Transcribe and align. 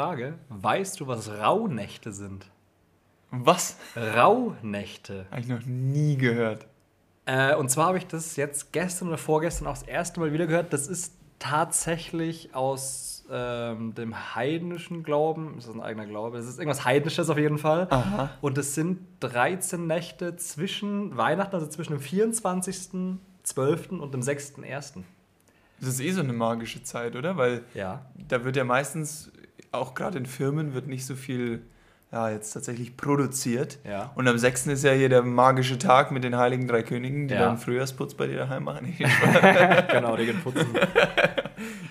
Frage. 0.00 0.38
Weißt 0.48 0.98
du, 0.98 1.06
was 1.08 1.30
Rauhnächte 1.30 2.12
sind? 2.12 2.46
Was? 3.30 3.76
Rauhnächte. 3.94 5.26
Habe 5.30 5.40
ich 5.42 5.46
noch 5.48 5.60
nie 5.66 6.16
gehört. 6.16 6.66
Äh, 7.26 7.54
und 7.56 7.70
zwar 7.70 7.88
habe 7.88 7.98
ich 7.98 8.06
das 8.06 8.36
jetzt 8.36 8.72
gestern 8.72 9.08
oder 9.08 9.18
vorgestern 9.18 9.66
auch 9.66 9.74
das 9.74 9.82
erste 9.82 10.18
Mal 10.20 10.32
wieder 10.32 10.46
gehört. 10.46 10.72
Das 10.72 10.88
ist 10.88 11.14
tatsächlich 11.38 12.54
aus 12.54 13.26
ähm, 13.30 13.94
dem 13.94 14.34
heidnischen 14.34 15.02
Glauben. 15.02 15.58
Ist 15.58 15.68
das 15.68 15.74
ein 15.74 15.82
eigener 15.82 16.06
Glaube? 16.06 16.38
Das 16.38 16.46
ist 16.46 16.58
irgendwas 16.58 16.86
Heidnisches 16.86 17.28
auf 17.28 17.36
jeden 17.38 17.58
Fall. 17.58 17.86
Aha. 17.90 18.30
Und 18.40 18.56
es 18.56 18.74
sind 18.74 19.00
13 19.20 19.86
Nächte 19.86 20.34
zwischen 20.36 21.14
Weihnachten, 21.16 21.54
also 21.54 21.66
zwischen 21.66 21.92
dem 21.92 22.00
24.12. 22.00 23.98
und 23.98 24.14
dem 24.14 24.22
6.1. 24.22 25.02
Das 25.78 25.88
ist 25.90 26.00
eh 26.00 26.10
so 26.10 26.20
eine 26.20 26.32
magische 26.32 26.82
Zeit, 26.82 27.16
oder? 27.16 27.36
Weil 27.36 27.64
Ja. 27.74 28.06
da 28.28 28.44
wird 28.44 28.56
ja 28.56 28.64
meistens, 28.64 29.30
auch 29.72 29.94
gerade 29.94 30.18
in 30.18 30.26
Firmen, 30.26 30.74
wird 30.74 30.86
nicht 30.88 31.06
so 31.06 31.14
viel, 31.14 31.62
ja, 32.12 32.28
jetzt 32.30 32.52
tatsächlich 32.52 32.96
produziert. 32.96 33.78
Ja. 33.88 34.10
Und 34.16 34.26
am 34.26 34.36
6. 34.36 34.66
ist 34.68 34.84
ja 34.84 34.92
hier 34.92 35.08
der 35.08 35.22
magische 35.22 35.78
Tag 35.78 36.10
mit 36.10 36.24
den 36.24 36.36
Heiligen 36.36 36.66
Drei 36.66 36.82
Königen, 36.82 37.28
die 37.28 37.34
Ja. 37.34 37.40
dann 37.46 37.58
Frühjahrsputz 37.58 38.14
bei 38.14 38.26
dir 38.26 38.36
daheim 38.38 38.64
machen. 38.64 38.92
genau, 39.90 40.16
die 40.16 40.26
gehen 40.26 40.40
putzen. 40.42 40.66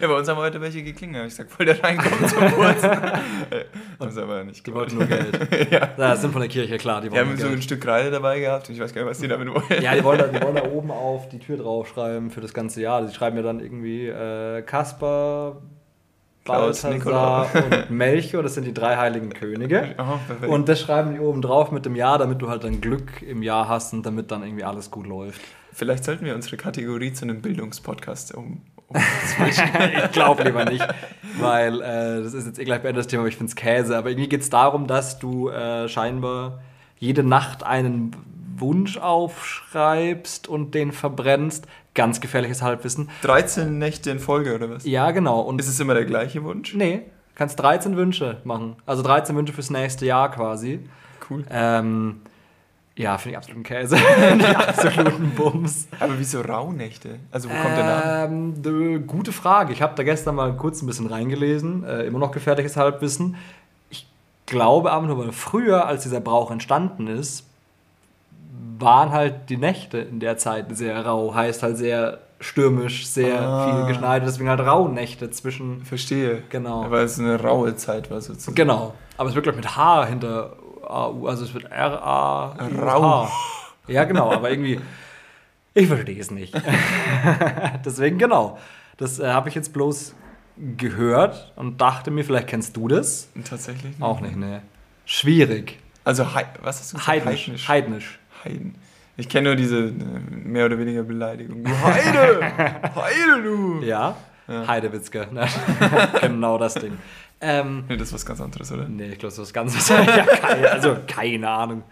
ja, 0.01 0.07
bei 0.07 0.13
uns 0.13 0.27
haben 0.27 0.37
heute 0.37 0.59
welche 0.59 0.83
geklingelt. 0.83 1.23
Ich 1.27 1.29
gesagt, 1.37 1.51
voll 1.51 1.65
der 1.65 1.81
reinkommen 1.81 2.27
zum 2.27 2.39
Putzen. 2.51 2.89
haben 3.99 4.11
sie 4.11 4.21
aber 4.21 4.43
nicht 4.43 4.65
Die 4.67 4.73
wollten 4.73 4.97
nur 4.97 5.05
Geld. 5.05 5.37
ja. 5.71 5.89
Ja, 5.97 6.15
sind 6.17 6.31
von 6.33 6.41
der 6.41 6.49
Kirche, 6.49 6.77
klar. 6.77 6.99
Die 6.99 7.09
Die 7.09 7.17
haben 7.17 7.37
so 7.37 7.45
ein 7.45 7.51
Geld. 7.51 7.63
Stück 7.63 7.81
Kreide 7.81 8.11
dabei 8.11 8.41
gehabt. 8.41 8.67
und 8.67 8.75
Ich 8.75 8.81
weiß 8.81 8.93
gar 8.93 9.03
nicht, 9.03 9.11
was 9.11 9.19
die 9.19 9.29
damit 9.29 9.47
wollen. 9.53 9.81
Ja, 9.81 9.95
die 9.95 10.03
wollen, 10.03 10.19
da, 10.19 10.27
die 10.27 10.41
wollen 10.41 10.55
da 10.55 10.63
oben 10.65 10.91
auf 10.91 11.29
die 11.29 11.39
Tür 11.39 11.55
draufschreiben 11.57 12.29
für 12.29 12.41
das 12.41 12.53
ganze 12.53 12.81
Jahr. 12.81 13.05
Die 13.05 13.13
schreiben 13.13 13.37
ja 13.37 13.43
dann 13.43 13.61
irgendwie 13.61 14.07
äh, 14.07 14.61
Kasper, 14.63 15.61
Klaus, 16.49 16.81
Balthasar 16.81 17.47
und 17.55 17.91
Melchior, 17.91 18.43
das 18.43 18.55
sind 18.55 18.65
die 18.65 18.73
drei 18.73 18.97
heiligen 18.97 19.29
Könige. 19.29 19.79
Perfekt. 20.27 20.51
Und 20.51 20.69
das 20.69 20.79
schreiben 20.79 21.13
die 21.13 21.19
oben 21.19 21.41
drauf 21.41 21.71
mit 21.71 21.85
dem 21.85 21.95
Jahr, 21.95 22.17
damit 22.17 22.41
du 22.41 22.49
halt 22.49 22.63
dann 22.63 22.81
Glück 22.81 23.21
im 23.21 23.43
Jahr 23.43 23.67
hast 23.67 23.93
und 23.93 24.05
damit 24.05 24.31
dann 24.31 24.43
irgendwie 24.43 24.63
alles 24.63 24.91
gut 24.91 25.07
läuft. 25.07 25.41
Vielleicht 25.71 26.03
sollten 26.03 26.25
wir 26.25 26.35
unsere 26.35 26.57
Kategorie 26.57 27.13
zu 27.13 27.25
einem 27.25 27.41
Bildungspodcast 27.41 28.35
um. 28.35 28.61
um 28.87 28.97
ich 29.47 30.11
glaube 30.11 30.43
lieber 30.43 30.65
nicht, 30.65 30.85
weil 31.39 31.81
äh, 31.81 32.23
das 32.23 32.33
ist 32.33 32.47
jetzt 32.47 32.59
eh 32.59 32.65
gleich 32.65 32.81
beendet 32.81 32.99
das 32.99 33.07
Thema, 33.07 33.21
aber 33.21 33.29
ich 33.29 33.37
finde 33.37 33.49
es 33.49 33.55
Käse. 33.55 33.97
Aber 33.97 34.09
irgendwie 34.09 34.29
geht 34.29 34.41
es 34.41 34.49
darum, 34.49 34.87
dass 34.87 35.19
du 35.19 35.49
äh, 35.49 35.87
scheinbar 35.87 36.59
jede 36.97 37.23
Nacht 37.23 37.63
einen 37.63 38.15
Wunsch 38.59 38.97
aufschreibst 38.97 40.47
und 40.47 40.75
den 40.75 40.91
verbrennst. 40.91 41.67
Ganz 41.93 42.21
gefährliches 42.21 42.61
Halbwissen. 42.61 43.09
13 43.23 43.77
Nächte 43.77 44.11
in 44.11 44.19
Folge 44.19 44.55
oder 44.55 44.69
was? 44.69 44.85
Ja, 44.85 45.11
genau. 45.11 45.41
Und 45.41 45.59
Ist 45.59 45.67
es 45.67 45.79
immer 45.79 45.93
der 45.93 46.05
gleiche 46.05 46.43
Wunsch? 46.43 46.73
nee, 46.73 47.03
kannst 47.35 47.59
13 47.59 47.95
Wünsche 47.95 48.37
machen. 48.43 48.75
Also 48.85 49.01
13 49.01 49.35
Wünsche 49.35 49.53
fürs 49.53 49.69
nächste 49.69 50.05
Jahr 50.05 50.29
quasi. 50.31 50.79
Cool. 51.29 51.45
Ähm, 51.49 52.21
ja, 52.95 53.17
finde 53.17 53.31
ich 53.31 53.37
absoluten 53.37 53.63
Käse. 53.63 53.95
die 54.39 54.45
absoluten 54.45 55.31
Bums. 55.31 55.87
Aber 56.01 56.19
wieso 56.19 56.41
Rauhnächte? 56.41 57.19
Also 57.31 57.49
wo 57.49 57.53
kommt 57.53 57.77
der 57.77 57.85
Name? 57.85 58.53
Ähm, 58.61 59.07
gute 59.07 59.31
Frage. 59.31 59.71
Ich 59.71 59.81
habe 59.81 59.95
da 59.95 60.03
gestern 60.03 60.35
mal 60.35 60.53
kurz 60.57 60.81
ein 60.81 60.85
bisschen 60.85 61.07
reingelesen. 61.07 61.85
Äh, 61.85 62.03
immer 62.03 62.19
noch 62.19 62.31
gefährliches 62.31 62.75
Halbwissen. 62.75 63.37
Ich 63.89 64.05
glaube 64.45 64.91
aber 64.91 65.07
nur, 65.07 65.17
weil 65.17 65.31
früher, 65.31 65.85
als 65.87 66.03
dieser 66.03 66.19
Brauch 66.19 66.51
entstanden 66.51 67.07
ist, 67.07 67.48
waren 68.79 69.11
halt 69.11 69.49
die 69.49 69.57
Nächte 69.57 69.97
in 69.99 70.19
der 70.19 70.37
Zeit 70.37 70.65
sehr 70.75 71.05
rau. 71.05 71.33
Heißt 71.33 71.63
halt 71.63 71.77
sehr 71.77 72.19
stürmisch, 72.39 73.05
sehr 73.07 73.41
Ah. 73.41 73.65
viel 73.85 73.87
geschneit. 73.93 74.23
Deswegen 74.25 74.49
halt 74.49 74.59
Rauhnächte 74.61 75.29
zwischen. 75.31 75.83
Verstehe. 75.83 76.43
Genau. 76.49 76.89
Weil 76.89 77.05
es 77.05 77.19
eine 77.19 77.41
raue 77.41 77.75
Zeit 77.75 78.09
war 78.11 78.21
sozusagen. 78.21 78.55
Genau. 78.55 78.93
Aber 79.17 79.29
es 79.29 79.35
wird, 79.35 79.43
glaube 79.43 79.59
ich, 79.59 79.65
mit 79.65 79.75
H 79.75 80.05
hinter 80.05 80.53
AU. 80.87 81.27
Also 81.27 81.43
es 81.45 81.53
wird 81.53 81.65
R-A. 81.65 82.55
Rau. 82.81 83.27
Ja, 83.87 84.03
genau. 84.05 84.31
Aber 84.31 84.49
irgendwie. 84.49 84.79
Ich 85.73 85.87
verstehe 85.87 86.19
es 86.19 86.31
nicht. 86.31 86.53
Deswegen, 87.85 88.17
genau. 88.17 88.57
Das 88.97 89.19
äh, 89.19 89.27
habe 89.27 89.49
ich 89.49 89.55
jetzt 89.55 89.71
bloß 89.73 90.15
gehört 90.77 91.53
und 91.55 91.79
dachte 91.79 92.11
mir, 92.11 92.23
vielleicht 92.25 92.47
kennst 92.47 92.75
du 92.75 92.87
das. 92.87 93.29
Tatsächlich? 93.47 93.95
Auch 94.01 94.19
nicht, 94.19 94.35
ne? 94.35 94.61
Schwierig. 95.05 95.79
Also, 96.03 96.25
was 96.61 96.79
hast 96.79 96.93
du 96.93 96.97
gesagt? 96.97 97.07
Heidnisch. 97.07 97.67
Heidnisch. 97.67 98.18
Heiden. 98.43 98.75
Ich 99.17 99.27
kenne 99.27 99.49
nur 99.49 99.55
diese 99.55 99.87
äh, 99.87 99.91
mehr 100.31 100.65
oder 100.65 100.77
weniger 100.77 101.03
Beleidigung. 101.03 101.63
Du 101.63 101.71
Heide! 101.71 102.41
Heide, 102.95 103.43
du! 103.43 103.81
Ja? 103.81 104.15
Heidewitzke. 104.49 105.27
Ne? 105.31 105.47
genau 106.21 106.57
das 106.57 106.73
Ding. 106.73 106.97
Ähm, 107.41 107.83
Nee, 107.87 107.97
das 107.97 108.07
ist 108.09 108.13
was 108.15 108.25
ganz 108.25 108.41
anderes, 108.41 108.71
oder? 108.71 108.87
Nee, 108.87 109.09
ich 109.11 109.19
glaube, 109.19 109.33
das 109.35 109.37
ist 109.37 109.39
was 109.39 109.53
ganz 109.53 109.89
ja, 109.89 110.23
keine, 110.23 110.71
Also, 110.71 110.97
keine 111.07 111.49
Ahnung. 111.49 111.83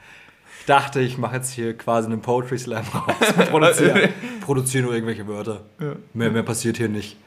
Ich 0.60 0.66
dachte, 0.66 1.00
ich 1.00 1.18
mache 1.18 1.36
jetzt 1.36 1.52
hier 1.52 1.78
quasi 1.78 2.08
einen 2.08 2.22
Poetry 2.22 2.58
Slam 2.58 2.84
raus 2.94 3.16
und 3.38 3.50
produziere, 3.50 4.10
produziere 4.42 4.84
nur 4.84 4.94
irgendwelche 4.94 5.28
Wörter. 5.28 5.62
Ja. 5.80 5.94
Mehr, 6.14 6.32
mehr 6.32 6.44
passiert 6.44 6.78
hier 6.78 6.90
nicht. 6.90 7.18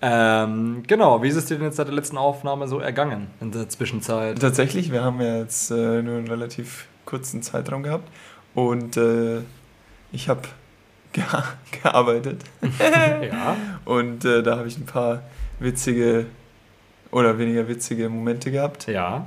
ähm, 0.00 0.82
genau, 0.86 1.22
wie 1.22 1.28
ist 1.28 1.36
es 1.36 1.46
dir 1.46 1.56
denn 1.56 1.64
jetzt 1.66 1.76
seit 1.76 1.88
der 1.88 1.94
letzten 1.94 2.16
Aufnahme 2.16 2.68
so 2.68 2.78
ergangen 2.78 3.26
in 3.40 3.50
der 3.50 3.68
Zwischenzeit? 3.68 4.40
Tatsächlich, 4.40 4.92
wir 4.92 5.02
haben 5.02 5.20
ja 5.20 5.38
jetzt 5.38 5.70
äh, 5.70 6.00
nur 6.02 6.18
einen 6.18 6.28
relativ 6.28 6.86
kurzen 7.04 7.42
Zeitraum 7.42 7.82
gehabt 7.82 8.08
und 8.54 8.96
äh, 8.96 9.40
ich 10.12 10.28
habe 10.28 10.42
ge 11.12 11.24
gearbeitet 11.82 12.42
Ja. 13.22 13.56
und 13.84 14.24
äh, 14.24 14.42
da 14.42 14.58
habe 14.58 14.68
ich 14.68 14.78
ein 14.78 14.86
paar 14.86 15.22
witzige 15.58 16.26
oder 17.10 17.38
weniger 17.38 17.66
witzige 17.68 18.08
Momente 18.08 18.50
gehabt. 18.50 18.86
Ja. 18.86 19.26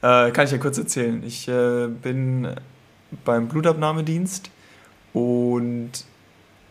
Äh, 0.00 0.30
kann 0.30 0.46
ich 0.46 0.52
ja 0.52 0.58
kurz 0.58 0.78
erzählen. 0.78 1.22
Ich 1.24 1.48
äh, 1.48 1.88
bin 1.88 2.48
beim 3.24 3.48
Blutabnahmedienst 3.48 4.50
und 5.12 5.90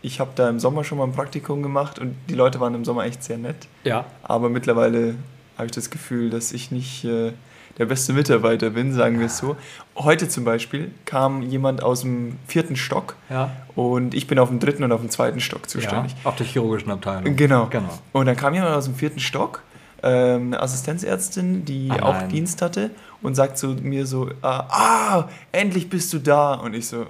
ich 0.02 0.20
habe 0.20 0.32
da 0.36 0.50
im 0.50 0.60
Sommer 0.60 0.84
schon 0.84 0.98
mal 0.98 1.06
ein 1.06 1.12
Praktikum 1.12 1.62
gemacht 1.64 2.00
und 2.00 2.16
die 2.30 2.36
Leute 2.36 2.60
waren 2.60 2.74
im 2.76 2.86
Sommer 2.86 3.06
echt 3.06 3.24
sehr 3.24 3.38
nett. 3.38 3.68
Ja. 3.84 4.06
Aber 4.24 4.50
mittlerweile 4.50 5.16
habe 5.58 5.66
ich 5.66 5.72
das 5.72 5.90
Gefühl, 5.90 6.30
dass 6.30 6.52
ich 6.52 6.72
nicht 6.72 7.04
äh, 7.04 7.34
der 7.78 7.86
beste 7.86 8.14
Mitarbeiter 8.14 8.72
bin, 8.72 8.94
sagen 8.94 9.20
wir 9.20 9.28
es 9.28 9.38
so. 9.38 9.56
Heute 9.96 10.28
zum 10.28 10.44
Beispiel 10.44 10.92
kam 11.06 11.42
jemand 11.44 11.84
aus 11.84 12.02
dem 12.02 12.38
vierten 12.48 12.76
Stock 12.76 13.16
Ja. 13.30 13.52
und 13.76 14.14
ich 14.14 14.28
bin 14.28 14.40
auf 14.40 14.50
dem 14.50 14.60
dritten 14.60 14.84
und 14.84 14.92
auf 14.92 15.02
dem 15.02 15.10
zweiten 15.10 15.40
Stock 15.40 15.70
zuständig. 15.70 16.14
ja. 16.24 16.30
Auf 16.30 16.36
der 16.36 16.46
chirurgischen 16.46 16.92
Abteilung. 16.92 17.36
Genau. 17.36 17.68
Genau. 17.68 17.90
Und 18.14 18.26
dann 18.26 18.36
kam 18.36 18.54
jemand 18.54 18.74
aus 18.76 18.86
dem 18.86 18.96
vierten 18.96 19.20
Stock, 19.20 19.62
ähm, 20.04 20.48
eine 20.54 20.62
Assistenzärztin, 20.62 21.66
die 21.66 21.90
Ah, 21.92 22.04
auch. 22.04 22.28
Dienst 22.28 22.62
hatte 22.62 22.92
und 23.22 23.36
sagt 23.36 23.58
zu 23.58 23.68
mir 23.70 24.06
so, 24.06 24.30
ah, 24.42 24.66
ah, 24.70 25.30
endlich 25.52 25.90
bist 25.90 26.14
du 26.14 26.20
da. 26.20 26.54
Und 26.54 26.74
ich 26.76 26.88
so, 26.88 27.06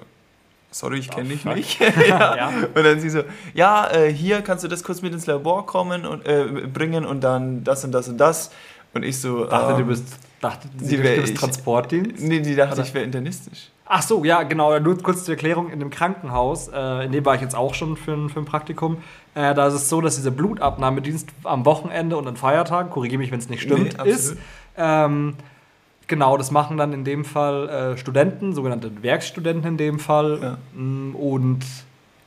sorry, 0.70 0.98
ich 0.98 1.10
kenne 1.10 1.28
dich 1.28 1.44
nicht. 1.44 1.80
ja. 2.08 2.36
Ja. 2.36 2.48
Und 2.74 2.82
dann 2.84 2.98
sie 3.00 3.10
so, 3.10 3.22
ja, 3.54 3.90
äh, 3.90 4.12
hier 4.12 4.40
kannst 4.42 4.64
du 4.64 4.68
das 4.68 4.82
kurz 4.82 5.02
mit 5.02 5.12
ins 5.12 5.26
Labor 5.26 5.66
kommen 5.66 6.06
und 6.06 6.26
äh, 6.26 6.44
bringen 6.72 7.04
und 7.06 7.22
dann 7.22 7.62
das 7.64 7.84
und 7.84 7.92
das 7.92 8.08
und 8.08 8.18
das. 8.18 8.50
Und 8.94 9.02
ich 9.04 9.18
so, 9.20 9.44
Dachte, 9.44 9.72
ähm, 9.72 9.78
du 9.80 9.84
bist, 9.84 10.04
dachte, 10.40 10.68
die 10.72 10.96
du 10.96 11.02
wär 11.02 11.18
ich- 11.24 11.34
Transportdienst? 11.34 12.22
Nee, 12.22 12.40
die 12.40 12.54
dachte, 12.56 12.80
ich 12.82 12.94
wäre 12.94 13.04
internistisch. 13.04 13.70
Ach 13.90 14.02
so, 14.02 14.22
ja, 14.24 14.42
genau. 14.42 14.78
Nur 14.80 14.98
kurz 15.02 15.24
zur 15.24 15.34
Erklärung. 15.34 15.70
In 15.70 15.78
dem 15.80 15.88
Krankenhaus, 15.90 16.68
äh, 16.68 17.06
in 17.06 17.12
dem 17.12 17.24
war 17.24 17.34
ich 17.36 17.40
jetzt 17.40 17.54
auch 17.54 17.72
schon 17.74 17.96
für 17.96 18.12
ein, 18.12 18.28
für 18.28 18.40
ein 18.40 18.44
Praktikum, 18.44 18.98
äh, 19.34 19.54
da 19.54 19.66
ist 19.66 19.74
es 19.74 19.88
so, 19.88 20.00
dass 20.02 20.16
dieser 20.16 20.30
Blutabnahmedienst 20.30 21.28
am 21.44 21.64
Wochenende 21.64 22.16
und 22.18 22.26
an 22.28 22.36
Feiertagen, 22.36 22.90
korrigiere 22.90 23.18
mich, 23.18 23.30
wenn 23.30 23.38
es 23.38 23.48
nicht 23.48 23.62
stimmt, 23.62 23.96
Nee, 24.04 24.10
ist. 24.10 24.36
Ähm, 24.76 25.36
genau, 26.06 26.36
das 26.36 26.50
machen 26.50 26.76
dann 26.76 26.92
in 26.92 27.04
dem 27.04 27.24
Fall 27.24 27.68
äh, 27.68 27.96
Studenten, 27.96 28.52
sogenannte 28.52 29.02
Werkstudenten 29.02 29.70
in 29.72 29.76
dem 29.78 29.98
Fall. 29.98 30.38
Ja. 30.42 30.58
Mm, 30.80 31.14
Und 31.16 31.64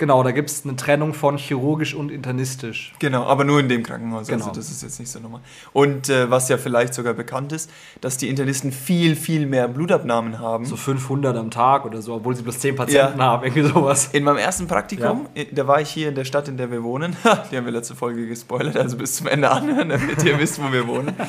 genau, 0.02 0.24
da 0.24 0.32
gibt 0.32 0.50
es 0.50 0.66
eine 0.66 0.76
Trennung 0.76 1.14
von 1.14 1.38
chirurgisch 1.38 1.94
und 1.94 2.12
internistisch. 2.12 2.94
Genau, 2.98 3.24
aber 3.24 3.44
nur 3.44 3.60
in 3.60 3.70
dem 3.70 3.84
Krankenhaus. 3.84 4.28
Genau. 4.28 4.48
Also 4.48 4.60
das 4.60 4.72
ist 4.72 4.82
jetzt 4.82 5.00
nicht 5.00 5.12
so 5.12 5.20
normal. 5.20 5.42
Und 5.74 6.10
äh, 6.10 6.30
was 6.30 6.50
ja 6.50 6.58
vielleicht 6.58 6.96
sogar 6.96 7.14
bekannt 7.14 7.54
ist, 7.54 7.70
dass 8.02 8.18
die 8.18 8.28
Internisten 8.28 8.72
viel, 8.72 9.16
viel 9.16 9.46
mehr 9.46 9.68
Blutabnahmen 9.68 10.40
haben. 10.40 10.66
So 10.66 10.76
500 10.76 11.38
am 11.38 11.52
Tag 11.52 11.86
oder 11.86 12.02
so, 12.02 12.16
obwohl 12.16 12.36
sie 12.36 12.42
bloß 12.42 12.60
10 12.60 12.76
Patienten 12.76 13.20
Ja. 13.20 13.26
haben, 13.26 13.44
irgendwie 13.44 13.62
sowas. 13.62 14.10
In 14.12 14.24
meinem 14.24 14.38
ersten 14.38 14.68
Praktikum, 14.68 15.28
äh, 15.36 15.46
da 15.52 15.68
war 15.68 15.80
ich 15.80 15.90
hier 15.90 16.10
in 16.10 16.16
der 16.16 16.26
Stadt, 16.26 16.48
in 16.48 16.58
der 16.58 16.72
wir 16.72 16.82
wohnen. 16.84 17.16
Die 17.52 17.58
haben 17.58 17.66
wir 17.66 17.72
letzte 17.72 17.96
Folge 17.96 18.28
gespoilert, 18.28 18.76
also 18.76 18.98
bis 18.98 19.16
zum 19.16 19.28
Ende 19.28 19.52
anhören, 19.52 19.90
damit 19.90 20.24
ihr 20.24 20.40
wisst, 20.40 20.62
wo 20.62 20.72
wir 20.74 20.88
wohnen. 20.88 21.14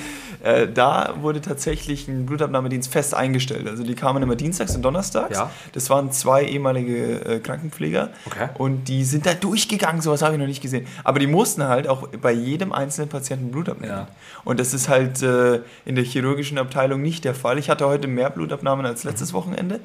Äh, 0.43 0.67
da 0.67 1.15
wurde 1.21 1.41
tatsächlich 1.41 2.09
ein 2.09 2.27
Blutabnahmedienst 2.27 2.91
fest 2.91 3.15
eingestellt. 3.15 3.69
Also 3.69 3.85
die 3.85 3.95
kamen 3.95 4.25
immer 4.25 4.35
dienstags 4.35 4.75
und 4.75 4.83
donnerstags. 4.83 5.39
Ja. 5.39 5.51
Das 5.71 5.89
waren 5.89 6.11
zwei 6.11 6.45
ehemalige 6.45 7.25
äh, 7.25 7.39
Krankenpfleger. 7.39 8.11
Okay. 8.27 8.49
Und 8.63 8.87
die 8.87 9.03
sind 9.03 9.27
da 9.27 9.35
durchgegangen, 9.35 10.01
sowas 10.01 10.23
habe 10.23 10.35
ich 10.35 10.39
noch 10.39 10.47
nicht 10.47 10.63
gesehen. 10.63 10.87
Aber 11.03 11.19
die 11.19 11.27
mussten 11.27 11.65
halt 11.65 11.89
auch 11.89 12.07
bei 12.07 12.31
jedem 12.31 12.73
einzelnen 12.73 13.09
Patienten 13.09 13.51
Blut 13.51 13.69
abnehmen. 13.69 13.93
Ja. 13.93 14.09
Und 14.45 14.61
das 14.61 14.73
ist 14.73 14.89
halt 14.89 15.21
äh, 15.21 15.63
in 15.85 15.97
der 15.97 16.05
chirurgischen 16.05 16.59
Abteilung 16.59 17.03
nicht 17.03 17.25
der 17.25 17.35
Fall. 17.35 17.59
Ich 17.59 17.69
hatte 17.69 17.89
heute 17.89 18.07
mehr 18.07 18.31
Blutabnahmen 18.31 18.87
als 18.87 19.03
letztes 19.03 19.33
Wochenende. 19.33 19.81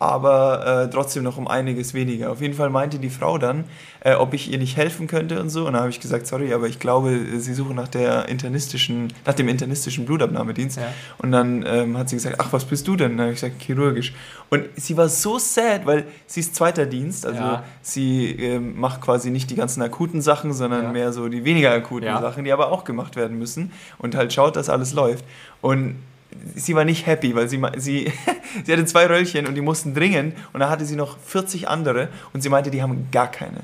Aber 0.00 0.84
äh, 0.84 0.90
trotzdem 0.90 1.24
noch 1.24 1.38
um 1.38 1.48
einiges 1.48 1.92
weniger. 1.92 2.30
Auf 2.30 2.40
jeden 2.40 2.54
Fall 2.54 2.70
meinte 2.70 2.98
die 2.98 3.10
Frau 3.10 3.36
dann, 3.36 3.64
äh, 4.00 4.14
ob 4.14 4.32
ich 4.32 4.50
ihr 4.52 4.58
nicht 4.58 4.76
helfen 4.76 5.08
könnte 5.08 5.40
und 5.40 5.50
so. 5.50 5.66
Und 5.66 5.72
dann 5.72 5.80
habe 5.80 5.90
ich 5.90 5.98
gesagt, 5.98 6.26
sorry, 6.28 6.54
aber 6.54 6.68
ich 6.68 6.78
glaube, 6.78 7.18
sie 7.38 7.52
suchen 7.52 7.74
nach 7.74 7.88
der 7.88 8.28
internistischen, 8.28 9.12
nach 9.26 9.34
dem 9.34 9.48
internistischen 9.48 10.04
Blutabnahmedienst. 10.06 10.76
Ja. 10.76 10.84
Und 11.18 11.32
dann 11.32 11.64
ähm, 11.66 11.98
hat 11.98 12.08
sie 12.08 12.16
gesagt, 12.16 12.36
ach, 12.38 12.52
was 12.52 12.64
bist 12.64 12.86
du 12.86 12.94
denn? 12.94 13.12
Dann 13.16 13.20
habe 13.26 13.32
ich 13.32 13.40
gesagt, 13.40 13.60
chirurgisch. 13.60 14.12
Und 14.50 14.64
sie 14.76 14.96
war 14.96 15.08
so 15.08 15.38
sad, 15.38 15.84
weil 15.84 16.04
sie 16.26 16.40
ist 16.40 16.54
zweiter 16.54 16.86
Dienst, 16.86 17.26
also 17.26 17.40
Ja. 17.40 17.64
sie 17.82 18.30
ähm, 18.30 18.78
macht 18.78 19.00
quasi 19.00 19.30
nicht 19.30 19.50
die 19.50 19.56
ganzen 19.56 19.82
akuten 19.82 20.22
Sachen, 20.22 20.52
sondern 20.52 20.84
Ja. 20.84 20.92
mehr 20.92 21.12
so 21.12 21.28
die 21.28 21.44
weniger 21.44 21.72
akuten. 21.72 22.08
Sachen, 22.20 22.44
die 22.44 22.52
aber 22.52 22.70
auch 22.70 22.84
gemacht 22.84 23.16
werden 23.16 23.38
müssen 23.38 23.72
und 23.98 24.14
halt 24.14 24.32
schaut, 24.32 24.54
dass 24.56 24.68
alles 24.68 24.92
läuft. 24.92 25.24
Und 25.60 25.96
sie 26.54 26.74
war 26.74 26.84
nicht 26.84 27.06
happy, 27.06 27.34
weil 27.34 27.48
sie, 27.48 27.60
sie, 27.76 28.12
sie 28.64 28.72
hatte 28.72 28.84
zwei 28.84 29.06
Röllchen 29.06 29.46
und 29.46 29.54
die 29.54 29.60
mussten 29.60 29.94
dringend 29.94 30.34
und 30.52 30.60
dann 30.60 30.70
hatte 30.70 30.84
sie 30.84 30.96
noch 30.96 31.18
40 31.18 31.68
andere 31.68 32.08
und 32.32 32.42
sie 32.42 32.48
meinte, 32.48 32.70
die 32.70 32.82
haben 32.82 33.08
gar 33.12 33.30
keine. 33.30 33.60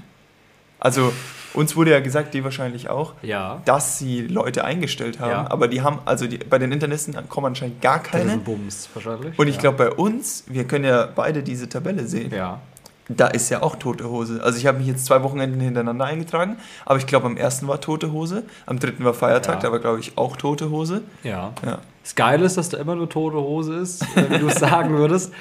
Also 0.81 1.13
uns 1.55 1.77
wurde 1.77 1.93
ja 1.93 2.01
gesagt, 2.01 2.35
die 2.35 2.43
wahrscheinlich 2.45 2.91
auch, 2.91 3.15
Ja. 3.23 3.63
dass 3.65 3.99
sie 3.99 4.23
Leute 4.23 4.65
eingestellt 4.65 5.21
haben, 5.21 5.31
Ja. 5.31 5.51
aber 5.51 5.69
die 5.69 5.81
haben, 5.83 6.01
also 6.05 6.27
die, 6.27 6.39
bei 6.39 6.59
den 6.59 6.73
Internisten 6.73 7.17
kommen 7.29 7.47
anscheinend 7.47 7.81
gar 7.81 7.99
Das 7.99 8.07
ist 8.07 8.11
keine. 8.13 8.33
ein 8.33 8.45
Bums, 8.45 8.89
wahrscheinlich. 8.93 9.39
Und 9.39 9.47
ich 9.49 9.55
ja. 9.57 9.61
glaube 9.63 9.79
bei 9.79 9.91
uns, 9.91 10.45
wir 10.49 10.65
können 10.65 10.85
ja 10.85 11.07
beide 11.15 11.43
diese 11.43 11.69
Tabelle 11.69 12.07
sehen, 12.07 12.33
Ja. 12.35 12.61
Da 13.09 13.27
ist 13.27 13.51
ja 13.51 13.63
auch 13.63 13.77
tote 13.77 14.09
Hose. 14.09 14.41
Also 14.43 14.59
ich 14.59 14.67
habe 14.67 14.79
mich 14.79 14.87
jetzt 14.87 15.05
zwei 15.07 15.23
Wochenenden 15.23 15.61
hintereinander 15.61 16.07
eingetragen, 16.07 16.57
aber 16.87 16.99
ich 16.99 17.07
glaube 17.07 17.27
am 17.27 17.37
ersten 17.37 17.69
war 17.69 17.81
tote 17.81 18.13
Hose, 18.13 18.45
am 18.67 18.79
dritten 18.79 19.05
war 19.05 19.15
Feiertag, 19.15 19.57
Ja. 19.57 19.61
da 19.61 19.73
war 19.73 19.79
glaube 19.79 20.01
ich 20.01 20.17
auch 20.17 20.37
tote 20.37 20.71
Hose. 20.71 21.03
Ja. 21.23 21.53
Ja. 21.65 21.79
Das 22.03 22.15
Geile 22.15 22.45
ist, 22.47 22.57
dass 22.57 22.69
da 22.71 22.79
immer 22.79 22.95
nur 22.97 23.09
tote 23.09 23.37
Hose 23.37 23.75
ist, 23.77 24.03
äh, 24.17 24.31
wie 24.31 24.39
du 24.39 24.47
es 24.49 24.55
sagen 24.59 24.97
würdest. 24.97 25.33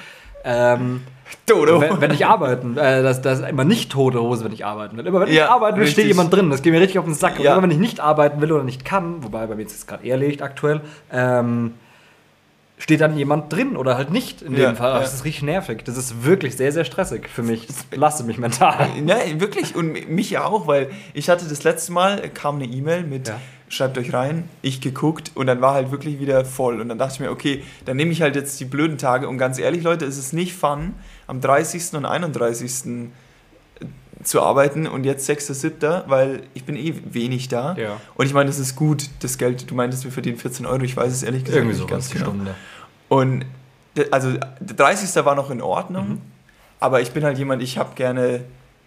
Ähm, 0.44 1.02
Tote 1.46 1.80
wenn, 1.80 2.00
wenn 2.02 2.10
ich 2.10 2.26
arbeiten, 2.26 2.76
äh, 2.76 3.02
das, 3.02 3.22
das 3.22 3.40
ist 3.40 3.48
immer 3.48 3.64
nicht 3.64 3.90
tote 3.90 4.20
Hose, 4.20 4.44
wenn 4.44 4.52
ich 4.52 4.64
arbeiten 4.66 4.96
will. 4.96 5.06
Immer 5.06 5.20
wenn 5.20 5.28
ich 5.28 5.34
Ja, 5.34 5.48
arbeiten 5.48 5.78
will, 5.80 5.86
steht 5.86 6.06
jemand 6.06 6.32
drin. 6.32 6.50
Das 6.50 6.60
geht 6.62 6.72
mir 6.72 6.80
richtig 6.80 6.98
auf 6.98 7.06
den 7.06 7.14
Sack. 7.14 7.38
Und 7.38 7.44
Ja. 7.44 7.52
immer 7.54 7.62
wenn 7.62 7.70
ich 7.70 7.78
nicht 7.78 7.98
arbeiten 8.00 8.40
will 8.42 8.52
oder 8.52 8.62
nicht 8.62 8.84
kann, 8.84 9.24
wobei 9.24 9.46
bei 9.46 9.54
mir 9.54 9.62
ist 9.64 9.74
es 9.74 9.86
gerade 9.86 10.04
eher 10.06 10.18
liegt 10.18 10.42
aktuell, 10.42 10.82
ähm, 11.10 11.72
steht 12.84 13.00
dann 13.00 13.16
jemand 13.16 13.50
drin 13.50 13.78
oder 13.78 13.96
halt 13.96 14.10
nicht 14.10 14.42
in 14.42 14.54
Ja, 14.54 14.66
dem 14.70 14.76
Fall. 14.76 14.92
ja. 14.92 15.00
Das 15.00 15.14
ist 15.14 15.24
richtig 15.24 15.42
nervig. 15.44 15.82
Das 15.86 15.96
ist 15.96 16.22
wirklich 16.22 16.54
sehr, 16.58 16.70
sehr 16.70 16.84
stressig 16.84 17.30
für 17.30 17.42
mich. 17.42 17.66
Das 17.66 17.84
belastet 17.84 18.26
mich 18.26 18.36
mental. 18.36 18.88
Ja, 19.06 19.16
wirklich. 19.40 19.74
Und 19.74 20.10
mich 20.10 20.28
ja 20.28 20.44
auch, 20.44 20.66
weil 20.66 20.90
ich 21.14 21.30
hatte 21.30 21.46
das 21.46 21.64
letzte 21.64 21.92
Mal, 21.92 22.22
äh, 22.22 22.28
kam 22.28 22.56
eine 22.56 22.66
E-Mail 22.66 23.04
mit, 23.04 23.28
Ja. 23.28 23.40
schreibt 23.70 23.96
euch 23.96 24.12
rein, 24.12 24.50
ich 24.60 24.82
geguckt 24.82 25.32
und 25.34 25.46
dann 25.46 25.62
war 25.62 25.72
halt 25.72 25.92
wirklich 25.92 26.20
wieder 26.20 26.44
voll. 26.44 26.78
Und 26.78 26.90
dann 26.90 26.98
dachte 26.98 27.14
ich 27.14 27.20
mir, 27.20 27.30
okay, 27.30 27.62
dann 27.86 27.96
nehme 27.96 28.12
ich 28.12 28.20
halt 28.20 28.36
jetzt 28.36 28.60
die 28.60 28.66
blöden 28.66 28.98
Tage. 28.98 29.30
Und 29.30 29.38
ganz 29.38 29.58
ehrlich, 29.58 29.82
Leute, 29.82 30.04
es 30.04 30.18
ist 30.18 30.34
nicht 30.34 30.52
fun, 30.54 30.92
am 31.26 31.40
30. 31.40 31.94
und 31.94 32.04
31. 32.04 33.08
zu 34.22 34.42
arbeiten 34.42 34.86
und 34.86 35.04
jetzt 35.04 35.28
6.7., 35.28 36.04
weil 36.06 36.42
ich 36.54 36.64
bin 36.64 36.76
eh 36.76 36.94
wenig 37.10 37.48
da. 37.48 37.74
Ja. 37.78 38.00
Und 38.14 38.26
ich 38.26 38.32
meine, 38.34 38.48
das 38.48 38.58
ist 38.58 38.74
gut, 38.76 39.08
das 39.20 39.36
Geld, 39.38 39.70
du 39.70 39.74
meintest, 39.74 40.04
wir 40.04 40.12
verdienen 40.12 40.36
14 40.38 40.64
Euro, 40.66 40.82
ich 40.82 40.96
weiß 40.96 41.12
es 41.12 41.22
ehrlich 41.22 41.44
gesagt 41.44 41.58
Irgendwie 41.64 41.78
nicht 41.78 41.88
sowas, 41.90 42.08
die 42.08 42.14
genau. 42.18 42.26
Stunde. 42.30 42.54
Und 43.14 43.44
also 44.10 44.32
der 44.60 44.76
30. 44.76 45.24
war 45.24 45.34
noch 45.34 45.50
in 45.50 45.62
Ordnung, 45.62 46.08
Mhm. 46.08 46.20
aber 46.80 47.00
ich 47.00 47.12
bin 47.12 47.24
halt 47.24 47.38
jemand, 47.38 47.62
ich 47.62 47.78
habe 47.78 47.90
gerne 47.94 48.40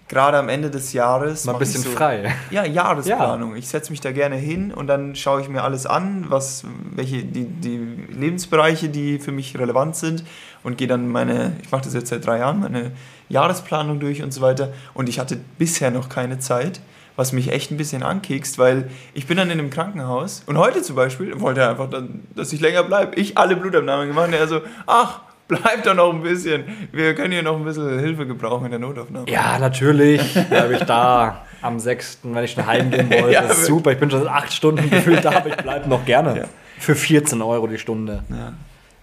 gerade 0.09 0.37
am 0.37 0.47
Ende 0.49 0.69
des 0.69 0.93
Jahres 0.93 1.45
Mal 1.45 1.53
ein 1.53 1.59
bisschen 1.59 1.81
so, 1.83 1.89
frei. 1.89 2.33
Ja, 2.49 2.65
Jahresplanung. 2.65 3.55
Ich 3.61 3.67
setze 3.67 3.91
mich 3.91 3.99
da 4.01 4.11
gerne 4.11 4.35
hin 4.37 4.71
und 4.73 4.87
dann 4.87 5.15
schaue 5.15 5.41
ich 5.41 5.49
mir 5.49 5.63
alles 5.63 5.85
an, 5.85 6.25
was 6.29 6.63
welche 6.95 7.23
die, 7.23 7.45
die 7.45 7.77
Lebensbereiche, 8.13 8.87
die 8.89 9.19
für 9.19 9.31
mich 9.33 9.57
relevant 9.57 9.95
sind 9.97 10.23
und 10.63 10.77
gehe 10.77 10.87
dann 10.87 11.07
meine, 11.09 11.53
ich 11.61 11.71
mache 11.71 11.83
das 11.83 11.93
jetzt 11.93 12.09
seit 12.09 12.25
drei 12.25 12.39
Jahren, 12.39 12.61
meine 12.61 12.91
Jahresplanung 13.29 13.99
durch 13.99 14.23
und 14.23 14.33
so 14.33 14.39
weiter. 14.41 14.71
Und 14.93 15.09
ich 15.09 15.19
hatte 15.19 15.37
bisher 15.57 15.91
noch 15.91 16.07
keine 16.09 16.39
Zeit, 16.39 16.79
was 17.17 17.33
mich 17.33 17.51
echt 17.51 17.71
ein 17.71 17.77
bisschen 17.77 18.03
ankekst, 18.03 18.57
weil 18.57 18.89
ich 19.13 19.27
bin 19.27 19.35
dann 19.35 19.49
in 19.49 19.59
einem 19.59 19.69
Krankenhaus 19.69 20.43
und 20.45 20.57
heute 20.57 20.81
zum 20.81 20.95
Beispiel 20.95 21.41
wollte 21.41 21.61
er 21.61 21.71
einfach, 21.71 21.89
dann, 21.89 22.21
dass 22.35 22.53
ich 22.53 22.61
länger 22.61 22.83
bleibe. 22.83 23.19
Ich 23.19 23.37
alle 23.37 23.57
Blutabnahmen 23.57 24.07
gemacht 24.07 24.27
und 24.27 24.33
er 24.33 24.47
so, 24.47 24.61
ach, 24.85 25.21
bleib 25.47 25.83
doch 25.83 25.95
noch 25.95 26.13
ein 26.13 26.21
bisschen. 26.21 26.63
Wir 26.91 27.15
können 27.15 27.33
hier 27.33 27.43
noch 27.43 27.57
ein 27.57 27.65
bisschen 27.65 27.99
Hilfe 27.99 28.27
gebrauchen 28.27 28.65
in 28.65 28.71
der 28.71 28.79
Notaufnahme. 28.79 29.29
Ja, 29.29 29.57
natürlich 29.59 30.21
bleibe 30.47 30.75
ich 30.75 30.83
da 30.83 31.41
am 31.61 31.79
6., 31.79 32.19
wenn 32.23 32.43
ich 32.43 32.51
schon 32.51 32.65
heimgehen 32.67 33.09
wollte. 33.09 33.31
Ja, 33.31 33.41
das 33.41 33.59
ist 33.59 33.65
super. 33.65 33.91
Ich 33.91 33.99
bin 33.99 34.11
schon 34.11 34.23
seit 34.23 34.31
acht 34.31 34.53
Stunden 34.53 34.89
gefühlt 34.89 35.25
da, 35.25 35.31
aber 35.31 35.49
ich 35.49 35.57
bleibe 35.57 35.89
noch 35.89 36.05
gerne. 36.05 36.37
Ja. 36.37 36.45
Für 36.77 36.95
14 36.95 37.41
Euro 37.41 37.65
die 37.65 37.79
Stunde. 37.79 38.23
Ja. 38.29 38.53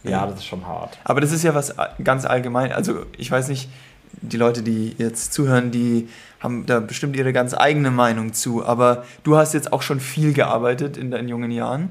Ja, 0.09 0.27
das 0.27 0.37
ist 0.41 0.47
schon 0.47 0.67
hart. 0.67 0.99
Aber 1.03 1.21
das 1.21 1.33
ist 1.33 1.43
ja 1.43 1.55
was 1.55 1.75
ganz 2.03 2.27
allgemein. 2.27 2.73
Also 2.73 3.07
ich 3.17 3.31
weiß 3.31 3.49
nicht, 3.49 3.71
die 4.23 4.37
Leute, 4.37 4.63
die 4.63 4.95
jetzt 4.99 5.33
zuhören, 5.33 5.71
die 5.71 6.09
haben 6.41 6.67
da 6.67 6.81
bestimmt 6.81 7.17
ihre 7.17 7.33
ganz 7.33 7.55
eigene 7.55 7.91
Meinung 7.91 8.33
zu. 8.33 8.65
Aber 8.65 9.05
du 9.23 9.37
hast 9.37 9.55
jetzt 9.55 9.73
auch 9.73 9.83
schon 9.83 10.01
viel 10.01 10.33
gearbeitet 10.33 10.97
in 10.97 11.11
deinen 11.11 11.29
jungen 11.29 11.51
Jahren. 11.51 11.91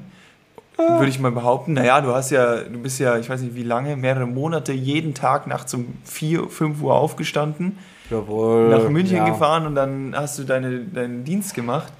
Würde 0.76 1.06
ich 1.08 1.20
mal 1.20 1.30
behaupten. 1.30 1.74
Naja, 1.74 2.00
du 2.00 2.12
hast 2.12 2.30
ja, 2.30 2.56
du 2.62 2.80
bist 2.80 2.98
ja, 2.98 3.16
ich 3.18 3.30
weiß 3.30 3.42
nicht 3.42 3.54
wie 3.54 3.62
lange, 3.62 3.96
mehrere 3.96 4.26
Monate 4.26 4.72
jeden 4.72 5.14
Tag 5.14 5.46
nachts 5.46 5.72
um 5.72 5.94
4, 6.04 6.48
5 6.48 6.82
Uhr 6.82 6.94
aufgestanden, 6.94 7.78
Jawohl. 8.10 8.70
nach 8.70 8.88
München 8.88 9.18
ja. 9.18 9.28
gefahren 9.28 9.66
und 9.68 9.76
dann 9.76 10.14
hast 10.16 10.36
du 10.40 10.42
deine, 10.42 10.80
deinen 10.80 11.22
Dienst 11.24 11.54
gemacht. 11.54 11.92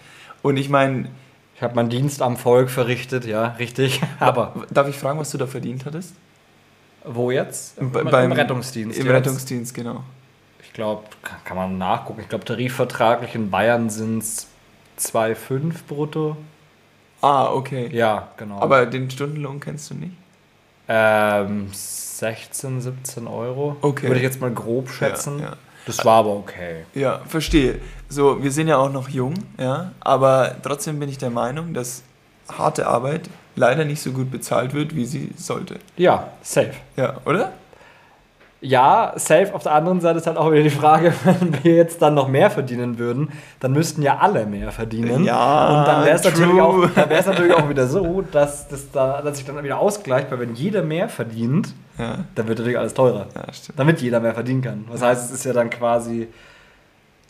Und 0.43 0.57
ich 0.57 0.69
meine, 0.71 1.07
Ich 1.57 1.63
habe 1.63 1.77
meinen 1.77 1.89
Dienst 1.89 2.21
am 2.21 2.37
Volk 2.37 2.69
verrichtet, 2.69 3.27
ja, 3.27 3.55
richtig. 3.61 4.01
Aber 4.19 4.53
darf 4.73 4.89
ich 4.89 4.97
fragen, 4.97 5.21
was 5.21 5.31
du 5.31 5.39
da 5.39 5.47
verdient 5.47 5.85
hattest? 5.87 6.15
wo 7.07 7.31
jetzt? 7.31 7.79
Im, 7.79 7.93
Be- 7.93 8.01
im 8.01 8.11
beim- 8.11 8.33
Rettungsdienst. 8.33 8.99
Im 8.99 9.07
jetzt. 9.07 9.15
Rettungsdienst, 9.15 9.73
genau. 9.75 10.03
Ich 10.75 10.77
glaube, 10.77 11.05
kann, 11.23 11.39
kann 11.45 11.57
man 11.57 11.79
nachgucken. 11.79 12.21
Ich 12.21 12.29
glaube, 12.29 12.45
tarifvertraglich 12.45 13.37
in 13.37 13.49
Bayern 13.49 13.91
sind 13.91 14.19
es 14.19 14.49
2,5 14.99 15.85
brutto. 15.87 16.37
Ah, 17.21 17.53
okay. 17.53 17.89
Ja, 17.93 18.31
genau. 18.37 18.59
Aber 18.59 18.85
den 18.85 19.09
Stundenlohn 19.09 19.61
kennst 19.61 19.91
du 19.91 19.95
nicht? 19.95 20.15
ähm, 20.89 21.69
16, 21.73 22.81
17 22.81 23.29
Euro. 23.29 23.77
Okay. 23.83 24.09
Würde 24.09 24.17
ich 24.17 24.23
jetzt 24.25 24.41
mal 24.41 24.51
grob 24.51 24.91
schätzen. 24.91 25.39
Ja, 25.39 25.45
ja. 25.45 25.57
Das 25.87 26.05
war 26.05 26.19
aber 26.19 26.31
okay. 26.31 26.87
Ja, 26.93 27.21
verstehe. 27.25 27.79
So, 28.09 28.43
wir 28.43 28.51
sind 28.51 28.67
ja 28.67 28.77
auch 28.77 28.91
noch 28.91 29.09
jung, 29.09 29.35
ja, 29.59 29.93
aber 30.01 30.57
trotzdem 30.61 30.99
bin 30.99 31.09
ich 31.09 31.19
der 31.19 31.31
Meinung, 31.31 31.73
dass 31.73 32.03
harte 32.51 32.89
Arbeit 32.89 33.31
leider 33.55 33.85
nicht 33.85 34.03
so 34.03 34.11
gut 34.11 34.31
bezahlt 34.33 34.75
wird, 34.75 34.97
wie 34.97 35.05
sie 35.05 35.31
sollte. 35.37 35.79
Ja, 35.97 36.33
safe. 36.43 36.73
Ja, 36.97 37.21
oder? 37.27 37.53
Ja, 38.67 39.13
safe. 39.17 39.55
Auf 39.55 39.63
der 39.63 39.73
anderen 39.73 40.01
Seite 40.01 40.19
ist 40.19 40.27
halt 40.27 40.39
auch 40.39 40.51
wieder 40.51 40.63
die 40.63 40.71
Frage, 40.71 41.13
wenn 41.25 41.63
wir 41.63 41.75
jetzt 41.75 42.01
dann 42.01 42.15
noch 42.15 42.29
mehr 42.29 42.51
verdienen 42.51 42.99
würden, 42.99 43.31
dann 43.61 43.73
müssten 43.73 44.01
ja 44.01 44.17
alle 44.19 44.47
mehr 44.47 44.73
verdienen. 44.73 45.25
Ja, 45.25 45.69
Und 45.81 45.87
dann 45.87 46.05
wäre 46.07 46.17
es 46.17 46.25
natürlich, 46.25 46.61
auch- 46.63 46.89
dann 46.95 47.09
natürlich 47.11 47.53
auch 47.53 47.69
wieder 47.69 47.87
so, 47.87 48.23
dass, 48.23 48.67
das 48.69 48.91
da, 48.91 49.21
dass 49.21 49.37
sich 49.37 49.47
dann 49.47 49.63
wieder 49.63 49.79
ausgleicht, 49.79 50.31
weil 50.31 50.41
wenn 50.41 50.55
jeder 50.55 50.83
mehr 50.83 51.11
verdient, 51.11 51.75
Ja, 51.99 52.25
dann 52.35 52.49
wird 52.49 52.59
natürlich 52.59 52.79
alles 52.79 52.95
teurer. 52.95 53.27
ja. 53.35 53.43
Damit 53.77 54.01
jeder 54.01 54.21
mehr 54.21 54.33
verdienen 54.35 54.63
kann. 54.63 54.87
Das 54.91 55.03
heißt, 55.03 55.27
es 55.27 55.31
ist 55.31 55.45
ja 55.45 55.53
dann 55.53 55.69
quasi 55.69 56.29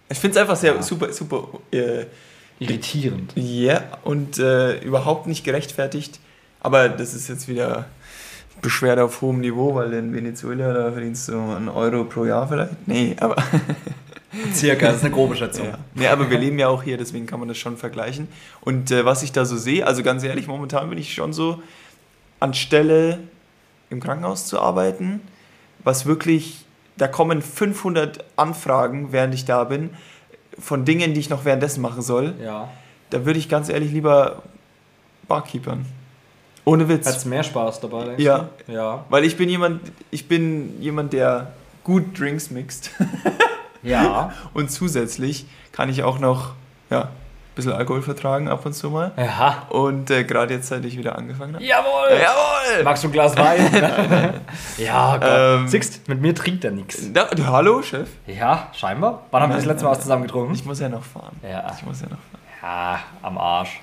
Ich 0.08 0.18
finde 0.18 0.36
es 0.36 0.40
einfach 0.40 0.56
sehr 0.56 0.76
Ja. 0.76 0.82
super, 0.82 1.12
super, 1.12 1.48
äh, 1.72 2.04
irritierend. 2.60 3.32
ja, 3.34 3.80
und 4.04 4.38
äh, 4.38 4.78
überhaupt 4.84 5.26
nicht 5.26 5.42
gerechtfertigt. 5.44 6.20
Aber 6.60 6.88
das 6.88 7.12
ist 7.12 7.28
jetzt 7.28 7.48
wieder 7.48 7.86
Beschwerde 8.64 9.04
auf 9.04 9.20
hohem 9.20 9.40
Niveau, 9.40 9.74
weil 9.74 9.92
in 9.92 10.14
Venezuela, 10.14 10.72
da 10.72 10.90
verdienst 10.90 11.28
du 11.28 11.34
einen 11.34 11.68
Euro 11.68 12.04
pro 12.04 12.24
Jahr 12.24 12.48
vielleicht. 12.48 12.88
Nee, 12.88 13.14
aber 13.20 13.36
Circa, 14.54 14.86
das 14.86 14.96
ist 14.96 15.04
eine 15.04 15.12
grobe 15.12 15.36
Schätzung. 15.36 15.66
Ja. 15.66 15.78
Nee, 15.94 16.06
aber 16.08 16.30
wir 16.30 16.38
leben 16.38 16.58
ja 16.58 16.68
auch 16.68 16.82
hier, 16.82 16.96
deswegen 16.96 17.26
kann 17.26 17.40
man 17.40 17.48
das 17.48 17.58
schon 17.58 17.76
vergleichen. 17.76 18.26
Und 18.62 18.90
äh, 18.90 19.04
was 19.04 19.22
ich 19.22 19.32
da 19.32 19.44
so 19.44 19.58
sehe, 19.58 19.86
also 19.86 20.02
ganz 20.02 20.24
ehrlich, 20.24 20.46
momentan 20.46 20.88
bin 20.88 20.98
ich 20.98 21.12
schon 21.12 21.34
so, 21.34 21.62
anstelle 22.40 23.18
im 23.90 24.00
Krankenhaus 24.00 24.46
zu 24.46 24.58
arbeiten, 24.58 25.20
was 25.84 26.06
wirklich, 26.06 26.64
da 26.96 27.06
kommen 27.06 27.42
500 27.42 28.24
Anfragen, 28.36 29.12
während 29.12 29.34
ich 29.34 29.44
da 29.44 29.64
bin, 29.64 29.90
von 30.58 30.86
Dingen, 30.86 31.12
die 31.12 31.20
ich 31.20 31.28
noch 31.28 31.44
währenddessen 31.44 31.82
machen 31.82 32.00
soll. 32.00 32.32
Ja. 32.42 32.70
Da 33.10 33.26
würde 33.26 33.38
ich 33.38 33.50
ganz 33.50 33.68
ehrlich 33.68 33.92
lieber 33.92 34.42
Barkeepern. 35.28 35.84
Ohne 36.64 36.88
Witz. 36.88 37.06
Hättest 37.06 37.26
mehr 37.26 37.42
Spaß 37.42 37.80
dabei, 37.80 38.04
denkst 38.04 38.22
Ja. 38.22 38.48
du? 38.66 38.72
Ja. 38.72 39.04
Weil 39.08 39.24
ich 39.24 39.36
bin 39.36 39.48
jemand, 39.48 39.80
ich 40.10 40.28
bin 40.28 40.80
jemand, 40.80 41.12
der 41.12 41.48
gut 41.82 42.18
Drinks 42.18 42.50
mixt. 42.50 42.90
Ja. 43.84 44.32
Und 44.54 44.70
zusätzlich 44.70 45.44
kann 45.72 45.90
ich 45.90 46.02
auch 46.02 46.18
noch 46.18 46.52
ja, 46.88 47.02
ein 47.02 47.08
bisschen 47.54 47.72
Alkohol 47.72 48.00
vertragen 48.00 48.48
ab 48.48 48.64
und 48.64 48.72
zu 48.72 48.88
mal. 48.88 49.12
Ja. 49.18 49.64
Und 49.68 50.10
äh, 50.10 50.24
gerade 50.24 50.54
jetzt, 50.54 50.68
seit 50.68 50.86
ich 50.86 50.96
wieder 50.96 51.18
angefangen 51.18 51.56
habe. 51.56 51.64
Jawohl! 51.64 52.08
Jawohl! 52.10 52.82
Magst 52.82 53.04
du 53.04 53.08
ein 53.08 53.12
Glas 53.12 53.36
Wein? 53.36 53.60
ja, 54.78 55.16
Gott. 55.18 55.28
Ähm, 55.30 55.68
Siehst, 55.68 56.08
mit 56.08 56.20
mir 56.22 56.34
trinkt 56.34 56.64
er 56.64 56.70
nichts. 56.70 57.10
Hallo, 57.46 57.82
Chef? 57.82 58.08
Ja, 58.26 58.68
scheinbar. 58.72 59.26
Wann 59.30 59.42
haben 59.42 59.50
wir 59.50 59.56
das 59.56 59.66
letzte 59.66 59.84
Mal 59.84 59.90
was 59.90 60.00
zusammen 60.00 60.22
getrunken? 60.22 60.54
Ich 60.54 60.64
muss 60.64 60.80
ja 60.80 60.88
noch 60.88 61.04
fahren. 61.04 61.38
Ja. 61.42 61.70
Ich 61.78 61.84
muss 61.84 62.00
ja 62.00 62.06
noch 62.08 62.16
fahren. 62.16 62.40
Ja, 62.62 63.00
am 63.20 63.36
Arsch. 63.36 63.80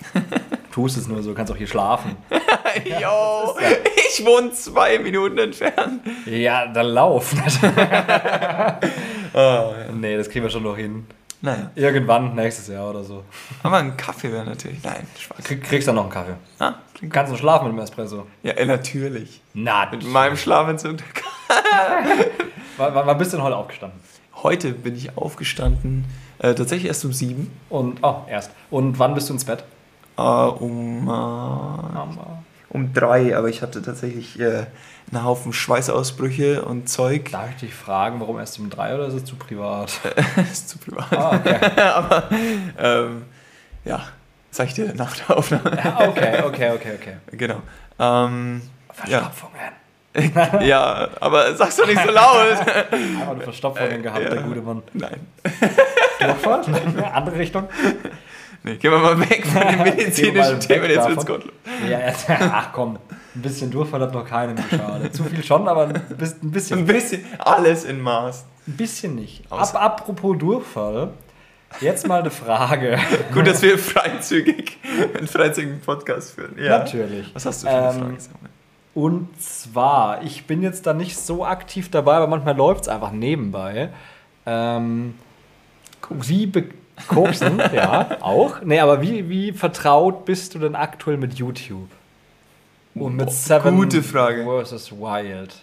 Tust 0.72 0.98
es 0.98 1.08
nur 1.08 1.22
so, 1.24 1.34
kannst 1.34 1.52
auch 1.52 1.58
hier 1.58 1.68
schlafen. 1.68 2.16
Yo, 2.86 3.56
ich 4.10 4.26
wohne 4.26 4.52
zwei 4.54 4.98
Minuten 5.00 5.38
entfernt. 5.38 6.02
Ja, 6.26 6.68
dann 6.68 6.88
lauf. 6.88 7.34
Oh, 7.34 7.68
ja. 9.38 9.74
nee, 9.94 10.18
das 10.18 10.30
kriegen 10.30 10.44
wir 10.46 10.50
schon 10.50 10.64
noch 10.64 10.78
hin. 10.78 11.06
Naja, 11.44 11.72
Irgendwann, 11.74 12.36
nächstes 12.36 12.68
Jahr 12.68 12.88
oder 12.92 13.04
so. 13.04 13.24
aber 13.64 13.78
ein 13.78 13.98
Kaffee 13.98 14.32
wäre 14.32 14.46
natürlich. 14.46 14.84
Nein, 14.84 15.08
Spaß. 15.20 15.44
Krieg, 15.44 15.64
kriegst 15.64 15.88
dann 15.88 15.96
noch 15.96 16.04
einen 16.04 16.12
Kaffee. 16.12 16.36
Ah, 16.60 16.74
Du 17.02 17.10
kannst 17.10 17.32
noch 17.32 17.40
schlafen 17.40 17.68
mit 17.70 17.76
dem 17.78 17.80
Espresso. 17.84 18.28
ja, 18.44 18.54
äh, 18.54 18.66
natürlich. 18.66 19.42
Na, 19.56 19.88
Mit 19.90 20.04
meinem 20.06 20.38
Schlafentzug. 20.38 20.98
wann 22.78 23.18
bist 23.18 23.34
du 23.34 23.38
denn 23.38 23.44
heute 23.44 23.56
aufgestanden? 23.56 24.00
Heute 24.44 24.72
bin 24.72 24.96
ich 24.96 25.18
aufgestanden, 25.18 26.06
äh, 26.40 26.54
tatsächlich 26.54 26.88
erst 26.88 27.04
um 27.06 27.14
sieben. 27.14 27.52
Und, 27.70 28.00
oh, 28.04 28.18
erst. 28.30 28.52
Und 28.70 29.00
wann 29.00 29.16
bist 29.16 29.30
du 29.30 29.34
ins 29.34 29.46
Bett? 29.46 29.64
Äh, 30.18 30.22
um, 30.22 31.08
äh, 31.08 32.74
um 32.74 32.94
drei, 32.94 33.36
aber 33.36 33.50
ich 33.50 33.62
hatte 33.62 33.82
tatsächlich 33.82 34.40
äh, 34.40 34.66
einen 35.12 35.24
Haufen 35.24 35.54
Schweißausbrüche 35.54 36.64
und 36.64 36.88
Zeug. 36.88 37.32
Darf 37.32 37.50
ich 37.52 37.58
dich 37.58 37.74
fragen, 37.74 38.20
warum 38.20 38.40
erst 38.40 38.60
um 38.60 38.70
drei 38.70 38.96
oder 38.96 39.08
ist 39.08 39.14
es 39.14 39.26
zu 39.26 39.36
privat? 39.36 40.00
ist 40.52 40.70
zu 40.70 40.78
privat. 40.78 41.12
Ah, 41.12 41.36
okay. 41.36 41.82
aber 41.82 42.30
ähm, 42.80 43.24
ja, 43.84 44.04
sag 44.52 44.68
ich 44.68 44.74
dir 44.74 44.94
nach 44.96 45.16
der 45.18 45.38
Aufnahme. 45.38 45.78
Ja, 45.84 46.08
okay, 46.08 46.44
okay, 46.44 46.72
okay, 46.72 46.94
okay. 47.00 47.18
Genau. 47.32 47.62
Ähm, 48.00 48.62
ja. 49.08 49.20
Verstopfungen. 49.20 49.82
ja, 50.68 51.08
aber 51.22 51.56
sag's 51.56 51.78
doch 51.78 51.88
nicht 51.88 52.02
so 52.04 52.12
laut. 52.12 52.58
Einfach 52.60 53.30
eine 53.30 53.42
Verstopfungen 53.42 54.04
gehabt, 54.04 54.24
ja. 54.24 54.30
der 54.30 54.42
gute 54.42 54.62
Mann. 54.62 54.84
Nein. 54.94 55.26
Durchfall? 56.20 56.62
Andere 57.14 57.38
Richtung? 57.38 57.70
Nee, 58.64 58.76
gehen 58.76 58.92
wir 58.92 59.00
mal 59.00 59.20
weg 59.20 59.46
von 59.46 59.62
den 59.68 59.84
medizinischen 59.84 60.60
Themen, 60.60 60.90
jetzt 60.90 61.08
wird's 61.10 61.26
gottlos. 61.26 61.54
Ja, 61.90 62.00
ach 62.52 62.72
komm. 62.74 63.00
Ein 63.34 63.42
bisschen 63.42 63.72
Durchfall 63.72 64.02
hat 64.02 64.14
noch 64.14 64.26
keinen 64.28 64.56
geschadet. 64.56 65.16
Zu 65.16 65.24
viel 65.24 65.44
schon, 65.44 65.68
aber 65.68 65.88
ein 65.88 66.04
bisschen, 66.52 66.80
ein 66.80 66.86
bisschen, 66.86 67.26
alles 67.40 67.86
in 67.86 68.00
Maß. 68.02 68.46
ein 68.68 68.78
bisschen 68.78 69.16
nicht. 69.16 69.44
Ab, 69.50 69.74
apropos 69.74 70.38
Durchfall, 70.38 71.12
jetzt 71.80 72.08
mal 72.08 72.20
eine 72.20 72.30
Frage. 72.30 73.00
Gut, 73.34 73.48
dass 73.48 73.62
wir 73.62 73.80
freizügig 73.80 74.78
einen 75.18 75.28
freizügigen 75.28 75.80
Podcast 75.80 76.36
führen. 76.36 76.56
Ja. 76.62 76.80
Natürlich. 76.80 77.34
Was 77.34 77.46
hast 77.46 77.64
du 77.64 77.68
für 77.68 77.74
eine 77.74 77.88
Ähm, 77.88 78.00
Frage? 78.00 78.18
Und 78.94 79.42
zwar, 79.42 80.22
ich 80.24 80.46
bin 80.46 80.62
jetzt 80.62 80.86
da 80.86 80.94
nicht 80.94 81.18
so 81.18 81.46
aktiv 81.46 81.90
dabei, 81.90 82.16
aber 82.16 82.28
manchmal 82.28 82.58
läuft 82.58 82.82
es 82.82 82.88
einfach 82.90 83.12
nebenbei. 83.14 83.90
Ähm, 84.46 85.16
wie 86.10 86.46
be 86.48 86.66
Koksen, 87.08 87.60
ja, 87.74 88.18
auch. 88.22 88.62
Nee, 88.64 88.80
aber 88.80 89.02
wie, 89.02 89.30
wie 89.30 89.52
vertraut 89.52 90.26
bist 90.26 90.56
du 90.56 90.60
denn 90.60 90.76
aktuell 90.76 91.18
mit 91.18 91.34
YouTube? 91.36 91.90
Und 92.96 93.16
mit 93.16 93.28
Boah, 93.28 93.32
Seven 93.32 93.76
gute 93.78 94.04
Frage. 94.04 94.46
vs. 94.66 94.92
Wild. 94.92 95.56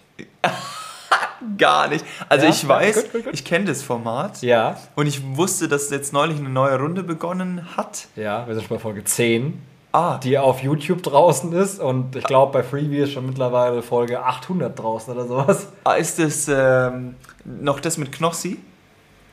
Gar 1.59 1.89
nicht. 1.89 2.05
Also 2.29 2.47
Ja? 2.47 2.51
ich 2.51 2.63
Ja, 2.63 2.69
weiß, 2.69 2.95
gut, 3.05 3.13
gut, 3.13 3.25
gut. 3.27 3.35
ich 3.35 3.45
kenne 3.45 3.67
das 3.67 3.83
Format 3.83 4.43
Ja, 4.43 4.77
und 4.97 5.07
ich 5.07 5.23
wusste, 5.37 5.69
dass 5.69 5.89
jetzt 5.91 6.13
neulich 6.13 6.39
eine 6.39 6.49
neue 6.49 6.79
Runde 6.79 7.03
begonnen 7.05 7.65
hat. 7.77 8.09
ja, 8.17 8.47
wir 8.47 8.55
sind 8.55 8.67
schon 8.67 8.77
bei 8.77 8.81
Folge 8.83 9.05
10, 9.05 9.63
Ah, 9.93 10.19
die 10.19 10.37
auf 10.37 10.63
YouTube 10.63 11.03
draußen 11.03 11.51
ist. 11.55 11.81
Und 11.81 12.15
ich 12.15 12.25
glaube, 12.25 12.53
bei 12.53 12.63
Freebie 12.63 12.99
ist 12.99 13.13
schon 13.13 13.25
mittlerweile 13.25 13.81
Folge 13.83 14.23
800 14.23 14.79
draußen 14.79 15.15
oder 15.15 15.27
sowas. 15.27 15.69
ah, 15.85 15.95
ist 15.95 16.19
das 16.19 16.47
ähm, 16.49 17.15
noch 17.45 17.81
das 17.81 17.97
mit 17.97 18.13
Knossi? 18.13 18.59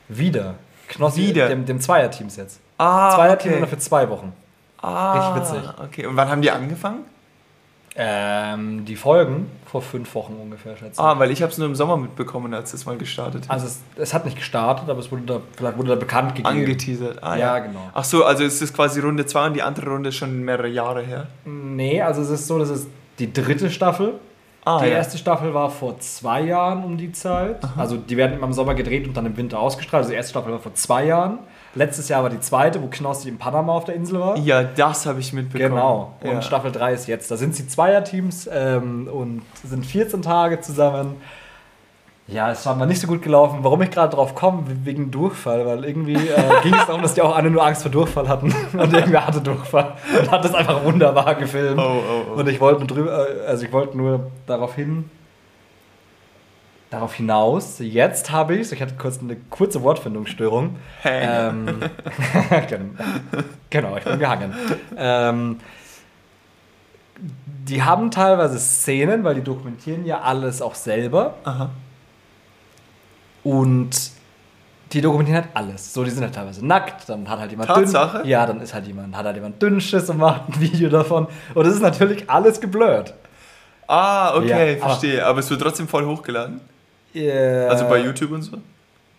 Wieder. 0.08 0.54
Knossi, 0.88 1.28
Wieder. 1.28 1.48
Dem, 1.48 1.66
dem 1.66 1.80
Zweierteams 1.80 2.36
jetzt. 2.36 2.60
Ah, 2.78 3.14
Zweierteam 3.14 3.54
okay. 3.54 3.66
für 3.66 3.78
zwei 3.78 4.08
Wochen. 4.08 4.32
Ah, 4.80 5.32
Richtig 5.34 5.52
witzig. 5.54 5.70
Okay, 5.82 6.06
und 6.06 6.16
wann 6.16 6.28
haben 6.28 6.42
die 6.42 6.50
angefangen? 6.50 7.04
Ähm, 7.98 8.84
die 8.84 8.94
Folgen 8.94 9.50
vor 9.64 9.80
fünf 9.80 10.14
Wochen 10.14 10.34
ungefähr, 10.34 10.76
schätze 10.76 10.92
ich. 10.92 10.98
Ah, 11.00 11.18
weil 11.18 11.30
ich 11.30 11.40
habe 11.40 11.50
es 11.50 11.56
nur 11.56 11.66
im 11.66 11.74
Sommer 11.74 11.96
mitbekommen, 11.96 12.52
als 12.52 12.72
das 12.72 12.84
mal 12.84 12.98
gestartet 12.98 13.44
hat. 13.44 13.50
Also 13.50 13.66
es, 13.66 13.80
es 13.96 14.12
hat 14.12 14.26
nicht 14.26 14.36
gestartet, 14.36 14.90
aber 14.90 15.00
es 15.00 15.10
wurde 15.10 15.22
da, 15.22 15.40
vielleicht 15.56 15.78
wurde 15.78 15.88
da 15.88 15.94
bekannt 15.94 16.34
gegeben. 16.34 16.58
Angeteasert. 16.58 17.22
Ah, 17.22 17.36
Ja, 17.36 17.56
ja, 17.56 17.58
genau. 17.60 17.90
Ach 17.94 18.04
so, 18.04 18.24
also 18.26 18.44
ist 18.44 18.60
das 18.60 18.74
quasi 18.74 19.00
Runde 19.00 19.24
2 19.24 19.46
und 19.46 19.54
die 19.54 19.62
andere 19.62 19.88
Runde 19.88 20.10
ist 20.10 20.16
schon 20.16 20.44
mehrere 20.44 20.68
Jahre 20.68 21.02
her. 21.02 21.28
nee, 21.46 22.02
also 22.02 22.20
es 22.20 22.28
ist 22.28 22.46
so, 22.46 22.58
das 22.58 22.68
ist 22.68 22.86
die 23.18 23.32
dritte 23.32 23.70
Staffel. 23.70 24.14
Ah, 24.66 24.80
die 24.80 24.90
ja. 24.90 24.96
erste 24.96 25.16
Staffel 25.16 25.54
war 25.54 25.70
vor 25.70 26.00
zwei 26.00 26.40
Jahren 26.40 26.82
um 26.82 26.96
die 26.96 27.12
Zeit. 27.12 27.60
Also 27.76 27.96
die 27.96 28.16
werden 28.16 28.36
immer 28.36 28.48
im 28.48 28.52
Sommer 28.52 28.74
gedreht 28.74 29.06
und 29.06 29.16
dann 29.16 29.24
im 29.24 29.36
Winter 29.36 29.60
ausgestrahlt. 29.60 30.00
Also 30.00 30.10
die 30.10 30.16
erste 30.16 30.30
Staffel 30.30 30.50
war 30.50 30.58
vor 30.58 30.74
zwei 30.74 31.04
Jahren. 31.04 31.38
Letztes 31.76 32.08
Jahr 32.08 32.24
war 32.24 32.30
die 32.30 32.40
zweite, 32.40 32.82
wo 32.82 32.88
Knossi 32.88 33.28
in 33.28 33.38
Panama 33.38 33.74
auf 33.74 33.84
der 33.84 33.94
Insel 33.94 34.18
war. 34.18 34.36
Ja, 34.38 34.64
das 34.64 35.06
habe 35.06 35.20
ich 35.20 35.32
mitbekommen. 35.32 35.70
Genau. 35.70 36.14
Und 36.20 36.30
ja. 36.30 36.42
Staffel 36.42 36.72
3 36.72 36.94
ist 36.94 37.06
jetzt. 37.06 37.30
Da 37.30 37.36
sind 37.36 37.54
sie 37.54 37.68
Zweierteams 37.68 38.50
ähm, 38.52 39.06
und 39.06 39.42
sind 39.62 39.86
14 39.86 40.22
Tage 40.22 40.60
zusammen. 40.60 41.14
Ja, 42.28 42.50
es 42.50 42.66
war 42.66 42.74
mal 42.74 42.86
nicht 42.86 43.00
so 43.00 43.06
gut 43.06 43.22
gelaufen. 43.22 43.60
Warum 43.62 43.82
ich 43.82 43.90
gerade 43.90 44.14
drauf 44.14 44.34
komme, 44.34 44.64
wegen 44.84 45.12
Durchfall, 45.12 45.64
weil 45.64 45.84
irgendwie 45.84 46.14
äh, 46.14 46.42
ging 46.62 46.74
es 46.74 46.86
darum, 46.86 47.02
dass 47.02 47.14
die 47.14 47.22
auch 47.22 47.36
alle 47.36 47.50
nur 47.50 47.64
Angst 47.64 47.82
vor 47.82 47.90
Durchfall 47.90 48.28
hatten. 48.28 48.52
Und 48.72 48.92
irgendwer 48.92 49.26
hatte 49.26 49.40
Durchfall 49.40 49.94
und 50.20 50.30
hat 50.30 50.44
das 50.44 50.54
einfach 50.54 50.84
wunderbar 50.84 51.36
gefilmt. 51.36 51.78
Oh, 51.78 52.02
oh, 52.02 52.24
oh. 52.32 52.40
Und 52.40 52.48
ich 52.48 52.60
wollte 52.60 52.80
nur 52.80 52.88
drüber, 52.88 53.28
äh, 53.28 53.46
also 53.46 53.64
ich 53.64 53.72
wollte 53.72 53.96
nur 53.96 54.32
darauf 54.46 54.74
hin, 54.74 55.08
darauf 56.90 57.14
hinaus. 57.14 57.76
Jetzt 57.78 58.32
habe 58.32 58.56
ich 58.56 58.72
ich 58.72 58.82
hatte 58.82 58.94
kurz 58.98 59.20
eine 59.20 59.36
kurze 59.48 59.82
Wortfindungsstörung. 59.82 60.76
Ähm, 61.04 61.78
genau, 63.70 63.96
ich 63.96 64.04
bin 64.04 64.18
gehangen. 64.18 64.52
Ähm, 64.96 65.60
die 67.18 67.82
haben 67.84 68.10
teilweise 68.10 68.58
Szenen, 68.58 69.22
weil 69.22 69.36
die 69.36 69.42
dokumentieren 69.42 70.04
ja 70.04 70.22
alles 70.22 70.60
auch 70.60 70.74
selber. 70.74 71.34
Aha. 71.44 71.70
Und 73.46 73.90
die 74.92 75.00
dokumentieren 75.00 75.42
halt 75.44 75.50
alles. 75.54 75.92
So, 75.92 76.02
die 76.04 76.10
sind 76.10 76.22
halt 76.22 76.34
teilweise 76.34 76.64
nackt, 76.66 77.08
dann 77.08 77.28
hat 77.28 77.38
halt 77.38 77.50
jemand 77.50 77.68
Tatsache? 77.68 78.18
dünn. 78.18 78.26
Ja, 78.28 78.46
dann 78.46 78.60
ist 78.60 78.74
halt 78.74 78.86
jemand, 78.86 79.16
hat 79.16 79.24
halt 79.24 79.36
jemand 79.36 79.60
Dünnschiss 79.62 80.08
und 80.10 80.18
macht 80.18 80.48
ein 80.48 80.60
Video 80.60 80.88
davon. 80.88 81.26
Und 81.54 81.66
das 81.66 81.74
ist 81.74 81.82
natürlich 81.82 82.28
alles 82.28 82.60
geblurrt. 82.60 83.14
Ah, 83.88 84.34
okay, 84.36 84.48
Ja, 84.48 84.82
aber- 84.82 84.90
verstehe. 84.90 85.24
Aber 85.24 85.40
es 85.40 85.50
wird 85.50 85.60
trotzdem 85.62 85.86
voll 85.86 86.04
hochgeladen. 86.04 86.60
Äh, 87.14 87.66
Also 87.68 87.86
bei 87.88 87.98
YouTube 87.98 88.32
und 88.32 88.42
so. 88.42 88.58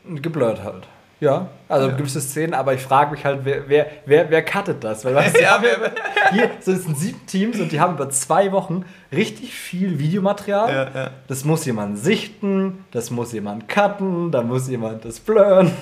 Geblurrt 0.05 0.61
halt. 0.63 0.87
Ja, 1.19 1.47
also 1.67 1.87
Ja. 1.89 1.95
gewisse 1.95 2.21
Szenen, 2.21 2.53
aber 2.53 2.75
ich 2.75 2.81
frage 2.81 3.11
mich 3.11 3.25
halt, 3.25 3.39
wer, 3.43 3.67
wer, 3.67 3.87
wer, 4.05 4.29
wer 4.29 4.45
cuttet 4.45 4.83
das? 4.83 5.03
Weil 5.03 5.15
weißt, 5.15 5.37
Ja, 5.41 5.57
wer- 5.61 5.91
hier 6.31 6.51
es 6.59 6.65
sind 6.65 6.95
sieben 6.97 7.25
Teams 7.25 7.59
und 7.59 7.71
die 7.71 7.79
haben 7.79 7.95
über 7.95 8.09
zwei 8.11 8.51
Wochen 8.51 8.85
richtig 9.11 9.53
viel 9.53 9.97
Videomaterial. 9.97 10.69
Ja, 10.71 11.01
ja. 11.03 11.11
Das 11.27 11.43
muss 11.43 11.65
jemand 11.65 11.97
sichten, 11.97 12.85
das 12.91 13.09
muss 13.09 13.33
jemand 13.33 13.67
cutten, 13.67 14.31
dann 14.31 14.47
muss 14.47 14.67
jemand 14.69 15.05
das 15.05 15.19
blurren. 15.19 15.71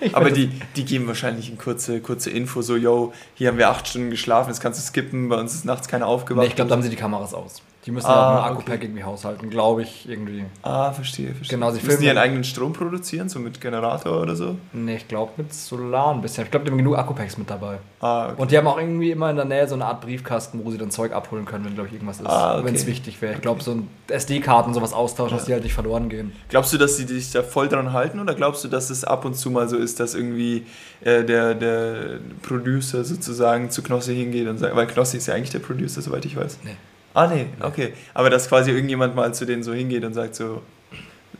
Ich 0.00 0.14
Aber 0.16 0.30
die, 0.32 0.48
die 0.74 0.84
geben 0.84 1.06
wahrscheinlich 1.06 1.46
eine 1.48 1.56
kurze, 1.56 2.00
kurze 2.00 2.28
Info, 2.28 2.62
so, 2.62 2.74
yo, 2.76 3.12
hier 3.34 3.48
haben 3.48 3.58
wir 3.58 3.68
acht 3.70 3.86
Stunden 3.86 4.10
geschlafen, 4.10 4.50
jetzt 4.50 4.60
kannst 4.60 4.80
du 4.80 4.84
skippen, 4.84 5.28
bei 5.28 5.36
uns 5.36 5.54
ist 5.54 5.64
nachts 5.64 5.86
keiner 5.86 6.08
aufgewacht. 6.08 6.42
nee, 6.42 6.48
ich 6.48 6.56
glaube, 6.56 6.68
da 6.68 6.74
haben 6.74 6.82
sie 6.82 6.90
die 6.90 6.96
Kameras 6.96 7.32
aus. 7.32 7.62
Die 7.86 7.90
müssen 7.90 8.06
Ah, 8.06 8.10
ja 8.10 8.16
mit 8.16 8.34
dem 8.34 8.40
okay. 8.44 8.52
Akku-Pack 8.62 8.82
irgendwie 8.82 9.04
haushalten, 9.04 9.50
glaube 9.50 9.82
ich, 9.82 10.08
irgendwie. 10.08 10.44
Ah, 10.62 10.90
verstehe, 10.92 11.34
verstehe. 11.34 11.58
Genau, 11.58 11.70
sie 11.70 11.74
Müssen 11.76 11.86
filmen 11.86 12.00
die 12.00 12.06
ihren 12.06 12.16
eigenen 12.18 12.44
Strom 12.44 12.72
produzieren, 12.72 13.28
so 13.28 13.38
mit 13.38 13.60
Generator 13.60 14.22
oder 14.22 14.34
so? 14.34 14.56
Nee, 14.72 14.96
ich 14.96 15.06
glaube 15.08 15.32
mit 15.36 15.52
Solar 15.52 16.14
ein 16.14 16.22
bisschen. 16.22 16.44
Ich 16.44 16.50
glaube, 16.50 16.64
die 16.64 16.70
haben 16.70 16.78
genug 16.78 16.96
Akku-Packs 16.96 17.36
mit 17.36 17.50
dabei. 17.50 17.78
Ah, 18.00 18.28
okay. 18.30 18.40
Und 18.40 18.50
die 18.50 18.56
haben 18.56 18.66
auch 18.66 18.78
irgendwie 18.78 19.10
immer 19.10 19.28
in 19.28 19.36
der 19.36 19.44
Nähe 19.44 19.68
so 19.68 19.74
eine 19.74 19.84
Art 19.84 20.00
Briefkasten, 20.00 20.64
wo 20.64 20.70
sie 20.70 20.78
dann 20.78 20.90
Zeug 20.90 21.12
abholen 21.12 21.44
können, 21.44 21.66
wenn, 21.66 21.74
glaube 21.74 21.88
ich, 21.88 21.94
irgendwas 21.94 22.20
ist. 22.20 22.26
Ah, 22.26 22.54
okay. 22.56 22.64
Wenn 22.64 22.74
es 22.74 22.86
wichtig 22.86 23.20
wäre. 23.20 23.34
Ich 23.34 23.42
glaube, 23.42 23.62
so 23.62 23.72
ein 23.72 23.88
SD-Karten 24.08 24.72
sowas 24.72 24.94
austauschen, 24.94 25.36
dass 25.36 25.46
die 25.46 25.52
halt 25.52 25.64
nicht 25.64 25.74
verloren 25.74 26.08
gehen. 26.08 26.32
Glaubst 26.48 26.72
du, 26.72 26.78
dass 26.78 26.96
sie 26.96 27.04
sich 27.06 27.32
da 27.32 27.42
voll 27.42 27.68
dran 27.68 27.92
halten 27.92 28.18
oder 28.18 28.34
glaubst 28.34 28.64
du, 28.64 28.68
dass 28.68 28.88
es 28.88 29.04
ab 29.04 29.26
und 29.26 29.34
zu 29.34 29.50
mal 29.50 29.68
so 29.68 29.76
ist, 29.76 30.00
dass 30.00 30.14
irgendwie 30.14 30.64
äh, 31.02 31.22
der, 31.22 31.54
der 31.54 32.18
Producer 32.42 33.04
sozusagen 33.04 33.70
zu 33.70 33.82
Knossi 33.82 34.14
hingeht 34.14 34.48
und 34.48 34.56
sagt, 34.56 34.74
weil 34.74 34.86
Knossi 34.86 35.18
ist 35.18 35.26
ja 35.26 35.34
eigentlich 35.34 35.50
der 35.50 35.58
Producer, 35.58 36.00
soweit 36.00 36.24
ich 36.24 36.36
weiß. 36.36 36.60
Nee. 36.64 36.76
Ah, 37.14 37.26
nee, 37.28 37.46
okay. 37.60 37.92
Aber 38.12 38.28
dass 38.28 38.48
quasi 38.48 38.70
irgendjemand 38.72 39.14
mal 39.14 39.32
zu 39.32 39.44
denen 39.46 39.62
so 39.62 39.72
hingeht 39.72 40.04
und 40.04 40.14
sagt 40.14 40.34
so, 40.34 40.62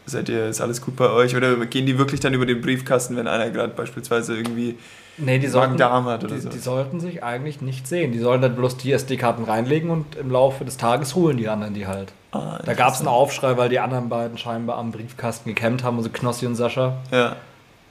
seid 0.06 0.28
ihr, 0.28 0.46
ist 0.46 0.60
alles 0.60 0.80
gut 0.80 0.96
bei 0.96 1.10
euch? 1.10 1.34
Oder 1.36 1.56
gehen 1.66 1.84
die 1.86 1.98
wirklich 1.98 2.20
dann 2.20 2.32
über 2.34 2.46
den 2.46 2.60
Briefkasten, 2.60 3.16
wenn 3.16 3.26
einer 3.26 3.50
gerade 3.50 3.72
beispielsweise 3.74 4.36
irgendwie 4.36 4.76
Nee, 5.16 5.38
die 5.38 5.46
sollten, 5.46 5.70
Magen-Darm 5.72 6.06
hat 6.06 6.24
oder 6.24 6.34
die, 6.34 6.40
so? 6.40 6.48
die 6.48 6.58
sollten 6.58 6.98
sich 7.00 7.22
eigentlich 7.22 7.60
nicht 7.60 7.86
sehen. 7.86 8.10
Die 8.12 8.18
sollen 8.18 8.42
dann 8.42 8.56
bloß 8.56 8.76
die 8.78 8.90
SD-Karten 8.92 9.44
reinlegen 9.44 9.90
und 9.90 10.16
im 10.16 10.30
Laufe 10.30 10.64
des 10.64 10.76
Tages 10.76 11.14
holen 11.14 11.36
die 11.36 11.48
anderen 11.48 11.72
die 11.74 11.86
halt. 11.86 12.12
Ah, 12.32 12.58
Da 12.64 12.74
gab 12.74 12.94
es 12.94 12.98
einen 12.98 13.08
Aufschrei, 13.08 13.56
weil 13.56 13.68
die 13.68 13.78
anderen 13.78 14.08
beiden 14.08 14.38
scheinbar 14.38 14.76
am 14.78 14.90
Briefkasten 14.90 15.48
gecampt 15.54 15.84
haben, 15.84 15.96
also 15.98 16.10
Knossi 16.10 16.46
und 16.46 16.56
Sascha. 16.56 16.96
Ja. 17.12 17.36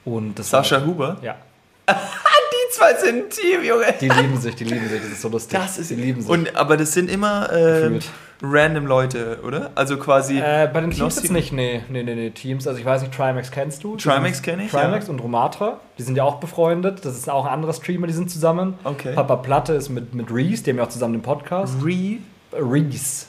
Und 0.03 0.37
das 0.37 0.49
Sascha 0.49 0.81
war, 0.81 0.85
Huber? 0.85 1.17
Ja. 1.21 1.35
Die 2.73 2.79
zwei 2.79 2.95
sind 2.95 3.25
ein 3.25 3.29
Team, 3.29 3.63
Junge. 3.63 3.85
Die 4.01 4.09
lieben 4.09 4.39
sich, 4.39 4.55
die 4.55 4.63
lieben 4.63 4.87
sich, 4.87 5.01
das 5.01 5.11
ist 5.11 5.21
so 5.21 5.29
lustig. 5.29 5.59
Das 5.59 5.77
ist 5.77 5.91
die 5.91 5.95
lieben 5.95 6.21
sich. 6.21 6.29
Und, 6.29 6.55
aber 6.55 6.77
das 6.77 6.93
sind 6.93 7.09
immer, 7.09 7.51
äh, 7.51 7.99
random 8.41 8.85
Leute, 8.85 9.39
oder? 9.45 9.71
Also 9.75 9.97
quasi. 9.97 10.37
Äh, 10.39 10.69
bei 10.73 10.81
den 10.81 10.91
Teams 10.91 11.15
jetzt 11.15 11.31
nicht, 11.31 11.53
nee, 11.53 11.81
nee, 11.89 12.03
nee, 12.03 12.15
nee, 12.15 12.29
Teams. 12.31 12.67
Also 12.67 12.79
ich 12.79 12.85
weiß 12.85 13.01
nicht, 13.01 13.13
Trimax 13.13 13.51
kennst 13.51 13.83
du? 13.83 13.95
Die 13.95 14.03
Trimax 14.03 14.37
sind- 14.37 14.45
kenn 14.45 14.59
ich, 14.59 14.71
Trimax 14.71 15.05
ja. 15.07 15.13
und 15.13 15.19
Romatra, 15.19 15.79
die 15.97 16.03
sind 16.03 16.15
ja 16.15 16.23
auch 16.23 16.39
befreundet. 16.39 17.05
Das 17.05 17.15
ist 17.17 17.29
auch 17.29 17.45
ein 17.45 17.53
anderer 17.53 17.73
Streamer, 17.73 18.07
die 18.07 18.13
sind 18.13 18.29
zusammen. 18.29 18.73
Okay. 18.83 19.13
Papa 19.13 19.37
Platte 19.37 19.73
ist 19.73 19.89
mit, 19.89 20.13
mit 20.13 20.31
Reese, 20.31 20.63
die 20.63 20.71
haben 20.71 20.77
ja 20.77 20.83
auch 20.83 20.89
zusammen 20.89 21.13
den 21.13 21.21
Podcast. 21.21 21.75
Re. 21.83 21.91
Äh, 21.91 22.17
Reese. 22.53 23.27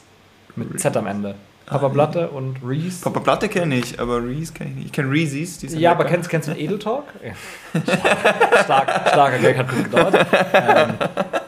Mit 0.56 0.80
Z 0.80 0.96
am 0.96 1.06
Ende. 1.06 1.34
Papa 1.66 1.88
Platte 1.88 2.28
und 2.28 2.56
Reese. 2.64 3.02
Papa 3.02 3.20
Platte 3.20 3.48
kenne 3.48 3.76
ich, 3.76 3.98
aber 3.98 4.22
Reese 4.22 4.52
kenne 4.52 4.70
ich 4.70 4.76
nicht. 4.76 4.86
Ich 4.86 4.92
kenne 4.92 5.10
Reese's. 5.10 5.58
die 5.58 5.68
sind 5.68 5.80
Ja, 5.80 5.92
aber 5.92 6.04
kennst, 6.04 6.28
kennst 6.28 6.48
du 6.48 6.52
den 6.52 6.60
Edel 6.62 6.78
Talk? 6.78 7.04
Stark, 8.64 9.08
starker 9.08 9.38
Gag 9.38 9.56
hat 9.58 9.68
kurz 9.68 9.84
gedauert. 9.84 10.26
ähm, 10.52 10.94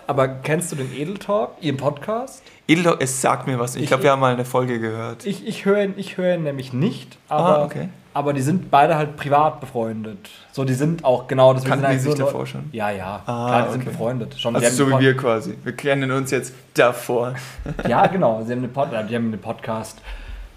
aber 0.06 0.28
kennst 0.28 0.72
du 0.72 0.76
den 0.76 0.92
Edel 0.94 1.18
Talk, 1.18 1.52
ihren 1.60 1.76
Podcast? 1.76 2.42
Edel, 2.66 2.96
es 2.98 3.20
sagt 3.20 3.46
mir 3.46 3.58
was. 3.58 3.76
Ich 3.76 3.82
Ich- 3.82 3.88
glaube, 3.88 4.02
wir 4.04 4.10
haben 4.12 4.20
mal 4.20 4.32
eine 4.32 4.44
Folge 4.44 4.80
gehört. 4.80 5.24
Ich, 5.26 5.46
ich 5.46 5.64
höre 5.64 5.82
ihn, 5.84 5.94
ich 5.96 6.16
höre 6.16 6.34
ihn 6.34 6.42
nämlich 6.42 6.72
nicht, 6.72 7.18
aber, 7.28 7.58
Ah, 7.58 7.64
okay. 7.64 7.88
Aber 8.16 8.32
die 8.32 8.40
sind 8.40 8.70
beide 8.70 8.96
halt 8.96 9.16
privat 9.16 9.60
befreundet. 9.60 10.30
So, 10.50 10.64
die 10.64 10.72
sind 10.72 11.04
auch 11.04 11.28
genau 11.28 11.52
das. 11.52 11.64
Kannten 11.64 11.84
sind 11.84 11.90
die 11.90 11.92
halt 11.92 12.00
sich 12.00 12.18
nur 12.18 12.26
davor 12.26 12.46
schon? 12.46 12.64
Ja, 12.72 12.90
ja. 12.90 13.22
Ah, 13.26 13.46
Klar, 13.48 13.62
die 13.66 13.72
sind 13.72 13.82
okay. 13.82 13.90
befreundet. 13.90 14.40
Schon, 14.40 14.56
Also 14.56 14.84
so 14.84 14.90
wie 14.90 15.04
wir 15.04 15.16
quasi. 15.16 15.54
Wir 15.62 15.72
kennen 15.74 16.10
uns 16.10 16.30
jetzt 16.30 16.54
davor. 16.74 17.34
Ja, 17.88 18.06
genau. 18.06 18.42
Sie 18.42 18.52
haben 18.52 18.62
den, 18.62 18.72
Pod, 18.72 18.88
die 18.90 19.14
haben 19.14 19.30
den 19.30 19.40
Podcast 19.40 20.00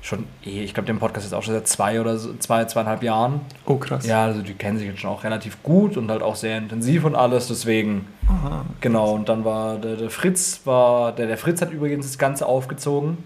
schon 0.01 0.25
eh, 0.45 0.63
ich 0.63 0.73
glaube, 0.73 0.87
den 0.87 0.99
Podcast 0.99 1.25
jetzt 1.25 1.33
auch 1.33 1.43
schon 1.43 1.53
seit 1.53 1.67
zwei 1.67 1.99
oder 1.99 2.17
so, 2.17 2.33
zwei, 2.35 2.63
zweieinhalb 2.63 3.03
Jahren. 3.03 3.41
Oh, 3.65 3.75
krass. 3.75 4.07
Ja, 4.07 4.23
also 4.23 4.41
die 4.41 4.53
kennen 4.53 4.77
sich 4.77 4.87
jetzt 4.87 5.01
schon 5.01 5.09
auch 5.09 5.25
relativ 5.25 5.61
gut 5.61 5.97
und 5.97 6.09
halt 6.09 6.23
auch 6.23 6.37
sehr 6.37 6.57
intensiv 6.57 7.03
und 7.03 7.15
alles, 7.15 7.49
deswegen. 7.49 8.07
Aha. 8.27 8.63
Genau, 8.79 9.15
und 9.15 9.27
dann 9.27 9.43
war 9.43 9.75
der, 9.75 9.97
der 9.97 10.09
Fritz, 10.09 10.61
war, 10.63 11.11
der, 11.11 11.27
der 11.27 11.37
Fritz 11.37 11.61
hat 11.61 11.71
übrigens 11.71 12.05
das 12.05 12.17
Ganze 12.17 12.45
aufgezogen. 12.45 13.17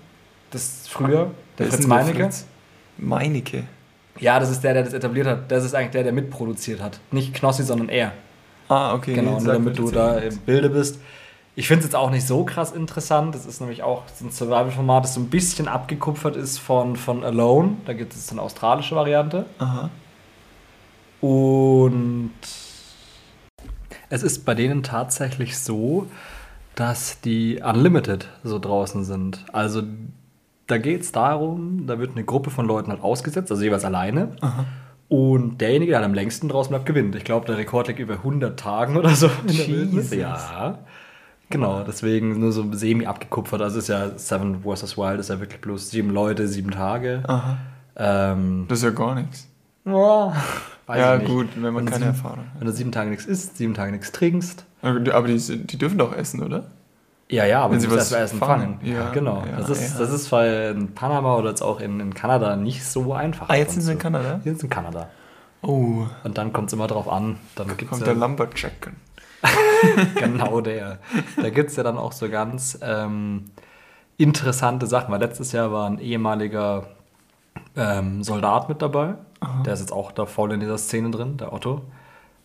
Das 0.50 0.88
früher. 0.88 1.30
Der 1.60 1.68
Wer 1.68 1.74
Fritz 1.74 1.86
Meinecke. 1.86 2.24
Fritz? 2.24 2.46
Meinecke. 2.98 3.64
Ja, 4.24 4.40
das 4.40 4.50
ist 4.50 4.64
der, 4.64 4.74
der 4.74 4.84
das 4.84 4.94
etabliert 4.94 5.28
hat. 5.28 5.52
Das 5.52 5.66
ist 5.66 5.76
eigentlich 5.76 5.92
der, 5.92 6.04
der 6.04 6.14
mitproduziert 6.14 6.82
hat. 6.82 7.02
Nicht 7.12 7.34
Knossi, 7.34 7.64
sondern 7.64 7.90
er. 7.90 8.14
Ah, 8.70 8.94
okay. 8.94 9.16
Genau, 9.16 9.38
nur 9.38 9.54
damit 9.54 9.78
du 9.78 9.92
da 9.92 10.18
im 10.18 10.38
Bilde 10.40 10.70
bist. 10.70 11.02
Ich 11.56 11.68
finde 11.68 11.82
es 11.82 11.88
jetzt 11.88 11.96
auch 11.96 12.10
nicht 12.10 12.26
so 12.26 12.46
krass 12.46 12.72
interessant. 12.72 13.36
Das 13.36 13.46
ist 13.46 13.60
nämlich 13.60 13.84
auch 13.84 14.04
so 14.16 14.26
ein 14.26 14.32
Survival-Format, 14.32 15.04
das 15.04 15.16
so 15.16 15.20
ein 15.20 15.30
bisschen 15.30 15.68
abgekupfert 15.68 16.38
ist 16.38 16.58
von, 16.58 16.96
von 16.96 17.26
Alone. 17.26 17.76
Da 17.86 17.92
gibt 17.92 18.14
es 18.14 18.32
eine 18.32 18.42
australische 18.42 18.96
Variante. 18.96 19.46
Aha. 19.60 19.90
Und 21.20 22.32
es 24.10 24.24
ist 24.24 24.46
bei 24.46 24.56
denen 24.56 24.84
tatsächlich 24.84 25.60
so, 25.60 26.08
dass 26.76 27.20
die 27.20 27.62
Unlimited 27.62 28.30
so 28.44 28.58
draußen 28.58 29.04
sind. 29.04 29.46
Also 29.52 29.84
da 30.74 30.80
geht 30.80 31.02
es 31.02 31.12
darum, 31.12 31.86
da 31.86 32.00
wird 32.00 32.12
eine 32.12 32.24
Gruppe 32.24 32.50
von 32.50 32.66
Leuten 32.66 32.90
halt 32.90 33.02
ausgesetzt, 33.04 33.52
also 33.52 33.64
jeweils 33.64 33.86
alleine. 33.86 34.30
Und 35.08 35.62
derjenige, 35.62 35.92
der 35.92 36.00
halt 36.00 36.06
am 36.08 36.16
längsten 36.16 36.50
draußen 36.50 36.72
bleibt, 36.72 36.88
gewinnt. 36.88 37.16
Ich 37.16 37.24
glaube, 37.24 37.46
der 37.46 37.58
Rekord 37.58 37.88
liegt 37.88 38.00
über 38.00 38.16
100 38.16 38.60
Tagen 38.60 38.98
oder 38.98 39.10
so. 39.10 39.30
Jesus. 39.48 40.12
Ja. 40.14 40.80
Genau, 41.52 41.84
deswegen 41.86 42.40
nur 42.40 42.52
so 42.52 42.66
semi 42.74 43.06
abgekupfert. 43.06 43.62
Also 43.62 43.78
ist 43.78 43.90
ja 43.90 44.18
Seven 44.18 44.64
vs. 44.64 44.98
Wild, 44.98 45.20
ist 45.20 45.30
ja 45.30 45.40
wirklich 45.40 45.62
bloß 45.62 45.92
sieben 45.92 46.10
Leute, 46.10 46.48
sieben 46.48 46.72
Tage. 46.72 47.22
Aha. 47.28 47.58
Ähm, 47.96 48.66
Das 48.68 48.80
ist 48.80 48.86
ja 48.86 48.90
gar 48.90 49.14
nichts. 49.14 49.48
ja, 49.86 50.34
weiß 50.88 50.98
ja, 51.00 51.18
gut, 51.18 51.50
wenn 51.56 51.74
man 51.74 51.86
Wenn 51.86 51.92
keine 51.94 52.06
sieben- 52.06 52.16
Erfahrung 52.16 52.40
hat. 52.40 52.60
Wenn 52.60 52.66
du 52.68 52.74
sieben 52.74 52.92
Tage 52.92 53.12
nichts 53.12 53.26
isst, 53.28 53.58
sieben 53.58 53.76
Tage 53.76 53.92
nichts 53.92 54.12
trinkst. 54.12 54.66
Aber 54.82 55.00
die- 55.00 55.58
die 55.68 55.78
dürfen 55.78 56.00
doch 56.00 56.16
essen, 56.16 56.42
oder? 56.42 56.64
Ja, 57.30 57.46
ja, 57.46 57.64
aber 57.64 57.74
Wenn 57.74 57.80
sie 57.80 57.90
was 57.90 58.12
Essen 58.12 58.38
fangen. 58.38 58.80
fangen. 58.80 58.94
Ja, 58.94 59.10
genau. 59.10 59.44
ja, 59.50 59.58
das, 59.58 59.70
ist, 59.70 59.94
ja. 59.94 60.00
das 60.00 60.12
ist 60.12 60.32
weil 60.32 60.76
in 60.76 60.94
Panama 60.94 61.36
oder 61.36 61.50
jetzt 61.50 61.62
auch 61.62 61.80
in, 61.80 62.00
in 62.00 62.14
Kanada 62.14 62.56
nicht 62.56 62.86
so 62.86 63.14
einfach. 63.14 63.50
Ah, 63.50 63.56
jetzt 63.56 63.74
sind 63.74 63.82
sie 63.82 63.94
in. 63.94 64.00
Kanada? 64.00 64.42
Jetzt 64.44 64.62
in 64.64 64.70
Kanada. 64.70 65.10
Oh, 65.62 66.06
Und 66.24 66.38
dann 66.38 66.52
kommt 66.52 66.68
es 66.68 66.74
immer 66.74 66.88
drauf 66.88 67.08
an. 67.08 67.38
Dann 67.56 67.68
gibt's 67.78 67.90
kommt 67.90 68.06
der 68.06 68.14
Lumberjack. 68.14 68.92
genau 70.16 70.62
der. 70.62 71.00
Da 71.42 71.50
gibt 71.50 71.70
es 71.70 71.76
ja 71.76 71.84
dann 71.84 71.98
auch 71.98 72.12
so 72.12 72.30
ganz 72.30 72.78
ähm, 72.82 73.46
interessante 74.18 74.86
Sachen. 74.86 75.12
Weil 75.12 75.22
letztes 75.22 75.54
Jahr 75.54 75.72
war 75.72 75.90
ein 75.90 76.00
ehemaliger 76.00 76.88
ähm, 77.76 78.24
Soldat 78.24 78.70
mit 78.70 78.82
dabei. 78.82 79.16
Der 79.66 79.74
ist 79.74 79.80
jetzt 79.80 79.92
auch 79.92 80.12
da 80.12 80.26
voll 80.26 80.54
in 80.54 80.60
dieser 80.60 80.78
Szene 80.78 81.12
drin, 81.12 81.38
der 81.38 81.52
Otto. 81.52 81.82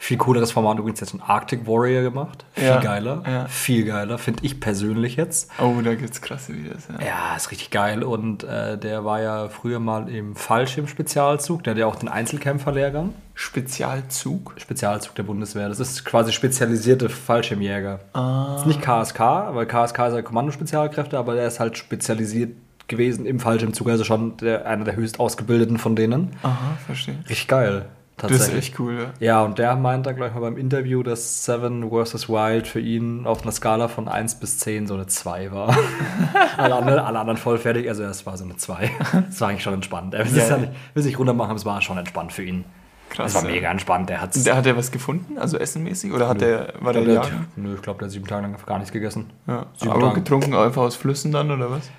Viel 0.01 0.17
cooleres 0.17 0.53
Format 0.53 0.79
übrigens 0.79 1.01
jetzt 1.01 1.13
ein 1.13 1.21
Arctic 1.21 1.67
Warrior 1.67 2.03
gemacht. 2.03 2.45
Viel 2.53 2.65
Ja, 2.67 2.79
geiler. 2.81 3.23
ja. 3.27 3.47
Viel 3.49 3.85
geiler, 3.85 4.17
finde 4.17 4.45
ich 4.45 4.61
persönlich 4.61 5.17
jetzt. 5.17 5.51
Oh, 5.61 5.75
da 5.83 5.95
gibt's 5.97 6.23
krasse 6.23 6.55
Videos. 6.55 6.83
Ja. 7.01 7.05
Ja, 7.05 7.37
ist 7.37 7.51
richtig 7.51 7.71
geil. 7.71 8.05
Und 8.05 8.45
äh, 8.45 8.79
der 8.79 9.05
war 9.05 9.21
ja 9.21 9.49
früher 9.49 9.81
mal 9.81 10.09
im 10.09 10.37
Fallschirm-Spezialzug. 10.37 11.65
Der 11.65 11.73
hat 11.73 11.79
ja 11.79 11.87
auch 11.87 11.97
den 11.97 12.09
Einzelkämpferlehrgang. 12.09 13.13
Spezialzug. 13.35 14.55
Spezialzug 14.57 15.15
der 15.17 15.25
Bundeswehr. 15.25 15.69
Das 15.69 15.81
ist 15.81 16.05
quasi 16.05 16.33
spezialisierte 16.33 17.09
Fallschirmjäger. 17.09 18.01
Ah. 18.13 18.55
Ist 18.57 18.67
nicht 18.67 18.81
KSK, 18.81 19.19
weil 19.21 19.67
KSK 19.67 19.99
ist 20.09 20.15
ja 20.15 20.23
Kommandospezialkräfte, 20.23 21.19
aber 21.19 21.35
der 21.35 21.49
ist 21.49 21.61
halt 21.61 21.77
spezialisiert 21.77 22.57
gewesen 22.87 23.27
im 23.27 23.41
Fallschirmzug. 23.41 23.89
Also 23.89 24.05
schon 24.05 24.37
der, 24.39 24.67
einer 24.67 24.85
der 24.85 24.97
höchst 24.97 25.21
ausgebildeten 25.21 25.77
von 25.77 25.97
denen. 25.97 26.37
Aha, 26.43 26.79
verstehe. 26.87 27.17
Richtig 27.29 27.49
geil. 27.49 27.87
Das 28.19 28.33
ist 28.33 28.53
echt 28.55 28.79
cool, 28.81 28.99
ja. 28.99 29.27
Ja, 29.27 29.43
und 29.43 29.59
der 29.59 29.77
meint 29.77 30.07
da 30.07 30.13
gleich 30.13 30.35
mal 30.35 30.41
beim 30.41 30.57
Interview, 30.57 31.03
dass 31.03 31.45
Seven 31.45 31.91
vs. 31.91 32.29
Wild 32.29 32.67
für 32.67 32.81
ihn 32.81 33.27
auf 33.27 33.43
einer 33.43 33.53
Skala 33.53 33.89
von 33.89 34.09
1 34.09 34.37
bis 34.37 34.59
10 34.59 34.87
so 34.87 34.95
eine 34.95 35.07
2 35.07 35.53
war. 35.53 35.77
alle, 36.57 36.75
anderen, 36.75 36.99
alle 36.99 37.19
anderen 37.19 37.39
voll 37.39 37.59
fertig, 37.59 37.89
also 37.89 38.03
es 38.05 38.27
war 38.27 38.37
so 38.37 38.45
eine 38.45 38.57
2. 38.57 38.91
Das 39.29 39.41
war 39.41 39.49
eigentlich 39.49 39.63
schon 39.63 39.75
entspannt. 39.75 40.15
Er 40.15 40.27
will 40.27 40.37
Ja, 40.37 40.43
es 40.43 40.51
ja 40.51 40.57
nicht, 40.59 40.73
will 40.95 41.03
sich 41.03 41.19
runter 41.19 41.35
machen, 41.35 41.51
aber 41.51 41.59
es 41.59 41.65
war 41.65 41.81
schon 41.81 41.99
entspannt 41.99 42.33
für 42.33 42.43
ihn. 42.43 42.65
Krass. 43.11 43.35
Es 43.35 43.43
war 43.43 43.49
ja. 43.49 43.55
mega 43.55 43.71
entspannt. 43.71 44.11
Der 44.11 44.27
der, 44.27 44.57
hat 44.57 44.67
er 44.67 44.77
was 44.77 44.91
gefunden? 44.91 45.39
Also 45.39 45.59
essenmäßig? 45.59 46.13
Oder 46.13 46.29
hat 46.29 46.41
der, 46.41 46.75
war 46.81 46.93
der 46.93 47.05
der? 47.05 47.23
Nö, 47.57 47.75
ich 47.75 47.83
glaube, 47.83 47.99
der 48.01 48.07
hat 48.07 48.13
sieben 48.13 48.27
Tage 48.27 48.43
lang 48.43 48.53
einfach 48.53 48.67
gar 48.67 48.79
nichts 48.79 48.93
gegessen. 48.93 49.31
Ja. 49.47 49.67
Sieben 49.77 49.93
Aber 49.93 50.01
Tage. 50.09 50.21
getrunken 50.21 50.55
einfach 50.55 50.83
aus 50.83 50.97
Flüssen 50.97 51.33
dann, 51.33 51.51
oder 51.51 51.71
was? 51.71 51.91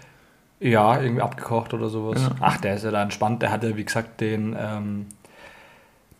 Ja, 0.59 0.99
irgendwie 0.99 1.21
abgekocht 1.21 1.73
oder 1.73 1.89
sowas. 1.89 2.21
Ja. 2.21 2.35
Ach, 2.41 2.57
der 2.57 2.75
ist 2.75 2.83
ja 2.83 2.91
da 2.91 3.01
entspannt. 3.01 3.41
Der 3.41 3.51
hatte, 3.51 3.77
wie 3.77 3.85
gesagt, 3.85 4.21
den, 4.21 4.55
ähm, 4.59 5.07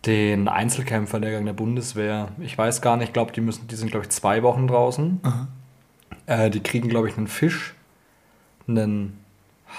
den 0.05 0.47
Einzelkämpferlehrgang 0.47 1.45
der 1.45 1.53
Bundeswehr. 1.53 2.29
Ich 2.39 2.57
weiß 2.57 2.81
gar 2.81 2.97
nicht, 2.97 3.09
ich 3.09 3.13
glaube, 3.13 3.31
die 3.31 3.41
müssen, 3.41 3.67
die 3.67 3.75
sind, 3.75 3.91
glaube 3.91 4.05
ich, 4.05 4.11
zwei 4.11 4.43
Wochen 4.43 4.67
draußen. 4.67 5.19
Äh, 6.25 6.49
die 6.49 6.61
kriegen, 6.61 6.87
glaube 6.87 7.09
ich, 7.09 7.17
einen 7.17 7.27
Fisch, 7.27 7.75
einen 8.67 9.17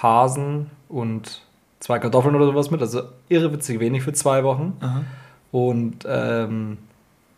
Hasen 0.01 0.69
und 0.89 1.41
zwei 1.79 1.97
Kartoffeln 1.99 2.35
oder 2.35 2.45
sowas 2.45 2.69
mit. 2.71 2.81
Also 2.81 3.03
irrewitzig 3.29 3.79
wenig 3.79 4.03
für 4.03 4.13
zwei 4.13 4.43
Wochen. 4.43 4.77
Aha. 4.79 5.01
Und 5.51 6.05
ähm, 6.07 6.77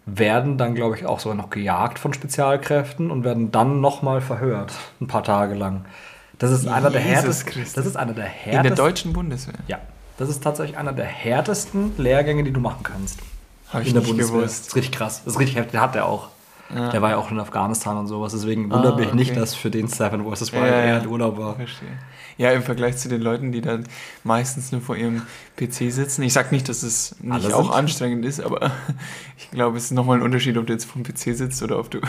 werden 0.05 0.57
dann, 0.57 0.75
glaube 0.75 0.97
ich, 0.97 1.05
auch 1.05 1.19
sogar 1.19 1.37
noch 1.37 1.49
gejagt 1.49 1.97
von 1.99 2.13
Spezialkräften 2.13 3.09
und 3.09 3.23
werden 3.23 3.51
dann 3.51 3.79
nochmal 3.79 4.19
verhört, 4.21 4.73
ein 4.99 5.07
paar 5.07 5.23
Tage 5.23 5.55
lang. 5.55 5.85
Das 6.37 6.51
ist 6.51 6.67
einer 6.67 6.89
der 6.89 7.01
Jesus 7.01 7.15
härtesten. 7.15 7.53
Christus. 7.53 7.73
Das 7.73 7.85
ist 7.85 7.95
einer 7.95 8.13
der 8.13 8.25
In 8.25 8.31
härtesten. 8.31 8.63
der 8.63 8.75
deutschen 8.75 9.13
Bundeswehr. 9.13 9.55
Ja, 9.67 9.79
das 10.17 10.29
ist 10.29 10.43
tatsächlich 10.43 10.77
einer 10.77 10.93
der 10.93 11.05
härtesten 11.05 11.93
Lehrgänge, 11.97 12.43
die 12.43 12.51
du 12.51 12.59
machen 12.59 12.83
kannst. 12.83 13.19
Habe 13.69 13.83
ich 13.83 13.89
in 13.89 13.93
der 13.95 14.01
nicht 14.03 14.09
Bundeswehr. 14.11 14.41
Das 14.41 14.51
gewusst. 14.51 14.67
ist 14.67 14.75
richtig 14.75 14.91
krass. 14.91 15.21
Das 15.25 15.33
ist 15.33 15.39
richtig 15.39 15.55
heftig. 15.57 15.71
Der 15.71 15.81
hat 15.81 15.95
der 15.95 16.05
auch. 16.05 16.29
Ja. 16.73 16.89
Der 16.89 17.01
war 17.01 17.11
ja 17.11 17.17
auch 17.17 17.29
in 17.29 17.39
Afghanistan 17.39 17.97
und 17.97 18.07
sowas. 18.07 18.31
Deswegen 18.33 18.71
wundert 18.71 18.93
Ah, 18.93 18.97
mich 18.97 19.13
nicht, 19.13 19.31
okay. 19.31 19.39
dass 19.39 19.53
für 19.53 19.69
den 19.69 19.87
Seven 19.87 20.23
vs. 20.23 20.53
Wild 20.53 20.63
Ja, 20.63 20.81
eher 20.81 21.01
ein 21.01 21.07
Urlaub 21.07 21.37
war. 21.37 21.55
Verstehe. 21.55 21.89
Ja, 22.37 22.51
im 22.51 22.63
Vergleich 22.63 22.97
zu 22.97 23.09
den 23.09 23.21
Leuten, 23.21 23.51
die 23.51 23.61
dann 23.61 23.85
meistens 24.23 24.71
nur 24.71 24.81
vor 24.81 24.95
ihrem 24.95 25.21
PC 25.55 25.91
sitzen. 25.91 26.23
Ich 26.23 26.33
sage 26.33 26.47
nicht, 26.51 26.67
dass 26.69 26.81
es 26.81 27.15
nicht 27.19 27.31
Alle 27.45 27.55
auch 27.55 27.65
sind. 27.65 27.73
anstrengend 27.73 28.25
ist, 28.25 28.41
aber 28.41 28.71
ich 29.37 29.51
glaube, 29.51 29.77
es 29.77 29.85
ist 29.85 29.91
nochmal 29.91 30.17
ein 30.17 30.23
Unterschied, 30.23 30.57
ob 30.57 30.65
du 30.65 30.73
jetzt 30.73 30.85
vom 30.85 31.03
PC 31.03 31.35
sitzt 31.35 31.61
oder 31.61 31.77
ob 31.77 31.91
du. 31.91 31.99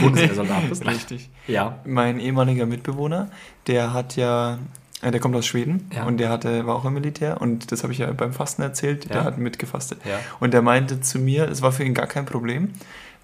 Bundeswehrsoldat 0.00 0.62
bist. 0.68 0.86
Richtig. 0.86 1.30
Ja. 1.48 1.78
Mein 1.84 2.20
ehemaliger 2.20 2.66
Mitbewohner, 2.66 3.30
der 3.66 3.92
hat 3.92 4.16
ja. 4.16 4.58
Äh, 5.02 5.10
Der 5.10 5.20
kommt 5.20 5.36
aus 5.36 5.44
Schweden 5.46 5.88
Ja. 5.94 6.04
und 6.04 6.18
der 6.18 6.30
hatte, 6.30 6.66
war 6.66 6.74
auch 6.76 6.84
im 6.84 6.94
Militär 6.94 7.40
und 7.40 7.70
das 7.72 7.82
habe 7.82 7.92
ich 7.92 7.98
ja 8.00 8.10
beim 8.12 8.32
Fasten 8.32 8.62
erzählt, 8.62 9.04
Ja. 9.06 9.10
der 9.12 9.24
hat 9.24 9.38
mitgefastet. 9.38 10.00
Ja. 10.04 10.18
Und 10.40 10.54
der 10.54 10.62
meinte 10.62 11.00
zu 11.00 11.18
mir, 11.18 11.48
es 11.50 11.60
war 11.62 11.72
für 11.72 11.84
ihn 11.84 11.94
gar 11.94 12.06
kein 12.06 12.24
Problem, 12.26 12.70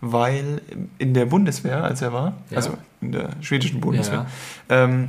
weil 0.01 0.61
in 0.99 1.15
der 1.15 1.27
Bundeswehr, 1.27 1.83
als 1.83 2.03
er 2.03 2.13
war, 2.13 2.35
also 2.55 2.71
in 3.01 3.13
der 3.13 3.31
schwedischen 3.41 3.81
Bundeswehr, 3.81 4.27
ähm, 4.69 5.09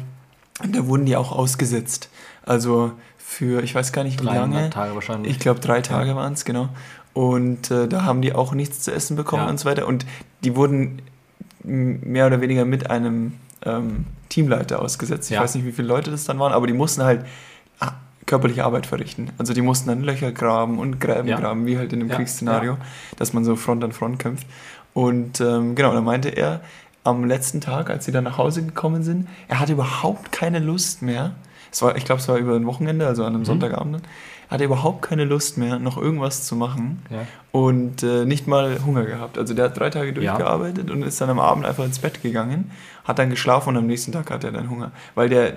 da 0.68 0.88
wurden 0.88 1.06
die 1.06 1.16
auch 1.16 1.32
ausgesetzt. 1.32 2.10
Also 2.46 2.92
für, 3.18 3.62
ich 3.64 3.76
weiß 3.76 3.92
gar 3.92 4.04
nicht 4.04 4.20
wie 4.22 4.26
300 4.26 4.52
lange, 4.54 4.70
Tage 4.72 4.96
wahrscheinlich. 4.96 5.32
ich 5.32 5.40
glaube 5.40 5.60
drei 5.60 5.82
Tage 5.82 6.16
waren 6.16 6.34
es, 6.34 6.44
genau. 6.46 6.70
Und 7.14 7.70
äh, 7.72 7.88
da 7.88 8.04
haben 8.04 8.22
die 8.22 8.34
auch 8.34 8.54
nichts 8.54 8.80
zu 8.82 8.92
essen 8.92 9.16
bekommen 9.16 9.48
und 9.48 9.60
so 9.60 9.66
weiter. 9.70 9.88
Und 9.88 10.06
die 10.44 10.56
wurden 10.56 11.02
mehr 11.64 12.26
oder 12.28 12.42
weniger 12.42 12.66
mit 12.66 12.90
einem 12.90 13.34
ähm, 13.66 14.06
Teamleiter 14.30 14.82
ausgesetzt. 14.82 15.30
Ich 15.30 15.36
Ja. 15.36 15.42
weiß 15.42 15.56
nicht, 15.56 15.66
wie 15.66 15.72
viele 15.72 15.88
Leute 15.88 16.12
das 16.12 16.24
dann 16.26 16.40
waren, 16.40 16.54
aber 16.54 16.68
die 16.68 16.74
mussten 16.74 17.04
halt 17.04 17.26
ah, 17.80 17.94
körperliche 18.26 18.64
Arbeit 18.64 18.86
verrichten. 18.86 19.30
Also 19.38 19.54
die 19.54 19.62
mussten 19.62 19.90
dann 19.90 20.02
Löcher 20.02 20.32
graben 20.32 20.80
und 20.80 21.00
Gräben 21.00 21.28
Ja. 21.28 21.40
graben, 21.40 21.66
wie 21.66 21.78
halt 21.78 21.92
in 21.94 22.00
einem 22.02 22.10
Ja, 22.10 22.16
Kriegsszenario, 22.16 22.78
dass 23.18 23.34
man 23.34 23.44
so 23.44 23.56
Front 23.56 23.84
an 23.84 23.92
Front 23.92 24.20
kämpft. 24.20 24.46
Und 24.94 25.40
ähm, 25.42 25.76
genau, 25.76 25.94
da 25.94 26.02
meinte 26.02 26.30
er, 26.30 26.62
am 27.04 27.24
letzten 27.26 27.62
Tag, 27.62 27.90
als 27.90 28.06
sie 28.06 28.12
dann 28.12 28.26
nach 28.26 28.38
Hause 28.38 28.64
gekommen 28.64 29.04
sind, 29.04 29.28
er 29.48 29.60
hatte 29.60 29.72
überhaupt 29.74 30.32
keine 30.32 30.60
Lust 30.60 31.02
mehr. 31.02 31.32
Es 31.72 31.82
war, 31.82 31.96
ich 31.96 32.04
glaube, 32.06 32.22
es 32.22 32.28
war 32.28 32.38
über 32.38 32.56
ein 32.56 32.66
Wochenende, 32.66 33.08
also 33.08 33.24
an 33.24 33.30
einem 33.30 33.42
Mhm. 33.42 33.46
Sonntagabend. 33.46 33.96
dann. 33.96 34.02
Er 34.50 34.54
hatte 34.56 34.64
überhaupt 34.64 35.04
keine 35.04 35.26
Lust 35.26 35.58
mehr, 35.60 35.78
noch 35.78 35.96
irgendwas 35.98 36.44
zu 36.46 36.56
machen 36.56 37.04
Ja. 37.12 37.20
und 37.52 38.02
äh, 38.02 38.26
nicht 38.26 38.48
mal 38.48 38.80
Hunger 38.84 39.06
gehabt. 39.06 39.38
Also 39.38 39.54
der 39.54 39.66
hat 39.66 39.78
drei 39.80 39.92
Tage 39.92 40.12
durchgearbeitet 40.12 40.90
und 40.90 41.04
ist 41.04 41.22
dann 41.22 41.30
am 41.30 41.40
Abend 41.40 41.66
einfach 41.66 41.86
ins 41.86 42.00
Bett 42.00 42.24
gegangen, 42.24 42.72
hat 43.04 43.20
dann 43.20 43.30
geschlafen 43.30 43.70
und 43.70 43.78
am 43.78 43.86
nächsten 43.88 44.12
Tag 44.12 44.32
hatte 44.32 44.48
er 44.48 44.54
dann 44.54 44.70
Hunger, 44.70 44.92
weil 45.14 45.30
der 45.30 45.54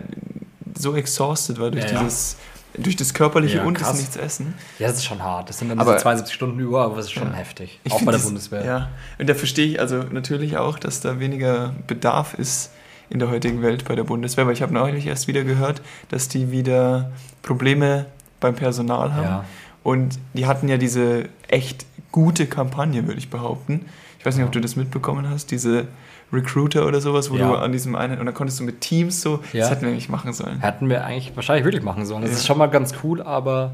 so 0.79 0.95
exhausted 0.95 1.59
war 1.59 1.71
durch 1.71 1.85
Ja, 1.87 1.93
ja. 1.93 2.03
dieses, 2.03 2.37
durch 2.77 2.97
das 2.97 3.15
körperliche 3.15 3.59
Ja, 3.59 3.65
und 3.65 3.75
das 3.81 3.89
krass. 3.89 3.99
Nichtsessen. 3.99 4.55
Ja, 4.79 4.89
das 4.89 4.99
ist 4.99 5.05
schon 5.07 5.23
hart. 5.23 5.49
Das 5.49 5.59
sind 5.59 5.69
dann 5.71 5.79
Aber- 5.79 5.93
diese 5.93 6.03
72 6.03 6.35
Stunden 6.35 6.59
über, 6.61 6.83
aber 6.85 6.97
das 6.97 7.07
ist 7.07 7.13
schon 7.13 7.29
Ja. 7.31 7.35
heftig. 7.35 7.81
Ich 7.85 7.93
auch 7.93 7.99
bei 8.01 8.05
der 8.07 8.13
das- 8.15 8.25
Bundeswehr. 8.25 8.65
Ja, 8.65 8.89
und 9.19 9.29
da 9.29 9.35
verstehe 9.35 9.67
ich 9.67 9.81
also 9.81 10.03
natürlich 10.11 10.59
auch, 10.59 10.79
dass 10.79 11.01
da 11.01 11.19
weniger 11.19 11.75
Bedarf 11.87 12.35
ist 12.35 12.71
in 13.09 13.19
der 13.19 13.31
heutigen 13.31 13.63
Welt 13.63 13.85
bei 13.87 13.95
der 13.95 14.05
Bundeswehr, 14.05 14.47
weil 14.47 14.53
ich 14.55 14.63
habe 14.63 14.73
neulich 14.75 15.07
erst 15.07 15.29
wieder 15.29 15.45
gehört, 15.45 15.81
dass 16.11 16.29
die 16.29 16.51
wieder 16.51 17.13
Probleme 17.43 18.07
beim 18.43 18.55
Personal 18.55 19.15
haben. 19.15 19.25
Ja. 19.25 19.45
Und 19.83 20.19
die 20.35 20.47
hatten 20.47 20.69
ja 20.69 20.77
diese 20.77 21.29
echt 21.49 21.87
gute 22.13 22.47
Kampagne, 22.47 23.07
würde 23.07 23.19
ich 23.19 23.31
behaupten. 23.31 23.87
Ich 24.19 24.27
weiß 24.27 24.37
nicht, 24.37 24.45
ob 24.45 24.53
du 24.53 24.61
das 24.61 24.77
mitbekommen 24.77 25.29
hast, 25.29 25.51
diese 25.51 25.87
Recruiter 26.33 26.87
oder 26.87 27.01
sowas, 27.01 27.31
wo 27.31 27.37
Ja. 27.37 27.49
du 27.49 27.55
an 27.57 27.73
diesem 27.73 27.97
einen, 27.97 28.19
und 28.21 28.27
da 28.27 28.33
konntest 28.33 28.61
du 28.61 28.65
mit 28.65 28.81
Teams 28.81 29.21
so, 29.23 29.41
Ja. 29.53 29.61
das 29.61 29.71
hätten 29.71 29.83
wir 29.83 29.89
eigentlich 29.89 30.09
machen 30.09 30.33
sollen. 30.33 30.61
Hätten 30.61 30.89
wir 30.89 31.05
eigentlich 31.05 31.35
wahrscheinlich 31.35 31.65
wirklich 31.65 31.83
machen 31.83 32.05
sollen. 32.07 32.23
Das 32.23 32.31
ist 32.33 32.47
schon 32.47 32.59
mal 32.59 32.69
ganz 32.69 32.95
cool, 33.03 33.21
aber 33.23 33.73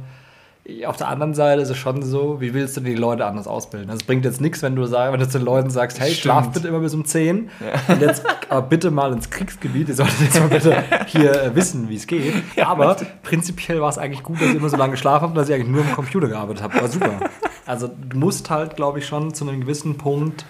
auf 0.84 0.96
der 0.96 1.08
anderen 1.08 1.32
Seite 1.32 1.62
ist 1.62 1.70
es 1.70 1.78
schon 1.78 2.02
so, 2.02 2.42
wie 2.42 2.52
willst 2.52 2.76
du 2.76 2.82
die 2.82 2.94
Leute 2.94 3.24
anders 3.24 3.46
ausbilden? 3.46 3.88
Es 3.90 4.02
bringt 4.02 4.26
jetzt 4.26 4.40
nichts, 4.40 4.62
wenn 4.62 4.76
du, 4.76 4.84
sag, 4.84 5.12
wenn 5.12 5.20
du 5.20 5.26
den 5.26 5.42
Leuten 5.42 5.70
sagst, 5.70 5.98
hey, 5.98 6.08
Stimmt. 6.08 6.20
schlaf 6.20 6.52
bitte 6.52 6.68
immer 6.68 6.80
bis 6.80 6.94
um 6.94 7.06
10 7.06 7.48
und 7.88 8.00
jetzt 8.02 8.22
aber 8.50 8.62
bitte 8.62 8.90
mal 8.90 9.12
ins 9.12 9.30
Kriegsgebiet, 9.30 9.88
ihr 9.88 9.94
solltet 9.94 10.20
jetzt 10.20 10.38
mal 10.38 10.48
bitte 10.48 10.84
hier 11.06 11.42
äh, 11.42 11.54
wissen, 11.54 11.88
wie 11.88 11.96
es 11.96 12.06
geht. 12.06 12.34
aber 12.62 12.96
prinzipiell 13.22 13.80
war 13.80 13.88
es 13.88 13.96
eigentlich 13.96 14.22
gut, 14.22 14.40
dass 14.40 14.48
ihr 14.48 14.56
immer 14.56 14.68
so 14.68 14.76
lange 14.76 14.92
geschlafen 14.92 15.28
habt, 15.28 15.36
dass 15.36 15.48
ihr 15.48 15.54
eigentlich 15.54 15.68
nur 15.68 15.82
am 15.82 15.92
Computer 15.92 16.28
gearbeitet 16.28 16.62
habt. 16.62 16.80
War 16.80 16.88
super. 16.88 17.18
Also 17.64 17.88
du 17.88 18.18
musst 18.18 18.50
halt, 18.50 18.76
glaube 18.76 18.98
ich, 18.98 19.06
schon 19.06 19.32
zu 19.32 19.48
einem 19.48 19.62
gewissen 19.62 19.96
Punkt 19.96 20.44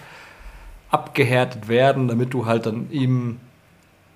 abgehärtet 0.91 1.69
werden, 1.69 2.07
damit 2.07 2.33
du 2.33 2.45
halt 2.45 2.65
dann 2.65 2.89
im 2.91 3.39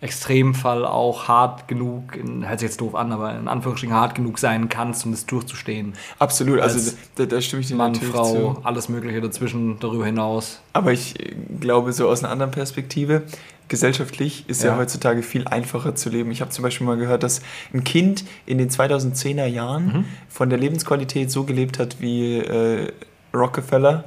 Extremfall 0.04 0.86
auch 0.86 1.28
hart 1.28 1.68
genug, 1.68 2.16
in, 2.16 2.48
hört 2.48 2.60
sich 2.60 2.70
jetzt 2.70 2.82
doof 2.82 2.94
an, 2.96 3.12
aber 3.12 3.36
in 3.38 3.48
Anführungsstrichen 3.48 3.96
hart 3.96 4.16
genug 4.16 4.38
sein 4.40 4.70
kannst, 4.70 5.06
um 5.06 5.12
das 5.12 5.26
durchzustehen. 5.26 5.94
Absolut, 6.20 6.60
also 6.60 6.76
Als 6.78 6.96
da, 7.16 7.26
da 7.26 7.42
stimme 7.42 7.62
ich 7.62 7.68
dir 7.70 7.76
Mann, 7.76 7.94
natürlich 7.94 8.14
Frau, 8.14 8.54
zu. 8.56 8.60
alles 8.64 8.90
Mögliche 8.90 9.22
dazwischen, 9.22 9.80
darüber 9.80 10.06
hinaus. 10.06 10.60
Aber 10.74 10.92
ich 10.92 11.20
äh, 11.20 11.34
glaube, 11.60 11.94
so 11.94 12.08
aus 12.10 12.24
einer 12.24 12.32
anderen 12.32 12.52
Perspektive, 12.52 13.24
gesellschaftlich 13.70 14.44
ist 14.48 14.62
ja, 14.62 14.72
Ja. 14.74 14.78
heutzutage 14.78 15.24
viel 15.24 15.48
einfacher 15.48 15.96
zu 15.96 16.10
leben. 16.10 16.30
Ich 16.32 16.42
habe 16.42 16.52
zum 16.52 16.64
Beispiel 16.64 16.86
mal 16.86 16.98
gehört, 16.98 17.24
dass 17.24 17.42
ein 17.74 17.84
Kind 17.84 18.26
in 18.46 18.58
den 18.58 18.70
2010er 18.70 19.46
Jahren 19.48 19.86
Mhm. 19.86 20.06
von 20.30 20.50
der 20.50 20.60
Lebensqualität 20.60 21.32
so 21.32 21.44
gelebt 21.46 21.80
hat 21.80 22.02
wie 22.02 22.38
äh, 22.40 22.92
Rockefeller 23.34 24.04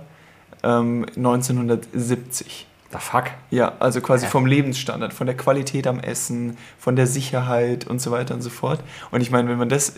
ähm, 0.62 1.06
1970. 1.16 2.66
The 2.92 2.99
fuck? 2.99 3.25
Ja, 3.51 3.72
also 3.81 4.01
quasi 4.01 4.25
Ja. 4.27 4.31
vom 4.31 4.46
Lebensstandard, 4.46 5.12
von 5.12 5.27
der 5.27 5.37
Qualität 5.37 5.87
am 5.87 5.99
Essen, 6.01 6.57
von 6.79 6.94
der 6.96 7.07
Sicherheit 7.07 7.87
und 7.87 8.01
so 8.01 8.11
weiter 8.11 8.35
und 8.35 8.42
so 8.42 8.51
fort. 8.51 8.81
Und 9.11 9.20
ich 9.20 9.31
meine, 9.31 9.49
wenn 9.49 9.59
man 9.59 9.68
das 9.68 9.94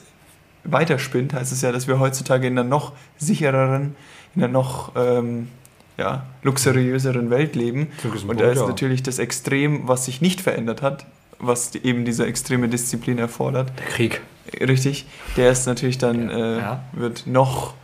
weiterspinnt, 0.65 1.35
heißt 1.35 1.53
es 1.53 1.63
ja, 1.63 1.73
dass 1.73 1.87
wir 1.87 1.99
heutzutage 2.01 2.47
in 2.47 2.59
einer 2.59 2.69
noch 2.69 2.93
sichereren, 3.19 3.95
in 4.35 4.43
einer 4.45 4.53
noch 4.53 4.93
ähm, 4.97 5.49
ja, 5.97 6.25
luxuriöseren 6.43 7.31
Welt 7.31 7.57
leben. 7.57 7.89
Und 8.27 8.41
da 8.41 8.51
ist 8.51 8.61
ja. 8.61 8.67
natürlich 8.67 9.03
das 9.03 9.19
Extrem, 9.19 9.87
was 9.89 10.05
sich 10.07 10.21
nicht 10.21 10.41
verändert 10.41 10.83
hat, 10.83 11.07
was 11.39 11.71
die, 11.71 11.85
eben 11.85 12.05
diese 12.05 12.27
extreme 12.27 12.69
Disziplin 12.69 13.19
erfordert, 13.19 13.71
Der 13.79 13.87
Krieg. 13.87 14.21
richtig, 14.61 15.07
der 15.37 15.51
ist 15.51 15.67
natürlich 15.67 15.99
dann, 15.99 16.29
Ja. 16.31 16.37
äh, 16.37 16.59
Ja. 16.59 16.85
wird 16.93 17.27
noch 17.27 17.75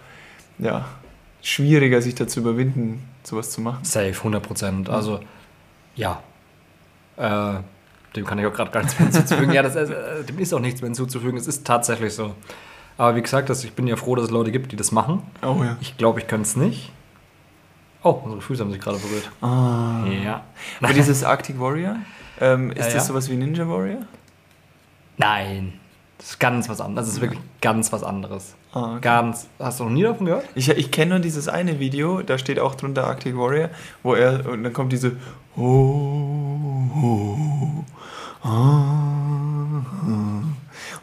ja, 0.59 0.87
schwieriger, 1.43 2.01
sich 2.03 2.15
dazu 2.15 2.41
überwinden, 2.41 3.03
sowas 3.27 3.51
zu 3.51 3.61
machen. 3.61 3.85
Safe, 3.85 4.13
100 4.17 4.43
Prozent. 4.43 4.89
Also, 4.91 5.21
ja. 5.97 6.23
Äh, 7.17 7.55
dem 8.17 8.25
kann 8.27 8.39
ich 8.39 8.47
auch 8.47 8.53
gerade 8.53 8.71
gar 8.71 8.83
nichts 8.83 8.99
mehr 8.99 9.09
hinzufügen. 9.13 9.53
ja, 9.53 9.63
das 9.63 9.75
ist, 9.77 9.91
äh, 9.91 10.25
dem 10.25 10.39
ist 10.39 10.53
auch 10.55 10.61
nichts 10.61 10.81
mehr 10.81 10.89
hinzuzufügen. 10.89 11.37
Es 11.39 11.47
ist 11.47 11.67
tatsächlich 11.67 12.15
so. 12.15 12.35
Aber 12.97 13.17
wie 13.17 13.23
gesagt, 13.23 13.51
das, 13.51 13.65
ich 13.65 13.73
bin 13.73 13.87
ja 13.87 13.97
froh, 13.97 14.15
dass 14.15 14.27
es 14.27 14.31
Leute 14.31 14.53
gibt, 14.53 14.71
die 14.73 14.77
das 14.77 14.93
machen. 14.93 15.23
Oh 15.43 15.63
ja. 15.65 15.77
Ich 15.81 15.97
glaube, 15.97 16.21
ich 16.21 16.27
könnte 16.29 16.43
es 16.47 16.57
nicht. 16.57 16.93
Oh, 18.05 18.11
unsere 18.23 18.41
Füße 18.43 18.63
haben 18.63 18.71
sich 18.71 18.81
gerade 18.81 18.99
berührt. 18.99 19.31
Ah. 19.41 20.05
Ja. 20.25 20.43
Aber 20.81 20.93
dieses 20.93 21.25
Arctic 21.25 21.59
Warrior, 21.59 21.97
ähm, 22.41 22.71
ist 22.73 22.79
Ja, 22.79 22.85
das 22.85 22.95
ja. 22.95 23.01
sowas 23.01 23.29
wie 23.31 23.35
Ninja 23.37 23.67
Warrior? 23.69 24.03
Nein. 25.17 25.81
Das 26.19 26.31
ist 26.31 26.41
ganz 26.41 26.69
was 26.69 26.81
anderes. 26.81 27.09
Das 27.09 27.17
ist 27.17 27.21
wirklich 27.21 27.41
ganz 27.61 27.93
was 27.93 28.05
anderes. 28.05 28.55
Ah, 28.73 28.93
okay. 28.93 29.01
Ganz. 29.03 29.49
Hast 29.59 29.81
du 29.81 29.85
noch 29.85 29.91
nie 29.91 30.03
davon 30.03 30.27
gehört? 30.27 30.47
Ich, 30.55 30.69
ich 30.69 30.91
kenne 30.91 31.11
nur 31.11 31.19
dieses 31.21 31.49
eine 31.49 31.81
Video, 31.81 32.23
da 32.23 32.39
steht 32.39 32.59
auch 32.59 32.75
drunter 32.75 33.07
Arctic 33.07 33.37
Warrior, 33.37 33.71
wo 34.03 34.15
er, 34.15 34.49
und 34.49 34.65
dann 34.65 34.73
kommt 34.73 34.93
diese 34.93 35.13
oh, 35.57 35.63
oh, 35.63 37.85
ah, 38.43 39.83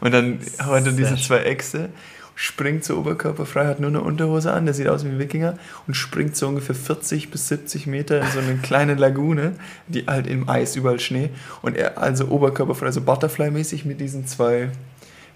und 0.00 0.12
dann 0.12 0.40
hat 0.58 0.84
er 0.84 0.92
diese 0.92 1.16
zwei 1.16 1.38
Äxte, 1.38 1.90
springt 2.34 2.84
so 2.84 2.98
oberkörperfrei, 2.98 3.66
hat 3.66 3.78
nur 3.78 3.88
eine 3.88 4.00
Unterhose 4.00 4.52
an, 4.52 4.64
der 4.64 4.74
sieht 4.74 4.88
aus 4.88 5.04
wie 5.04 5.10
ein 5.10 5.20
Wikinger 5.20 5.54
und 5.86 5.94
springt 5.94 6.34
so 6.34 6.48
ungefähr 6.48 6.74
40 6.74 7.30
bis 7.30 7.46
70 7.46 7.86
Meter 7.86 8.20
in 8.20 8.26
so 8.26 8.40
eine 8.40 8.56
kleine 8.62 8.94
Lagune, 8.94 9.52
die 9.86 10.06
halt 10.06 10.26
im 10.26 10.48
Eis, 10.48 10.74
überall 10.74 10.98
Schnee 10.98 11.30
und 11.62 11.76
er 11.76 11.98
also 11.98 12.26
oberkörperfrei, 12.26 12.86
also 12.86 13.00
Butterfly-mäßig 13.00 13.84
mit 13.84 14.00
diesen 14.00 14.26
zwei 14.26 14.70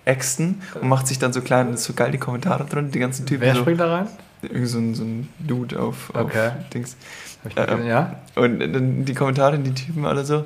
Äxten 0.07 0.63
und 0.81 0.89
macht 0.89 1.07
sich 1.07 1.19
dann 1.19 1.33
so 1.35 1.43
klein, 1.43 1.71
das 1.73 1.81
ist 1.81 1.87
so 1.87 1.93
geil, 1.93 2.11
die 2.13 2.19
Kommentare 2.19 2.65
drin, 2.65 2.91
die 2.91 2.99
ganzen 2.99 3.27
Typen 3.27 3.43
Wer 3.43 3.55
so, 3.55 3.61
springt 3.61 3.81
da 3.81 3.93
rein? 3.93 4.09
Irgend 4.43 4.69
so 4.69 4.79
ein, 4.79 4.95
so 4.95 5.03
ein 5.05 5.29
Dude 5.41 5.79
auf, 5.81 6.11
Okay. 6.15 6.49
auf 6.49 6.69
Dings. 6.73 6.97
Nicht 7.45 7.59
Ähm, 7.59 7.67
gesehen, 7.67 7.87
ja? 7.87 8.17
Und 8.37 8.61
dann 8.61 9.05
die 9.05 9.15
Kommentare, 9.15 9.59
die 9.59 9.75
Typen 9.75 10.07
alle 10.07 10.25
so, 10.25 10.45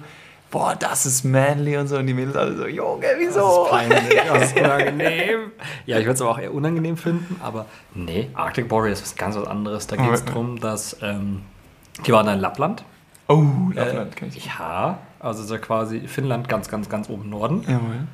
boah, 0.51 0.75
das 0.79 1.07
ist 1.07 1.25
manly 1.25 1.77
und 1.77 1.89
so. 1.89 1.99
Und 1.99 2.07
die 2.07 2.15
Mädels 2.15 2.37
alle 2.37 2.57
so, 2.57 2.67
Junge, 2.67 3.07
wieso? 3.19 3.69
Das 3.71 3.83
ist 3.83 3.91
peinlich, 3.91 4.21
das 4.29 4.43
ist 4.45 4.57
unangenehm. 4.59 5.39
Ja, 5.87 5.99
ich 5.99 6.05
würde 6.05 6.15
es 6.15 6.23
aber 6.23 6.31
auch 6.31 6.39
eher 6.39 6.55
unangenehm 6.55 6.97
finden, 6.97 7.37
aber 7.43 7.67
nee, 7.95 8.31
Arctic 8.35 8.71
Warrior 8.71 8.93
ist 8.93 9.03
was 9.03 9.15
ganz 9.17 9.37
was 9.37 9.47
anderes. 9.47 9.87
Da 9.87 9.97
geht 9.97 10.11
es 10.13 10.25
darum, 10.25 10.59
dass 10.59 10.97
ähm, 11.03 11.43
die 12.07 12.13
waren 12.13 12.27
in 12.29 12.41
Lappland. 12.41 12.83
Oh, 13.29 13.45
Lappland 13.75 14.17
kenn 14.17 14.29
ich. 14.35 14.47
Ja, 14.47 14.99
also 15.21 15.43
so 15.43 15.59
quasi 15.59 16.01
Finnland 16.09 16.49
ganz, 16.49 16.69
ganz, 16.69 16.89
ganz 16.89 17.09
oben 17.11 17.25
im 17.25 17.31
Norden. 17.31 17.63
Jawohl. 17.69 18.07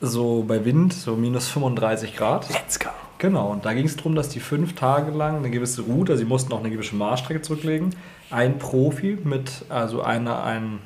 So 0.00 0.44
bei 0.46 0.64
Wind, 0.64 0.92
so 0.92 1.16
minus 1.16 1.48
35 1.48 2.16
Grad. 2.16 2.48
Let's 2.50 2.78
go. 2.78 2.90
Genau, 3.18 3.50
und 3.50 3.64
da 3.64 3.72
ging 3.74 3.84
es 3.84 3.96
darum, 3.96 4.14
dass 4.14 4.28
die 4.28 4.38
fünf 4.38 4.74
Tage 4.74 5.10
lang 5.10 5.38
eine 5.38 5.50
gewisse 5.50 5.82
Route, 5.82 6.12
also 6.12 6.22
sie 6.22 6.28
mussten 6.28 6.52
auch 6.52 6.60
eine 6.60 6.70
gewisse 6.70 6.94
Marschstrecke 6.94 7.42
zurücklegen, 7.42 7.90
ein 8.30 8.58
Profi 8.58 9.18
mit, 9.24 9.64
also 9.68 10.02
einer, 10.02 10.44
ein 10.44 10.78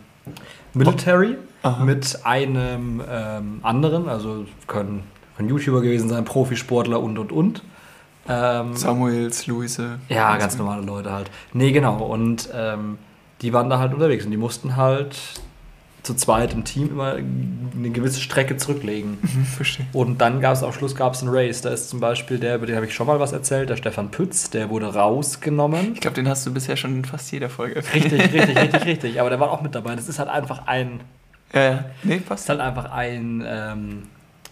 Military 0.72 1.36
Aha. 1.62 1.84
mit 1.84 2.20
einem 2.24 3.02
ähm, 3.06 3.60
anderen, 3.62 4.08
also 4.08 4.46
können, 4.66 5.02
können 5.36 5.50
YouTuber 5.50 5.82
gewesen 5.82 6.08
sein, 6.08 6.24
Profisportler 6.24 7.00
und 7.00 7.18
und 7.18 7.32
und. 7.32 7.62
Ähm, 8.28 8.76
Samuels, 8.76 9.46
Luise. 9.46 9.98
ja, 10.08 10.36
ganz 10.38 10.56
normale 10.56 10.82
Leute 10.82 11.12
halt. 11.12 11.30
Nee, 11.52 11.72
genau. 11.72 11.98
Und 11.98 12.48
ähm, 12.54 12.96
die 13.42 13.52
waren 13.52 13.68
da 13.68 13.78
halt 13.78 13.92
unterwegs 13.92 14.24
und 14.24 14.30
die 14.30 14.36
mussten 14.36 14.76
halt 14.76 15.16
zu 16.02 16.14
zweit 16.14 16.52
im 16.52 16.64
Team 16.64 16.88
immer 16.90 17.12
eine 17.14 17.90
gewisse 17.90 18.20
Strecke 18.20 18.56
zurücklegen. 18.56 19.18
Mhm, 19.22 19.44
verstehe. 19.44 19.86
Und 19.92 20.20
dann 20.20 20.40
gab 20.40 20.54
es 20.54 20.62
am 20.62 20.72
Schluss 20.72 20.96
gab's 20.96 21.22
einen 21.22 21.30
Race. 21.32 21.60
Da 21.62 21.70
ist 21.70 21.88
zum 21.90 22.00
Beispiel 22.00 22.38
der, 22.38 22.56
über 22.56 22.66
den 22.66 22.74
habe 22.76 22.86
ich 22.86 22.94
schon 22.94 23.06
mal 23.06 23.20
was 23.20 23.32
erzählt, 23.32 23.70
der 23.70 23.76
Stefan 23.76 24.10
Pütz, 24.10 24.50
der 24.50 24.68
wurde 24.68 24.92
rausgenommen. 24.94 25.92
Ich 25.94 26.00
glaube, 26.00 26.14
den 26.16 26.28
hast 26.28 26.44
du 26.46 26.52
bisher 26.52 26.76
schon 26.76 26.96
in 26.96 27.04
fast 27.04 27.30
jeder 27.30 27.48
Folge 27.48 27.82
Richtig, 27.94 28.20
richtig, 28.32 28.56
richtig, 28.58 28.84
richtig. 28.84 29.20
Aber 29.20 29.30
der 29.30 29.38
war 29.38 29.50
auch 29.50 29.62
mit 29.62 29.74
dabei. 29.74 29.94
Das 29.94 30.08
ist 30.08 30.18
halt 30.18 30.28
einfach 30.28 30.66
ein, 30.66 31.00
Ja, 31.52 31.62
ja. 31.62 31.84
Nee, 32.02 32.16
das 32.18 32.24
passt. 32.26 32.42
ist 32.44 32.48
halt 32.48 32.60
einfach 32.60 32.90
ein, 32.90 33.44
ähm, 33.46 34.02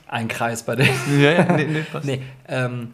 ein 0.07 0.29
Kreis 0.29 0.63
bei 0.63 0.77
denen. 0.77 0.91
Ja, 1.21 1.33
ja, 1.33 1.57
nee, 1.57 1.65
nee, 1.65 1.83
passt. 1.91 2.07
Nee, 2.07 2.23
ähm, 2.49 2.93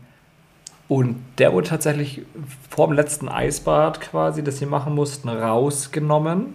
und 0.88 1.16
der 1.38 1.52
wurde 1.52 1.68
tatsächlich 1.68 2.22
vor 2.70 2.86
dem 2.86 2.94
letzten 2.94 3.28
Eisbad 3.28 4.00
quasi, 4.00 4.42
das 4.44 4.58
sie 4.58 4.66
machen 4.66 4.94
mussten, 4.94 5.28
rausgenommen. 5.28 6.54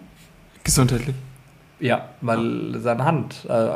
Gesundheitlich. 0.63 1.15
Ja, 1.81 2.05
weil 2.21 2.79
seine 2.79 3.03
Hand 3.03 3.45
äh, 3.49 3.67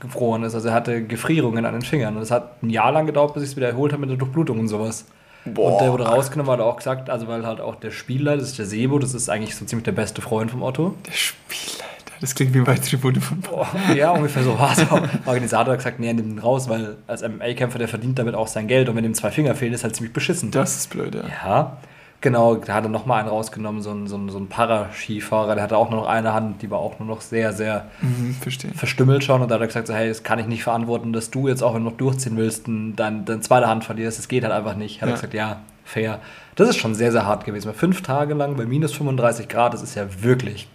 gefroren 0.00 0.44
ist. 0.44 0.54
Also 0.54 0.68
er 0.68 0.74
hatte 0.74 1.02
Gefrierungen 1.04 1.66
an 1.66 1.72
den 1.72 1.82
Fingern. 1.82 2.16
Und 2.16 2.22
es 2.22 2.30
hat 2.30 2.62
ein 2.62 2.70
Jahr 2.70 2.92
lang 2.92 3.06
gedauert, 3.06 3.34
bis 3.34 3.42
ich 3.42 3.50
es 3.50 3.56
wieder 3.56 3.68
erholt 3.68 3.92
habe 3.92 4.00
mit 4.00 4.10
der 4.10 4.16
Durchblutung 4.16 4.60
und 4.60 4.68
sowas. 4.68 5.06
Boah. 5.44 5.72
Und 5.72 5.80
der 5.80 5.92
wurde 5.92 6.04
rausgenommen, 6.06 6.52
hat 6.52 6.60
er 6.60 6.66
auch 6.66 6.76
gesagt, 6.76 7.10
also 7.10 7.26
weil 7.26 7.46
halt 7.46 7.60
auch 7.60 7.76
der 7.76 7.90
Spieler, 7.90 8.36
das 8.36 8.48
ist 8.48 8.58
der 8.58 8.66
Sebo, 8.66 8.98
das 8.98 9.14
ist 9.14 9.28
eigentlich 9.28 9.56
so 9.56 9.64
ziemlich 9.64 9.84
der 9.84 9.92
beste 9.92 10.22
Freund 10.22 10.50
vom 10.50 10.62
Otto. 10.62 10.94
Der 11.06 11.12
Spielleiter. 11.12 11.84
Das 12.20 12.34
klingt 12.34 12.52
wie 12.52 12.60
bei 12.60 12.74
Tribune 12.74 13.20
von 13.20 13.42
Oh, 13.50 13.64
ja, 13.94 14.10
ungefähr 14.10 14.42
so 14.42 14.58
war 14.58 14.72
es 14.72 14.80
auch. 14.90 15.00
Der 15.00 15.26
Organisator 15.26 15.72
hat 15.72 15.78
gesagt, 15.78 15.98
nee, 15.98 16.12
nimm 16.12 16.36
den 16.36 16.38
raus, 16.38 16.68
weil 16.68 16.98
als 17.06 17.22
MMA-Kämpfer, 17.22 17.78
der 17.78 17.88
verdient 17.88 18.18
damit 18.18 18.34
auch 18.34 18.46
sein 18.46 18.68
Geld 18.68 18.90
und 18.90 18.96
wenn 18.96 19.04
ihm 19.04 19.14
zwei 19.14 19.30
Finger 19.30 19.54
fehlen, 19.54 19.72
ist 19.72 19.82
halt 19.82 19.96
ziemlich 19.96 20.12
beschissen. 20.12 20.50
Das 20.50 20.76
ist 20.76 20.90
blöd, 20.90 21.14
ja. 21.14 21.22
Ja, 21.42 21.76
Genau, 22.22 22.56
da 22.56 22.74
hat 22.74 22.84
er 22.84 22.90
nochmal 22.90 23.20
einen 23.20 23.28
rausgenommen, 23.30 23.80
so 23.80 23.90
ein, 23.92 24.06
so 24.06 24.16
ein, 24.16 24.28
so 24.28 24.36
ein 24.38 24.48
Paraskifahrer, 24.48 25.54
der 25.54 25.64
hatte 25.64 25.76
auch 25.78 25.88
nur 25.90 26.00
noch 26.00 26.08
eine 26.08 26.34
Hand, 26.34 26.60
die 26.60 26.70
war 26.70 26.78
auch 26.78 26.98
nur 26.98 27.08
noch 27.08 27.22
sehr, 27.22 27.52
sehr 27.54 27.86
Mhm, 28.02 28.36
verstümmelt 28.74 29.24
schon. 29.24 29.40
Und 29.40 29.48
da 29.50 29.54
hat 29.54 29.62
er 29.62 29.66
gesagt, 29.68 29.86
so, 29.86 29.94
hey, 29.94 30.08
das 30.08 30.22
kann 30.22 30.38
ich 30.38 30.46
nicht 30.46 30.62
verantworten, 30.62 31.12
dass 31.14 31.30
du 31.30 31.48
jetzt 31.48 31.62
auch, 31.62 31.74
wenn 31.74 31.82
du 31.84 31.90
noch 31.90 31.96
durchziehen 31.96 32.36
willst, 32.36 32.66
dein, 32.66 32.94
deine 33.24 33.40
zweite 33.40 33.68
Hand 33.68 33.84
verlierst. 33.84 34.18
Das 34.18 34.28
geht 34.28 34.44
halt 34.44 34.52
einfach 34.52 34.74
nicht. 34.76 35.00
Hat 35.00 35.08
Ja. 35.08 35.14
er 35.14 35.16
gesagt, 35.16 35.34
ja, 35.34 35.60
fair. 35.84 36.18
Das 36.56 36.68
ist 36.68 36.76
schon 36.76 36.94
sehr, 36.94 37.10
sehr 37.10 37.24
hart 37.24 37.44
gewesen. 37.46 37.72
Fünf 37.72 38.02
Tage 38.02 38.34
lang 38.34 38.54
bei 38.56 38.66
minus 38.66 38.92
35 38.92 39.48
Grad, 39.48 39.72
das 39.72 39.82
ist 39.82 39.94
ja 39.94 40.04
wirklich 40.22 40.68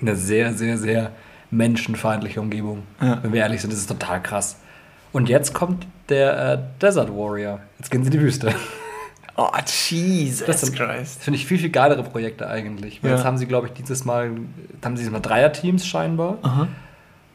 eine 0.00 0.14
sehr, 0.14 0.52
sehr, 0.54 0.78
sehr 0.78 1.10
menschenfeindliche 1.50 2.40
Umgebung. 2.40 2.84
Ja. 3.00 3.18
Wenn 3.22 3.32
wir 3.32 3.40
ehrlich 3.40 3.60
sind, 3.62 3.72
das 3.72 3.80
ist 3.80 3.88
total 3.88 4.22
krass. 4.22 4.58
Und 5.12 5.28
jetzt 5.28 5.54
kommt 5.54 5.86
der 6.08 6.52
äh, 6.52 6.58
Desert 6.80 7.10
Warrior. 7.10 7.60
Jetzt 7.78 7.90
gehen 7.90 8.02
sie 8.02 8.08
in 8.08 8.12
die 8.12 8.20
Wüste. 8.20 8.52
Oh, 9.36 9.48
Jesus 9.90 10.46
Das 10.46 10.60
sind- 10.60 10.76
Christ. 10.76 11.16
Das 11.16 11.24
finde 11.24 11.38
ich 11.38 11.46
viel, 11.46 11.58
viel 11.58 11.70
geilere 11.70 12.02
Projekte 12.04 12.48
eigentlich. 12.48 13.00
Ja. 13.02 13.10
Jetzt 13.10 13.24
haben 13.24 13.36
sie, 13.36 13.46
glaube 13.46 13.66
ich, 13.66 13.72
dieses 13.72 14.04
Mal, 14.04 14.30
haben 14.84 14.96
sie 14.96 15.02
diesmal 15.02 15.20
Dreier-Teams 15.20 15.86
scheinbar. 15.86 16.38
Aha. 16.42 16.68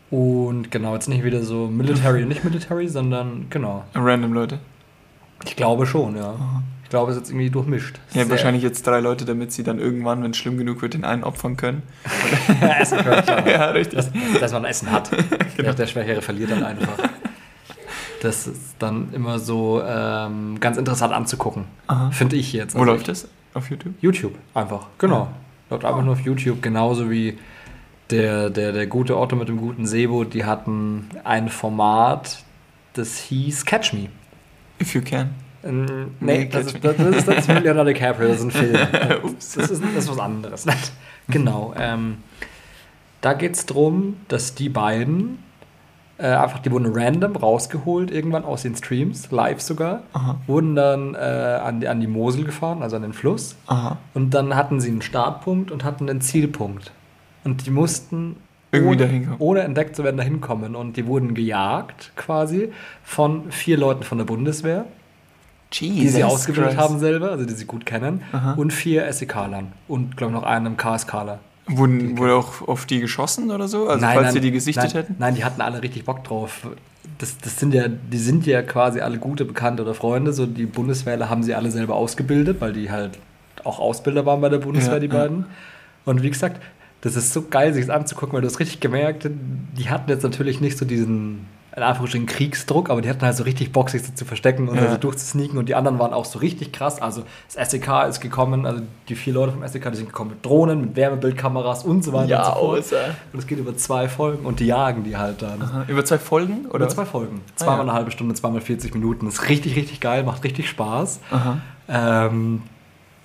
Und 0.09 0.71
genau, 0.71 0.93
jetzt 0.95 1.07
nicht 1.09 1.23
wieder 1.23 1.43
so 1.43 1.67
Military 1.67 2.23
und 2.23 2.29
nicht 2.29 2.43
Military, 2.43 2.87
sondern 2.87 3.47
genau. 3.49 3.83
Random 3.93 4.33
Leute. 4.33 4.59
Ich 5.45 5.55
glaube 5.55 5.85
schon, 5.85 6.15
ja. 6.17 6.35
Ich 6.83 6.89
glaube, 6.89 7.11
es 7.11 7.17
ist 7.17 7.21
jetzt 7.23 7.29
irgendwie 7.31 7.49
durchmischt. 7.51 7.99
Ja, 8.13 8.21
Sehr- 8.21 8.29
wahrscheinlich 8.31 8.63
jetzt 8.63 8.87
drei 8.87 8.99
Leute, 8.99 9.25
damit 9.25 9.51
sie 9.51 9.63
dann 9.63 9.77
irgendwann, 9.77 10.23
wenn 10.23 10.31
es 10.31 10.37
schlimm 10.37 10.57
genug 10.57 10.81
wird, 10.81 10.95
den 10.95 11.03
einen 11.03 11.23
opfern 11.23 11.55
können. 11.57 11.83
Essen 12.79 12.97
können, 12.99 13.23
ja, 13.47 13.65
richtig. 13.71 13.97
dass, 13.99 14.09
dass 14.39 14.51
man 14.53 14.65
Essen 14.65 14.91
hat. 14.91 15.11
Ja, 15.57 15.73
der 15.73 15.85
Schwächere 15.85 16.21
verliert 16.21 16.49
dann 16.51 16.63
einfach. 16.63 16.97
Das 18.21 18.47
ist 18.47 18.75
dann 18.79 19.13
immer 19.13 19.39
so 19.39 19.81
ähm, 19.85 20.59
ganz 20.59 20.77
interessant 20.77 21.13
anzugucken. 21.13 21.65
Finde 22.11 22.35
ich 22.35 22.51
jetzt. 22.53 22.75
Wo 22.75 22.79
Also 22.79 22.91
läuft 22.93 23.07
das? 23.07 23.27
Auf 23.53 23.69
YouTube? 23.69 23.93
YouTube, 24.01 24.35
einfach. 24.53 24.87
Genau. 24.97 25.29
Läuft 25.69 25.85
einfach 25.85 26.03
nur 26.03 26.13
auf 26.13 26.21
YouTube, 26.21 26.61
genauso 26.61 27.09
wie 27.09 27.37
der, 28.09 28.49
der, 28.49 28.71
der 28.71 28.87
gute 28.87 29.17
Otto 29.17 29.35
mit 29.35 29.47
dem 29.49 29.57
guten 29.57 29.85
Sebo, 29.85 30.23
die 30.23 30.43
hatten 30.45 31.09
ein 31.23 31.47
Format, 31.49 32.43
das 32.93 33.17
hieß 33.19 33.65
Catch 33.65 33.93
Me. 33.93 34.09
If 34.81 34.95
you 34.95 35.01
can. 35.01 35.29
Ähm, 35.63 35.85
Nee, 36.19 36.39
nee, 36.39 36.45
das 36.51 36.73
Catch 36.73 36.75
ist, 36.75 36.83
Me. 36.83 36.93
das, 37.05 37.15
ist, 37.17 37.27
das 37.27 37.37
ist 37.39 37.47
mit 37.49 37.63
Leonardo 37.63 37.91
DiCaprio, 37.93 38.27
das 38.29 38.37
ist 38.39 38.43
ein 38.45 38.51
Film. 38.51 38.77
Ups. 39.23 39.53
Das 39.55 39.69
ist, 39.69 39.83
das 39.83 40.03
ist 40.05 40.09
was 40.09 40.19
anderes. 40.19 40.65
genau. 41.27 41.73
Ähm, 41.77 42.17
da 43.21 43.33
geht 43.33 43.55
es 43.55 43.65
darum, 43.65 44.17
dass 44.27 44.55
die 44.55 44.69
beiden 44.69 45.39
äh, 46.19 46.27
einfach, 46.27 46.59
die 46.59 46.71
wurden 46.71 46.91
random 46.93 47.35
rausgeholt, 47.35 48.11
irgendwann 48.11 48.43
aus 48.43 48.63
den 48.63 48.75
Streams, 48.75 49.31
live 49.31 49.61
sogar, 49.61 50.01
Aha. 50.13 50.35
wurden 50.47 50.75
dann 50.75 51.15
äh, 51.15 51.17
an, 51.17 51.79
die, 51.79 51.87
an 51.87 52.01
die 52.01 52.07
Mosel 52.07 52.43
gefahren, 52.43 52.83
also 52.83 52.97
an 52.97 53.03
den 53.03 53.13
Fluss. 53.13 53.55
Aha. 53.67 53.97
Und 54.13 54.33
dann 54.33 54.55
hatten 54.55 54.81
sie 54.81 54.89
einen 54.89 55.01
Startpunkt 55.01 55.71
und 55.71 55.83
hatten 55.83 56.09
einen 56.09 56.21
Zielpunkt. 56.21 56.91
Und 57.45 57.65
die 57.65 57.71
mussten 57.71 58.35
Irgendwie 58.71 59.03
ohne, 59.05 59.35
ohne 59.39 59.59
entdeckt 59.61 59.95
zu 59.95 60.03
werden 60.03 60.17
dahin 60.17 60.41
kommen. 60.41 60.75
Und 60.75 60.97
die 60.97 61.07
wurden 61.07 61.33
gejagt 61.33 62.11
quasi 62.17 62.71
von 63.03 63.49
vier 63.51 63.77
Leuten 63.77 64.03
von 64.03 64.17
der 64.17 64.25
Bundeswehr, 64.25 64.85
die 65.73 66.09
sie 66.09 66.23
ausgebildet 66.23 66.77
haben 66.77 66.99
selber, 66.99 67.31
also 67.31 67.45
die 67.45 67.53
sie 67.53 67.65
gut 67.65 67.85
kennen, 67.85 68.23
Aha. 68.33 68.53
und 68.53 68.73
vier 68.73 69.11
SEK-Lern 69.11 69.71
und 69.87 70.17
glaube 70.17 70.33
noch 70.33 70.43
einem 70.43 70.75
KSKler. 70.75 71.39
Wurden, 71.69 72.17
wurde 72.17 72.35
auch 72.35 72.67
auf 72.67 72.85
die 72.85 72.99
geschossen 72.99 73.51
oder 73.51 73.67
so? 73.67 73.87
Also 73.87 74.05
falls 74.05 74.33
sie 74.33 74.39
die 74.39 74.51
gesichtet 74.51 74.85
nein, 74.85 74.93
hätten? 74.93 75.15
Nein, 75.19 75.35
die 75.35 75.43
hatten 75.43 75.61
alle 75.61 75.81
richtig 75.81 76.05
Bock 76.05 76.23
drauf. 76.23 76.67
Das, 77.17 77.37
das 77.37 77.59
sind 77.59 77.73
ja, 77.73 77.87
die 77.87 78.17
sind 78.17 78.45
ja 78.45 78.61
quasi 78.61 79.01
alle 79.01 79.17
gute 79.17 79.45
Bekannte 79.45 79.83
oder 79.83 79.93
Freunde. 79.93 80.33
So 80.33 80.45
die 80.45 80.65
Bundeswehrler 80.65 81.29
haben 81.29 81.43
sie 81.43 81.53
alle 81.53 81.71
selber 81.71 81.95
ausgebildet, 81.95 82.59
weil 82.59 82.73
die 82.73 82.89
halt 82.89 83.19
auch 83.63 83.79
Ausbilder 83.79 84.25
waren 84.25 84.41
bei 84.41 84.49
der 84.49 84.59
Bundeswehr, 84.59 84.95
Ja, 84.95 84.99
die 84.99 85.07
ja. 85.07 85.13
beiden. 85.13 85.45
Und 86.05 86.23
wie 86.23 86.29
gesagt, 86.29 86.61
das 87.01 87.15
ist 87.15 87.33
so 87.33 87.43
geil, 87.43 87.73
sich 87.73 87.85
das 87.85 87.95
anzugucken, 87.95 88.33
weil 88.33 88.41
du 88.41 88.47
hast 88.47 88.59
richtig 88.59 88.79
gemerkt, 88.79 89.29
die 89.77 89.89
hatten 89.89 90.09
jetzt 90.09 90.23
natürlich 90.23 90.59
nicht 90.59 90.77
so 90.77 90.85
diesen, 90.85 91.45
in 91.75 91.83
Anführungsstrichen, 91.83 92.25
Kriegsdruck, 92.27 92.89
aber 92.89 93.01
die 93.01 93.09
hatten 93.09 93.21
halt 93.21 93.35
so 93.37 93.43
richtig 93.43 93.71
Bock, 93.71 93.89
sich 93.89 94.03
so 94.03 94.11
zu 94.13 94.25
verstecken 94.25 94.67
und 94.67 94.75
Ja. 94.77 94.83
also 94.83 94.97
durchzusneaken. 94.97 95.57
Und 95.57 95.69
die 95.69 95.75
anderen 95.75 95.99
waren 95.99 96.13
auch 96.13 96.25
so 96.25 96.39
richtig 96.39 96.71
krass. 96.71 97.01
Also 97.01 97.23
das 97.53 97.69
SEK 97.69 98.07
ist 98.09 98.19
gekommen, 98.21 98.65
also 98.65 98.81
die 99.07 99.15
vier 99.15 99.33
Leute 99.33 99.51
vom 99.53 99.65
SEK, 99.67 99.91
die 99.91 99.97
sind 99.97 100.07
gekommen 100.07 100.31
mit 100.31 100.45
Drohnen, 100.45 100.81
mit 100.81 100.95
Wärmebildkameras 100.95 101.83
und 101.83 102.03
so 102.03 102.11
weiter 102.13 102.39
und 102.39 102.45
so 102.45 102.51
fort. 102.51 102.79
außer. 102.79 103.15
Und 103.33 103.39
es 103.39 103.47
geht 103.47 103.59
über 103.59 103.77
zwei 103.77 104.09
Folgen 104.09 104.45
und 104.45 104.59
die 104.59 104.65
jagen 104.65 105.03
die 105.03 105.15
halt 105.15 105.41
dann. 105.41 105.61
Aha. 105.61 105.85
Über 105.87 106.03
zwei 106.03 106.17
Folgen? 106.17 106.65
Oder? 106.67 106.77
Über 106.85 106.89
zwei 106.89 107.05
Folgen. 107.05 107.41
Zweimal 107.55 107.75
ja. 107.77 107.81
eine 107.83 107.93
halbe 107.93 108.11
Stunde, 108.11 108.33
zweimal 108.35 108.61
40 108.61 108.93
Minuten. 108.95 109.27
Ist 109.27 109.47
richtig, 109.47 109.75
richtig 109.75 109.99
geil, 109.99 110.23
macht 110.23 110.43
richtig 110.43 110.67
Spaß. 110.69 111.19
Ähm, 111.87 112.61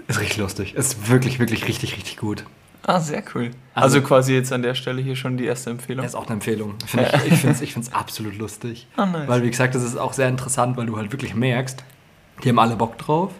ist 0.07 0.20
richtig 0.20 0.38
lustig. 0.38 0.74
Ist 0.74 1.09
wirklich, 1.09 1.38
wirklich 1.38 1.66
richtig, 1.66 1.96
richtig 1.96 2.16
gut. 2.18 2.44
Ah, 2.87 3.01
sehr 3.01 3.23
cool. 3.35 3.51
Also, 3.75 3.97
Also- 3.99 4.07
quasi 4.07 4.35
jetzt 4.35 4.53
an 4.53 4.62
der 4.62 4.75
Stelle 4.75 5.01
hier 5.03 5.16
schon 5.16 5.37
die 5.37 5.44
erste 5.47 5.70
Empfehlung. 5.70 6.03
Das 6.03 6.12
ist 6.12 6.16
auch 6.18 6.27
eine 6.27 6.35
Empfehlung. 6.35 6.75
Find 6.87 7.09
ich 7.27 7.33
ich 7.62 7.73
finde 7.73 7.88
es 7.88 7.92
absolut 7.94 8.37
lustig. 8.38 8.87
Ah, 8.97 9.07
nice. 9.07 9.27
Weil, 9.29 9.42
wie 9.42 9.51
gesagt, 9.51 9.75
das 9.75 9.83
ist 9.83 9.97
auch 9.97 10.12
sehr 10.12 10.29
interessant, 10.29 10.77
weil 10.77 10.87
du 10.87 10.97
halt 10.97 11.11
wirklich 11.12 11.35
merkst, 11.35 11.83
die 12.42 12.49
haben 12.49 12.59
alle 12.59 12.77
Bock 12.77 12.99
drauf. 12.99 13.33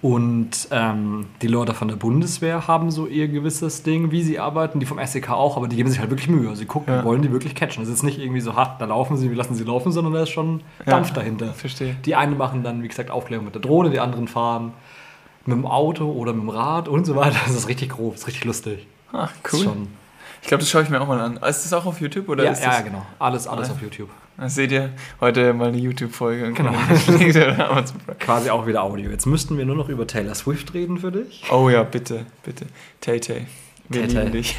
Und 0.00 0.66
ähm, 0.72 1.26
die 1.42 1.46
Leute 1.46 1.74
von 1.74 1.86
der 1.86 1.94
Bundeswehr 1.94 2.66
haben 2.66 2.90
so 2.90 3.06
ihr 3.06 3.28
gewisses 3.28 3.84
Ding, 3.84 4.10
wie 4.10 4.22
sie 4.24 4.40
arbeiten, 4.40 4.80
die 4.80 4.86
vom 4.86 4.98
SEK 4.98 5.30
auch, 5.30 5.56
aber 5.56 5.68
die 5.68 5.76
geben 5.76 5.88
sich 5.90 6.00
halt 6.00 6.10
wirklich 6.10 6.28
Mühe. 6.28 6.56
Sie 6.56 6.64
gucken, 6.66 6.92
Ja. 6.92 7.04
wollen 7.04 7.22
die 7.22 7.30
wirklich 7.30 7.54
catchen. 7.54 7.84
Es 7.84 7.88
ist 7.88 8.02
nicht 8.02 8.18
irgendwie 8.18 8.40
so, 8.40 8.56
ha, 8.56 8.74
da 8.80 8.84
laufen 8.86 9.16
sie, 9.16 9.30
wir 9.30 9.36
lassen 9.36 9.54
sie 9.54 9.62
laufen, 9.62 9.92
sondern 9.92 10.12
da 10.12 10.24
ist 10.24 10.30
schon 10.30 10.60
Ja. 10.84 10.86
Dampf 10.94 11.12
dahinter. 11.12 11.54
Verstehe. 11.54 11.94
Die 12.04 12.16
einen 12.16 12.36
machen 12.36 12.64
dann, 12.64 12.82
wie 12.82 12.88
gesagt, 12.88 13.12
Aufklärung 13.12 13.44
mit 13.44 13.54
der 13.54 13.62
Drohne, 13.62 13.90
die 13.90 14.00
anderen 14.00 14.26
fahren 14.26 14.72
mit 15.46 15.56
dem 15.56 15.66
Auto 15.66 16.10
oder 16.10 16.32
mit 16.32 16.42
dem 16.42 16.48
Rad 16.50 16.88
und 16.88 17.04
so 17.04 17.16
weiter. 17.16 17.36
Das 17.46 17.54
ist 17.54 17.68
richtig 17.68 17.90
grob, 17.90 18.12
das 18.14 18.22
ist 18.22 18.26
richtig 18.28 18.44
lustig. 18.44 18.86
Ah, 19.12 19.28
ist 19.44 19.52
cool. 19.54 19.72
Ich 20.40 20.48
glaube, 20.48 20.62
das 20.62 20.70
schaue 20.70 20.82
ich 20.82 20.88
mir 20.90 21.00
auch 21.00 21.06
mal 21.06 21.20
an. 21.20 21.36
Ist 21.36 21.64
das 21.64 21.72
auch 21.72 21.86
auf 21.86 22.00
YouTube 22.00 22.28
oder 22.28 22.44
ja, 22.44 22.50
ist 22.52 22.62
ja, 22.64 22.70
das? 22.70 22.84
genau. 22.84 23.06
Alles, 23.18 23.46
alles 23.46 23.68
Ah. 23.68 23.72
auf 23.72 23.82
YouTube. 23.82 24.08
Das 24.38 24.54
seht 24.54 24.72
ihr 24.72 24.90
heute 25.20 25.52
mal 25.52 25.68
eine 25.68 25.76
YouTube-Folge. 25.76 26.52
Genau. 26.52 26.72
Quasi 28.18 28.50
auch 28.50 28.66
wieder 28.66 28.82
Audio. 28.82 29.10
Jetzt 29.10 29.26
müssten 29.26 29.56
wir 29.58 29.64
nur 29.66 29.76
noch 29.76 29.88
über 29.88 30.06
Taylor 30.06 30.34
Swift 30.34 30.72
reden 30.74 30.98
für 30.98 31.12
dich. 31.12 31.44
Oh 31.52 31.68
ja, 31.68 31.82
bitte, 31.82 32.26
bitte. 32.42 32.66
Tay 33.00 33.20
Tay. 33.20 33.46
Wir 33.88 34.02
Tay-Tay. 34.02 34.20
lieben 34.20 34.32
dich. 34.32 34.56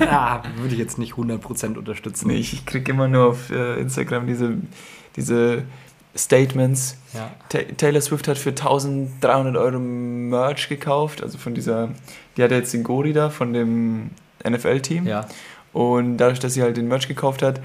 ja, 0.00 0.42
würde 0.58 0.74
ich 0.74 0.78
jetzt 0.78 0.98
nicht 0.98 1.14
100% 1.14 1.76
unterstützen. 1.78 2.28
Nee, 2.28 2.34
ich, 2.36 2.52
ich 2.52 2.66
kriege 2.66 2.92
immer 2.92 3.08
nur 3.08 3.28
auf 3.28 3.50
äh, 3.50 3.80
Instagram 3.80 4.26
diese, 4.26 4.58
diese 5.16 5.62
Statements. 6.16 6.96
Ja. 7.14 7.30
Ta 7.48 7.58
Taylor 7.76 8.00
Swift 8.00 8.28
hat 8.28 8.38
für 8.38 8.50
1300 8.50 9.56
Euro 9.56 9.78
Merch 9.78 10.68
gekauft, 10.68 11.22
also 11.22 11.38
von 11.38 11.54
dieser, 11.54 11.90
die 12.36 12.42
hat 12.42 12.50
jetzt 12.50 12.72
den 12.72 12.82
Gori 12.82 13.12
da 13.12 13.30
von 13.30 13.52
dem 13.52 14.10
NFL-Team. 14.48 15.06
ja. 15.06 15.26
Und 15.72 16.16
dadurch, 16.16 16.38
dass 16.38 16.54
sie 16.54 16.62
halt 16.62 16.78
den 16.78 16.88
Merch 16.88 17.06
gekauft 17.06 17.42
hat, 17.42 17.60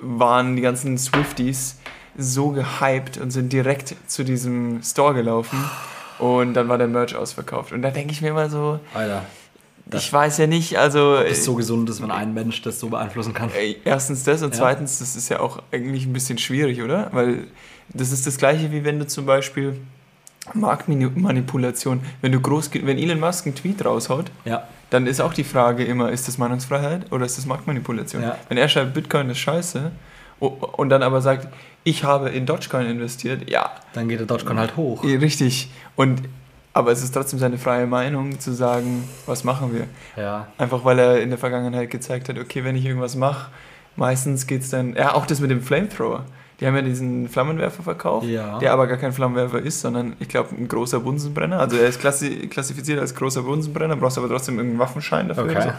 waren 0.00 0.56
die 0.56 0.62
ganzen 0.62 0.98
Swifties 0.98 1.78
so 2.16 2.50
gehypt 2.50 3.18
und 3.18 3.30
sind 3.30 3.52
direkt 3.52 3.94
zu 4.08 4.24
diesem 4.24 4.82
Store 4.82 5.14
gelaufen. 5.14 5.58
Und 6.18 6.54
dann 6.54 6.68
war 6.68 6.76
der 6.76 6.88
Merch 6.88 7.14
ausverkauft. 7.14 7.72
Und 7.72 7.82
da 7.82 7.90
denke 7.90 8.12
ich 8.12 8.20
mir 8.20 8.28
immer 8.28 8.50
so, 8.50 8.80
Alter. 8.94 9.24
Ich 9.92 10.12
weiß 10.12 10.38
ja 10.38 10.46
nicht, 10.46 10.78
also 10.78 11.18
Ob 11.18 11.26
es 11.26 11.44
so 11.44 11.54
gesund 11.54 11.90
ist, 11.90 12.02
wenn 12.02 12.10
ein 12.10 12.32
Mensch 12.34 12.62
das 12.62 12.80
so 12.80 12.88
beeinflussen 12.88 13.34
kann. 13.34 13.50
äh, 13.50 13.76
erstens 13.84 14.24
das 14.24 14.42
und 14.42 14.54
Ja. 14.54 14.60
zweitens, 14.60 14.98
das 14.98 15.14
ist 15.14 15.28
ja 15.28 15.40
auch 15.40 15.62
eigentlich 15.72 16.06
ein 16.06 16.12
bisschen 16.12 16.38
schwierig, 16.38 16.82
oder? 16.82 17.10
Weil 17.12 17.44
das 17.90 18.10
ist 18.10 18.26
das 18.26 18.38
gleiche, 18.38 18.72
wie 18.72 18.82
wenn 18.84 18.98
du 18.98 19.06
zum 19.06 19.26
Beispiel 19.26 19.76
Marktmanipulation, 20.54 22.00
wenn 22.22 22.32
du 22.32 22.40
groß, 22.40 22.70
wenn 22.82 22.98
Elon 22.98 23.20
Musk 23.20 23.46
einen 23.46 23.54
Tweet 23.54 23.84
raushaut, 23.84 24.30
Ja. 24.44 24.66
dann 24.90 25.06
ist 25.06 25.20
auch 25.20 25.34
die 25.34 25.44
Frage 25.44 25.84
immer, 25.84 26.10
ist 26.10 26.28
das 26.28 26.38
Meinungsfreiheit 26.38 27.10
oder 27.12 27.24
ist 27.26 27.38
das 27.38 27.46
Marktmanipulation? 27.46 28.22
Ja. 28.22 28.38
Wenn 28.48 28.58
er 28.58 28.68
schreibt, 28.68 28.94
Bitcoin 28.94 29.30
ist 29.30 29.38
scheiße 29.38 29.90
und 30.40 30.88
dann 30.90 31.02
aber 31.02 31.20
sagt, 31.20 31.48
ich 31.84 32.04
habe 32.04 32.30
in 32.30 32.46
Dogecoin 32.46 32.86
investiert, 32.86 33.48
ja, 33.50 33.70
Dann 33.92 34.08
geht 34.08 34.18
der 34.20 34.26
Dogecoin 34.26 34.58
halt 34.58 34.76
hoch. 34.76 35.04
richtig. 35.04 35.70
Und, 35.96 36.22
aber 36.74 36.90
es 36.92 37.02
ist 37.02 37.12
trotzdem 37.14 37.38
seine 37.38 37.56
freie 37.56 37.86
Meinung 37.86 38.38
zu 38.40 38.52
sagen, 38.52 39.04
was 39.26 39.44
machen 39.44 39.72
wir? 39.72 39.86
Ja. 40.22 40.48
Einfach 40.58 40.84
weil 40.84 40.98
er 40.98 41.22
in 41.22 41.30
der 41.30 41.38
Vergangenheit 41.38 41.90
gezeigt 41.90 42.28
hat, 42.28 42.38
okay, 42.38 42.64
wenn 42.64 42.76
ich 42.76 42.84
irgendwas 42.84 43.16
mache, 43.16 43.50
meistens 43.96 44.46
geht 44.46 44.62
es 44.62 44.70
dann, 44.70 44.94
ja, 44.94 45.14
auch 45.14 45.24
das 45.24 45.40
mit 45.40 45.50
dem 45.50 45.62
Flamethrower. 45.62 46.24
Die 46.60 46.66
haben 46.68 46.76
ja 46.76 46.82
diesen 46.82 47.28
Flammenwerfer 47.28 47.82
verkauft, 47.82 48.26
Ja. 48.26 48.58
der 48.60 48.72
aber 48.72 48.86
gar 48.86 48.96
kein 48.96 49.12
Flammenwerfer 49.12 49.58
ist, 49.60 49.80
sondern 49.80 50.14
ich 50.20 50.28
glaube 50.28 50.50
ein 50.56 50.68
großer 50.68 51.00
Bunsenbrenner. 51.00 51.58
Also 51.58 51.76
er 51.76 51.88
ist 51.88 52.00
klassi 52.00 52.48
klassifiziert 52.48 53.00
als 53.00 53.14
großer 53.14 53.42
Bunsenbrenner, 53.42 53.96
brauchst 53.96 54.18
aber 54.18 54.28
trotzdem 54.28 54.56
irgendeinen 54.56 54.78
Waffenschein 54.80 55.28
dafür. 55.28 55.44
Okay. 55.44 55.54
oder 55.56 55.62
So. 55.62 55.70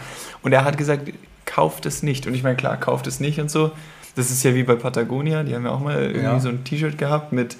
Und 0.42 0.52
er 0.52 0.64
hat 0.64 0.76
gesagt, 0.76 1.10
kauft 1.46 1.86
es 1.86 2.02
nicht. 2.02 2.26
Und 2.26 2.34
ich 2.34 2.42
meine, 2.42 2.56
klar, 2.56 2.76
kauft 2.76 3.06
es 3.06 3.20
nicht 3.20 3.40
und 3.40 3.50
so. 3.50 3.70
Das 4.16 4.30
ist 4.30 4.42
ja 4.44 4.54
wie 4.54 4.64
bei 4.64 4.74
Patagonia, 4.76 5.42
die 5.44 5.54
haben 5.54 5.64
ja 5.64 5.70
auch 5.70 5.80
mal 5.80 5.98
irgendwie 5.98 6.20
Ja. 6.22 6.40
so 6.40 6.48
ein 6.50 6.64
T-Shirt 6.64 6.98
gehabt 6.98 7.32
mit 7.32 7.56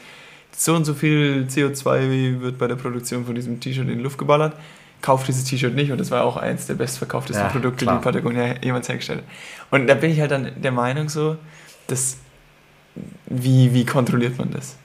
so 0.56 0.74
und 0.74 0.84
so 0.84 0.94
viel 0.94 1.46
CO2 1.50 2.40
wird 2.40 2.58
bei 2.58 2.66
der 2.66 2.76
Produktion 2.76 3.26
von 3.26 3.34
diesem 3.34 3.60
T-Shirt 3.60 3.88
in 3.88 3.98
die 3.98 4.02
Luft 4.02 4.18
geballert. 4.18 4.54
Kauft 5.02 5.28
dieses 5.28 5.44
T-Shirt 5.44 5.74
nicht 5.74 5.92
und 5.92 5.98
das 5.98 6.10
war 6.10 6.24
auch 6.24 6.36
eins 6.38 6.66
der 6.66 6.74
bestverkauftesten 6.74 7.44
Ja, 7.44 7.50
Produkte, 7.50 7.84
klar. 7.84 7.98
die 7.98 8.02
Patagonia 8.02 8.54
jemals 8.62 8.88
hergestellt 8.88 9.20
hat. 9.20 9.26
Und 9.70 9.86
da 9.86 9.94
bin 9.94 10.10
ich 10.10 10.20
halt 10.20 10.30
dann 10.30 10.50
der 10.56 10.72
Meinung 10.72 11.08
so, 11.08 11.36
dass 11.86 12.16
wie, 13.26 13.74
wie 13.74 13.84
kontrolliert 13.84 14.38
man 14.38 14.50
das? 14.50 14.76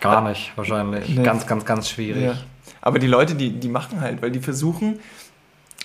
Gar 0.00 0.26
nicht, 0.28 0.52
wahrscheinlich. 0.56 1.08
Nee. 1.08 1.22
Ganz, 1.22 1.46
ganz, 1.46 1.64
ganz 1.64 1.90
schwierig. 1.90 2.22
Ja. 2.22 2.38
Aber 2.80 2.98
die 2.98 3.06
Leute, 3.06 3.34
die, 3.34 3.50
die 3.50 3.68
machen 3.68 4.00
halt, 4.00 4.22
weil 4.22 4.30
die 4.30 4.40
versuchen, 4.40 5.00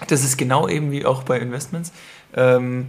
das 0.08 0.24
ist 0.24 0.38
genau 0.38 0.68
eben 0.68 0.92
wie 0.92 1.06
auch 1.06 1.24
bei 1.24 1.40
Investments, 1.40 1.92
ähm, 2.36 2.88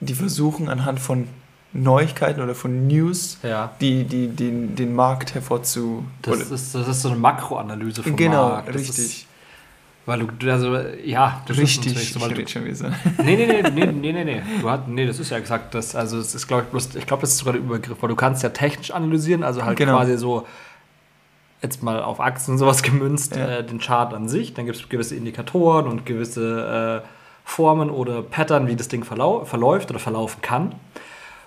die 0.00 0.14
versuchen 0.14 0.68
anhand 0.68 1.00
von 1.00 1.28
Neuigkeiten 1.74 2.40
oder 2.40 2.54
von 2.54 2.86
News 2.86 3.38
Ja. 3.42 3.72
die, 3.80 4.04
die, 4.04 4.28
den, 4.28 4.76
den 4.76 4.94
Markt 4.94 5.34
hervorzu... 5.34 6.04
Das 6.22 6.50
ist, 6.50 6.74
das 6.74 6.88
ist 6.88 7.02
so 7.02 7.08
eine 7.10 7.18
Makroanalyse 7.18 8.02
vom 8.02 8.16
genau, 8.16 8.48
Markt. 8.50 8.68
Das 8.68 8.76
richtig. 8.76 8.98
Ist, 8.98 9.26
weil 10.06 10.20
du, 10.20 10.50
also, 10.52 10.76
ja, 11.04 11.42
das 11.46 11.56
ist 11.56 11.62
richtig, 11.62 11.86
natürlich 11.94 12.12
so, 12.12 12.20
weil 12.20 12.38
ich 12.38 12.44
du, 12.44 12.50
schon 12.52 12.64
wieder. 12.66 12.92
Nee, 13.24 13.36
nee, 13.36 13.46
nee, 13.46 13.70
nee, 13.70 13.86
nee, 13.86 14.12
nee, 14.12 14.24
nee. 14.24 14.42
Du 14.60 14.70
hast, 14.70 14.86
nee, 14.86 15.06
das 15.06 15.18
ist 15.18 15.30
ja 15.30 15.38
gesagt, 15.40 15.74
das, 15.74 15.94
also 15.96 16.18
es 16.18 16.34
ist, 16.34 16.46
glaube 16.46 16.64
ich, 16.64 16.68
bloß, 16.68 16.94
ich 16.94 17.06
glaube, 17.06 17.22
das 17.22 17.30
ist 17.30 17.38
sogar 17.38 17.54
der 17.54 17.62
Übergriff, 17.62 17.96
weil 18.00 18.08
du 18.10 18.16
kannst 18.16 18.42
ja 18.42 18.50
technisch 18.50 18.90
analysieren, 18.90 19.42
also 19.42 19.64
halt 19.64 19.76
Genau. 19.78 19.96
quasi 19.96 20.16
so 20.18 20.46
jetzt 21.62 21.82
mal 21.82 22.02
auf 22.02 22.20
Aktien 22.20 22.52
und 22.52 22.58
sowas 22.58 22.82
gemünzt, 22.82 23.34
Ja. 23.34 23.46
äh, 23.48 23.64
den 23.64 23.78
Chart 23.80 24.12
an 24.12 24.28
sich, 24.28 24.52
dann 24.52 24.66
gibt 24.66 24.76
es 24.78 24.88
gewisse 24.90 25.16
Indikatoren 25.16 25.86
und 25.88 26.04
gewisse 26.04 27.02
äh, 27.02 27.08
Formen 27.46 27.88
oder 27.90 28.20
Pattern, 28.22 28.66
wie 28.68 28.76
das 28.76 28.88
Ding 28.88 29.04
verlau 29.04 29.44
verläuft 29.46 29.90
oder 29.90 29.98
verlaufen 29.98 30.42
kann. 30.42 30.74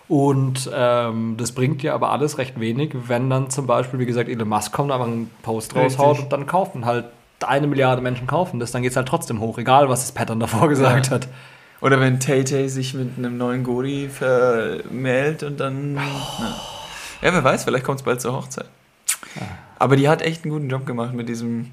Und 0.09 0.69
ähm, 0.73 1.35
das 1.37 1.51
bringt 1.51 1.81
dir 1.83 1.93
aber 1.93 2.11
alles 2.11 2.37
recht 2.37 2.59
wenig, 2.59 2.91
wenn 3.07 3.29
dann 3.29 3.49
zum 3.49 3.67
Beispiel, 3.67 3.99
wie 3.99 4.05
gesagt, 4.05 4.29
Elon 4.29 4.47
Musk 4.47 4.71
kommt, 4.71 4.91
aber 4.91 5.03
einen 5.03 5.29
Post 5.43 5.75
Richtig. 5.75 5.99
raushaut 5.99 6.19
und 6.23 6.31
dann 6.31 6.45
kaufen 6.45 6.85
halt 6.85 7.05
eine 7.45 7.67
Milliarde 7.67 8.01
Menschen 8.01 8.25
kaufen 8.25 8.59
das, 8.59 8.71
dann 8.71 8.81
geht 8.81 8.91
es 8.91 8.97
halt 8.97 9.07
trotzdem 9.07 9.39
hoch, 9.41 9.57
egal 9.59 9.89
was 9.89 10.01
das 10.01 10.11
Pattern 10.13 10.39
davor 10.39 10.69
gesagt 10.69 11.07
Ja. 11.07 11.11
hat. 11.13 11.27
Oder 11.81 11.99
wenn 11.99 12.19
Tay 12.19 12.43
Tay 12.43 12.69
sich 12.69 12.93
mit 12.95 13.17
einem 13.17 13.37
neuen 13.37 13.63
Gori 13.63 14.09
vermählt 14.09 15.43
und 15.43 15.59
dann. 15.59 15.97
Oh. 15.97 15.99
Na. 16.39 16.55
Ja, 17.21 17.33
wer 17.33 17.43
weiß, 17.43 17.63
vielleicht 17.65 17.83
kommt 17.83 17.99
es 17.99 18.03
bald 18.05 18.21
zur 18.21 18.33
Hochzeit. 18.33 18.65
Aber 19.77 19.95
die 19.95 20.09
hat 20.09 20.21
echt 20.21 20.43
einen 20.43 20.51
guten 20.53 20.69
Job 20.69 20.85
gemacht 20.85 21.13
mit 21.13 21.29
diesem, 21.29 21.69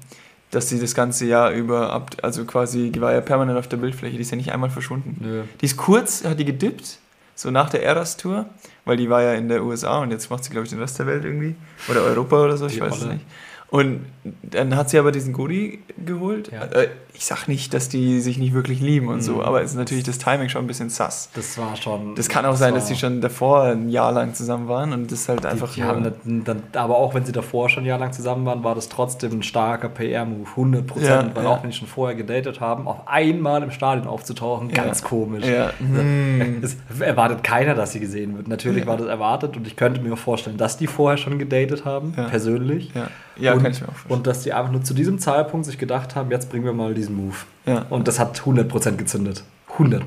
dass 0.51 0.69
sie 0.69 0.79
das 0.79 0.93
ganze 0.93 1.25
Jahr 1.25 1.51
über, 1.51 1.91
ab, 1.91 2.11
also 2.21 2.45
quasi, 2.45 2.91
die 2.91 3.01
war 3.01 3.13
ja 3.13 3.21
permanent 3.21 3.57
auf 3.57 3.67
der 3.67 3.77
Bildfläche, 3.77 4.15
die 4.17 4.21
ist 4.21 4.29
ja 4.31 4.37
nicht 4.37 4.51
einmal 4.51 4.69
verschwunden. 4.69 5.47
Die 5.61 5.65
ist 5.65 5.77
kurz, 5.77 6.23
hat 6.23 6.39
die 6.39 6.45
gedippt, 6.45 6.99
so 7.35 7.51
nach 7.51 7.69
der 7.69 7.83
Eras-Tour, 7.83 8.45
weil 8.85 8.97
die 8.97 9.09
war 9.09 9.21
ja 9.21 9.33
in 9.33 9.49
der 9.49 9.63
USA 9.63 9.99
und 9.99 10.11
jetzt 10.11 10.29
macht 10.29 10.43
sie, 10.43 10.51
glaube 10.51 10.65
ich, 10.65 10.69
den 10.71 10.79
Rest 10.79 10.97
der 10.97 11.05
Welt 11.05 11.25
irgendwie. 11.25 11.55
Oder 11.89 12.01
Europa 12.03 12.43
oder 12.43 12.57
so, 12.57 12.65
ich 12.67 12.75
Die 12.75 12.81
weiß 12.81 12.97
es 12.97 13.05
nicht. 13.05 13.25
Und 13.75 14.05
dann 14.43 14.75
hat 14.77 14.89
sie 14.89 14.97
aber 14.97 15.11
diesen 15.11 15.33
Goodie 15.33 15.79
geholt. 16.05 16.49
Ja. 16.51 16.63
Äh, 16.63 16.87
Ich 17.17 17.25
sag 17.25 17.47
nicht, 17.47 17.73
dass 17.73 17.87
die 17.87 18.19
sich 18.19 18.37
nicht 18.37 18.53
wirklich 18.53 18.81
lieben 18.81 19.07
und 19.07 19.21
so, 19.21 19.35
Mhm. 19.35 19.39
aber 19.41 19.61
es 19.61 19.71
ist 19.71 19.77
natürlich 19.77 20.03
das 20.03 20.17
Timing 20.17 20.49
schon 20.49 20.65
ein 20.65 20.67
bisschen 20.67 20.89
sass. 20.89 21.29
Das 21.33 21.57
war 21.57 21.73
schon. 21.77 22.13
Das 22.15 22.27
kann 22.27 22.45
auch 22.45 22.57
sein, 22.57 22.71
war- 22.73 22.79
dass 22.79 22.89
die 22.89 22.95
schon 22.95 23.21
davor 23.21 23.63
ein 23.63 23.87
Jahr 23.87 24.11
lang 24.11 24.33
zusammen 24.33 24.67
waren 24.67 24.91
und 24.91 25.09
das 25.13 25.29
halt 25.29 25.45
einfach 25.45 25.69
Die, 25.69 25.75
die 25.75 25.81
nur- 25.81 25.89
haben 25.95 26.43
dann, 26.43 26.63
aber 26.73 26.97
auch 26.97 27.13
wenn 27.13 27.23
sie 27.23 27.31
davor 27.31 27.69
schon 27.69 27.85
jahrelang 27.85 28.11
zusammen 28.11 28.45
waren, 28.45 28.65
war 28.65 28.75
das 28.75 28.89
trotzdem 28.89 29.31
ein 29.31 29.43
starker 29.43 29.87
PR-Move, 29.87 30.45
100 30.57 30.85
Prozent, 30.87 31.29
Ja, 31.29 31.35
weil 31.35 31.43
ja. 31.45 31.49
auch 31.51 31.63
wenn 31.63 31.69
die 31.69 31.75
schon 31.77 31.87
vorher 31.87 32.17
gedatet 32.17 32.59
haben, 32.59 32.85
auf 32.85 33.07
einmal 33.07 33.63
im 33.63 33.71
Stadion 33.71 34.07
aufzutauchen, 34.07 34.67
ganz 34.73 35.01
komisch. 35.01 35.45
Ja. 35.45 35.71
Hm. 35.79 36.61
Es 36.63 36.75
erwartet 36.99 37.43
keiner, 37.45 37.75
dass 37.75 37.93
sie 37.93 38.01
gesehen 38.01 38.35
wird. 38.35 38.49
Natürlich 38.49 38.85
war 38.87 38.97
das 38.97 39.07
erwartet 39.07 39.55
und 39.55 39.65
ich 39.67 39.77
könnte 39.77 40.01
mir 40.01 40.17
vorstellen, 40.17 40.57
dass 40.57 40.75
die 40.77 40.87
vorher 40.87 41.17
schon 41.17 41.39
gedatet 41.39 41.85
haben, 41.85 42.11
persönlich. 42.11 42.91
Ja, 42.93 43.07
ja 43.37 43.53
und, 43.53 43.63
kann 43.63 43.71
ich 43.71 43.81
mir 43.81 43.87
auch 43.87 43.93
vorstellen. 43.93 44.19
Und 44.19 44.27
dass 44.27 44.43
die 44.43 44.53
einfach 44.53 44.71
nur 44.71 44.83
zu 44.83 44.93
diesem 44.93 45.19
Zeitpunkt 45.19 45.65
sich 45.65 45.77
gedacht 45.77 46.15
haben, 46.15 46.31
jetzt 46.31 46.49
bringen 46.49 46.65
wir 46.65 46.73
mal 46.73 46.93
diesen 46.93 47.15
Move. 47.15 47.35
Ja. 47.65 47.85
Und 47.89 48.07
das 48.07 48.19
hat 48.19 48.39
100% 48.41 48.95
gezündet. 48.95 49.43
100%. 49.77 50.01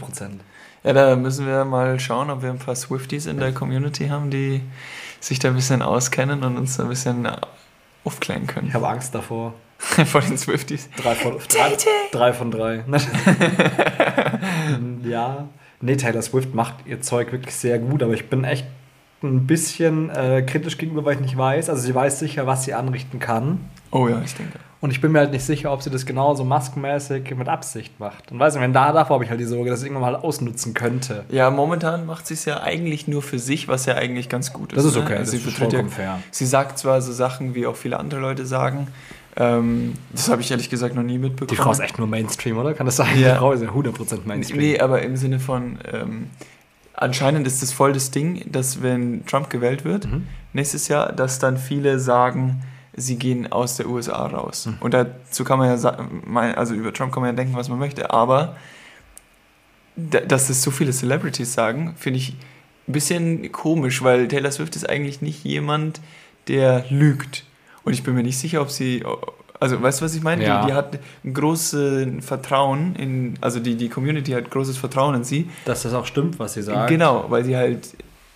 ja, 0.84 0.92
da 0.92 1.16
müssen 1.16 1.46
wir 1.46 1.64
mal 1.64 2.00
schauen, 2.00 2.30
ob 2.30 2.42
wir 2.42 2.50
ein 2.50 2.58
paar 2.58 2.74
Swifties 2.74 3.26
in 3.26 3.38
der 3.38 3.52
Community 3.52 4.08
haben, 4.08 4.30
die 4.30 4.62
sich 5.20 5.38
da 5.38 5.48
ein 5.48 5.54
bisschen 5.54 5.82
auskennen 5.82 6.42
und 6.42 6.56
uns 6.56 6.76
da 6.76 6.84
ein 6.84 6.88
bisschen 6.88 7.28
aufklären 8.04 8.42
Ich 8.44 8.48
können. 8.48 8.72
habe 8.72 8.88
Angst 8.88 9.14
davor. 9.14 9.54
Vor 9.78 10.20
den 10.22 10.36
Swifties. 10.36 10.88
Drei 10.96 11.14
von 11.14 11.36
drei, 11.48 11.76
drei, 12.10 12.32
von 12.32 12.50
drei. 12.50 12.84
ja. 15.04 15.48
Nee, 15.80 15.96
Taylor 15.96 16.22
Swift 16.22 16.54
macht 16.54 16.74
ihr 16.86 17.00
Zeug 17.00 17.30
wirklich 17.30 17.54
sehr 17.54 17.78
gut, 17.78 18.02
aber 18.02 18.12
ich 18.12 18.28
bin 18.28 18.42
echt 18.42 18.66
ein 19.22 19.46
bisschen 19.46 20.10
äh, 20.10 20.42
kritisch 20.42 20.78
gegenüber, 20.78 21.04
weil 21.04 21.14
ich 21.14 21.20
nicht 21.20 21.36
weiß. 21.36 21.70
Also 21.70 21.82
sie 21.82 21.94
weiß 21.94 22.18
sicher, 22.18 22.46
was 22.46 22.64
sie 22.64 22.74
anrichten 22.74 23.18
kann. 23.18 23.60
Oh 23.90 24.08
ja, 24.08 24.20
ich 24.24 24.34
denke. 24.34 24.58
Und 24.80 24.92
ich 24.92 25.00
bin 25.00 25.10
mir 25.10 25.18
halt 25.18 25.32
nicht 25.32 25.44
sicher, 25.44 25.72
ob 25.72 25.82
sie 25.82 25.90
das 25.90 26.06
genauso 26.06 26.44
maskenmäßig 26.44 27.34
mit 27.36 27.48
Absicht 27.48 27.98
macht. 27.98 28.30
Und 28.30 28.38
weiß 28.38 28.54
nicht, 28.54 28.62
wenn 28.62 28.72
da 28.72 28.92
davor 28.92 29.14
habe 29.14 29.24
ich 29.24 29.30
halt 29.30 29.40
die 29.40 29.44
Sorge, 29.44 29.70
dass 29.70 29.80
sie 29.80 29.86
irgendwann 29.86 30.12
mal 30.12 30.16
ausnutzen 30.16 30.72
könnte. 30.72 31.24
Ja, 31.30 31.50
momentan 31.50 32.06
macht 32.06 32.28
sie 32.28 32.34
es 32.34 32.44
ja 32.44 32.62
eigentlich 32.62 33.08
nur 33.08 33.22
für 33.22 33.40
sich, 33.40 33.66
was 33.66 33.86
ja 33.86 33.96
eigentlich 33.96 34.28
ganz 34.28 34.52
gut 34.52 34.72
ist. 34.72 34.76
Das 34.78 34.84
ist 34.84 34.94
ne? 34.94 35.02
okay, 35.02 35.16
Also 35.16 35.32
das 35.32 35.42
sie 35.42 35.48
ist 35.48 35.58
ja, 35.58 35.64
vollkommen 35.64 35.90
fair. 35.90 36.20
Sie 36.30 36.46
sagt 36.46 36.78
zwar 36.78 37.02
so 37.02 37.12
Sachen, 37.12 37.56
wie 37.56 37.66
auch 37.66 37.74
viele 37.74 37.98
andere 37.98 38.20
Leute 38.20 38.46
sagen. 38.46 38.86
Ähm, 39.36 39.94
das 40.12 40.28
habe 40.28 40.42
ich 40.42 40.50
ehrlich 40.50 40.70
gesagt 40.70 40.94
noch 40.94 41.02
nie 41.02 41.18
mitbekommen. 41.18 41.48
Die 41.48 41.56
Frau 41.56 41.72
ist 41.72 41.80
echt 41.80 41.98
nur 41.98 42.06
Mainstream, 42.06 42.56
oder? 42.58 42.74
Kann 42.74 42.86
das 42.86 42.96
sein? 42.96 43.18
Ja. 43.18 43.32
Die 43.32 43.38
Frau 43.38 43.52
ist 43.52 43.62
ja 43.62 43.70
100% 43.70 44.20
Mainstream. 44.26 44.58
Nee, 44.58 44.78
aber 44.78 45.02
im 45.02 45.16
Sinne 45.16 45.40
von, 45.40 45.78
ähm, 45.92 46.30
anscheinend 47.02 47.46
ist 47.46 47.62
das 47.62 47.72
voll 47.72 47.92
das 47.92 48.10
Ding, 48.10 48.42
dass 48.50 48.82
wenn 48.82 49.24
Trump 49.26 49.50
gewählt 49.50 49.84
wird, 49.84 50.06
Mhm. 50.06 50.26
nächstes 50.52 50.88
Jahr, 50.88 51.12
dass 51.12 51.38
dann 51.38 51.56
viele 51.56 51.98
sagen, 51.98 52.62
sie 52.96 53.16
gehen 53.16 53.50
aus 53.52 53.76
der 53.76 53.88
USA 53.88 54.26
raus. 54.26 54.66
Mhm. 54.66 54.76
Und 54.80 54.94
dazu 54.94 55.44
kann 55.44 55.58
man 55.58 55.68
ja 55.68 55.76
sagen, 55.76 56.36
also 56.36 56.74
über 56.74 56.92
Trump 56.92 57.12
kann 57.12 57.22
man 57.22 57.30
ja 57.30 57.36
denken, 57.36 57.54
was 57.54 57.68
man 57.68 57.78
möchte, 57.78 58.10
aber 58.10 58.56
da- 59.96 60.20
dass 60.20 60.48
es 60.50 60.62
so 60.62 60.70
viele 60.70 60.92
Celebrities 60.92 61.52
sagen, 61.52 61.94
finde 61.96 62.18
ich 62.18 62.36
ein 62.88 62.92
bisschen 62.92 63.52
komisch, 63.52 64.02
weil 64.02 64.28
Taylor 64.28 64.50
Swift 64.50 64.74
ist 64.76 64.88
eigentlich 64.88 65.20
nicht 65.22 65.44
jemand, 65.44 66.00
der 66.48 66.84
lügt. 66.90 67.44
Und 67.84 67.92
ich 67.92 68.02
bin 68.02 68.14
mir 68.14 68.22
nicht 68.22 68.38
sicher, 68.38 68.62
ob 68.62 68.70
sie, 68.70 69.04
also 69.60 69.80
weißt 69.82 70.00
du, 70.00 70.04
was 70.04 70.14
ich 70.14 70.22
meine? 70.22 70.44
Ja. 70.44 70.60
Die, 70.62 70.68
die 70.68 70.72
hat 70.74 70.98
ein 71.24 71.34
großes 71.34 72.24
Vertrauen 72.24 72.94
in, 72.96 73.34
also 73.40 73.60
die, 73.60 73.76
die 73.76 73.88
Community 73.88 74.32
hat 74.32 74.50
großes 74.50 74.76
Vertrauen 74.76 75.14
in 75.16 75.24
sie. 75.24 75.48
Dass 75.64 75.82
das 75.82 75.94
auch 75.94 76.06
stimmt, 76.06 76.38
was 76.38 76.54
sie 76.54 76.62
sagt. 76.62 76.88
Genau, 76.88 77.26
weil 77.28 77.44
sie 77.44 77.56
halt 77.56 77.88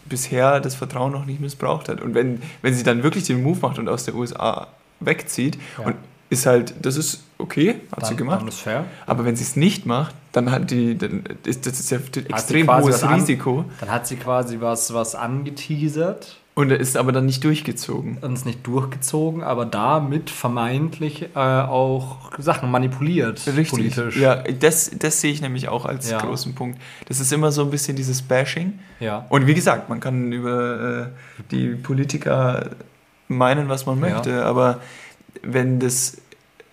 bisher 0.05 0.61
das 0.61 0.75
Vertrauen 0.75 1.13
noch 1.13 1.25
nicht 1.27 1.41
missbraucht 1.41 1.89
hat. 1.89 2.01
Und 2.01 2.15
wenn, 2.15 2.43
wenn 2.63 2.75
sie 2.75 2.83
dann 2.83 3.03
wirklich 3.03 3.25
den 3.25 3.43
Move 3.43 3.59
macht 3.63 3.79
und 3.79 3.89
aus 3.89 4.05
der 4.05 4.15
USA 4.15 4.67
wegzieht, 5.01 5.57
Ja. 5.79 5.87
und 5.87 5.95
ist 6.29 6.47
halt, 6.47 6.75
das 6.81 6.97
ist 6.97 7.25
okay, 7.37 7.77
hat 7.95 8.05
sie 8.07 8.11
Dann, 8.11 8.17
gemacht. 8.17 8.49
ist 8.49 8.61
fair. 8.61 8.87
Aber 9.07 9.25
wenn 9.27 9.37
sie 9.37 9.45
es 9.45 9.55
nicht 9.55 9.85
macht, 9.85 10.15
dann 10.33 10.51
hat 10.51 10.71
die, 10.71 10.97
dann 10.97 11.25
ist 11.45 11.67
das 11.67 11.79
ist 11.79 11.91
ja 11.91 11.99
ein 11.99 12.27
extrem 12.27 12.69
hohes 12.75 12.95
was 12.95 13.03
an- 13.05 13.15
Risiko 13.15 13.67
Dann 13.81 13.91
hat 13.91 14.07
sie 14.07 14.17
quasi 14.17 14.59
was, 14.59 14.95
was 14.95 15.15
angeteasert 15.15 16.37
und 16.55 16.71
ist 16.71 16.97
aber 16.97 17.13
dann 17.13 17.27
nicht 17.27 17.43
durchgezogen. 17.45 18.19
und 18.21 18.35
ist 18.35 18.45
nicht 18.47 18.67
durchgezogen, 18.67 19.43
aber 19.43 19.65
damit 19.65 20.29
vermeintlich 20.31 21.29
äh, 21.35 21.39
auch 21.39 22.31
Sachen 22.39 22.71
manipuliert 22.71 23.43
politisch. 23.71 24.17
Ja, 24.19 24.37
das, 24.37 24.91
das 24.99 25.21
sehe 25.21 25.33
ich 25.33 25.41
nämlich 25.41 25.69
auch 25.69 25.87
als 25.87 26.11
Ja. 26.11 26.19
großen 26.19 26.55
Punkt. 26.55 26.79
Das 27.09 27.21
ist 27.21 27.33
immer 27.33 27.53
so 27.53 27.63
ein 27.63 27.71
bisschen 27.71 27.97
dieses 27.97 28.23
Bashing. 28.23 28.79
ja. 29.01 29.25
Und 29.31 29.47
wie 29.47 29.55
gesagt, 29.55 29.89
man 29.89 30.01
kann 30.01 30.31
über 30.33 31.07
äh, 31.07 31.45
die 31.51 31.69
Politiker 31.69 32.71
meinen, 33.29 33.69
was 33.69 33.87
man 33.87 33.99
Ja. 34.03 34.11
möchte, 34.11 34.45
aber 34.45 34.81
wenn 35.43 35.81
das 35.81 36.19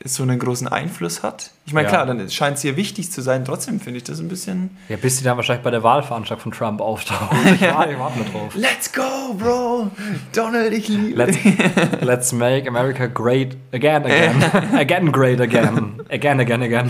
so 0.06 0.24
einen 0.24 0.40
großen 0.40 0.68
Einfluss 0.68 1.24
hat, 1.24 1.52
ich 1.66 1.74
meine, 1.74 1.88
Ja. 1.88 1.94
klar, 1.94 2.06
dann 2.06 2.30
scheint 2.30 2.58
es 2.58 2.64
ihr 2.64 2.78
wichtig 2.78 3.12
zu 3.12 3.22
sein, 3.22 3.44
trotzdem 3.44 3.80
finde 3.82 3.98
ich 3.98 4.06
das 4.06 4.20
ein 4.20 4.30
bisschen. 4.30 4.78
Ja, 4.88 4.96
bis 4.96 5.18
sie 5.18 5.24
dann 5.26 5.36
wahrscheinlich 5.36 5.64
bei 5.64 5.72
der 5.72 5.84
Wahlveranstaltung 5.84 6.52
von 6.52 6.58
Trump 6.58 6.82
auftauchen. 6.82 7.38
Ich 7.56 7.62
warte 7.62 8.00
warte 8.00 8.18
nur 8.20 8.28
drauf. 8.28 8.56
Let's 8.56 8.92
go, 8.94 9.34
Bro! 9.38 9.92
Donald, 10.34 10.72
ich 10.74 10.88
liebe 10.88 11.16
Let's, 11.18 11.38
let's 12.02 12.32
make 12.32 12.68
America 12.68 13.08
great 13.08 13.58
again, 13.74 14.06
again. 14.06 14.44
again 14.78 15.12
great 15.12 15.42
again. 15.42 16.02
Again, 16.10 16.40
again, 16.40 16.62
again. 16.64 16.90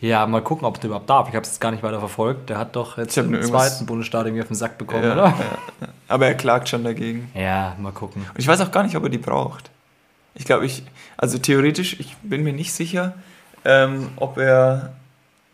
Ja, 0.00 0.26
mal 0.26 0.42
gucken, 0.42 0.64
ob 0.66 0.80
der 0.80 0.88
überhaupt 0.88 1.08
darf. 1.10 1.28
Ich 1.28 1.34
habe 1.34 1.42
es 1.44 1.50
jetzt 1.50 1.60
gar 1.60 1.70
nicht 1.70 1.82
weiter 1.82 1.98
verfolgt. 2.00 2.50
Der 2.50 2.58
hat 2.58 2.74
doch 2.76 2.98
jetzt 2.98 3.16
im 3.18 3.34
irgendwas- 3.34 3.50
zweiten 3.74 3.86
Bundesstaat 3.86 4.26
irgendwie 4.26 4.42
auf 4.42 4.48
den 4.48 4.56
Sack 4.56 4.78
bekommen, 4.78 5.04
Ja, 5.04 5.12
oder? 5.12 5.24
ja. 5.26 5.88
Aber 6.08 6.26
er 6.26 6.34
klagt 6.34 6.68
schon 6.68 6.82
dagegen. 6.84 7.30
Ja, 7.34 7.74
mal 7.78 7.92
gucken. 7.92 8.22
Und 8.28 8.38
ich 8.38 8.46
weiß 8.48 8.60
auch 8.60 8.70
gar 8.72 8.82
nicht, 8.82 8.96
ob 8.96 9.02
er 9.04 9.08
die 9.10 9.18
braucht. 9.18 9.70
Ich 10.34 10.44
glaube, 10.44 10.66
ich, 10.66 10.82
also 11.16 11.38
theoretisch, 11.38 11.98
ich 12.00 12.16
bin 12.22 12.42
mir 12.42 12.52
nicht 12.52 12.72
sicher, 12.72 13.14
ähm, 13.64 14.08
ob 14.16 14.38
er, 14.38 14.92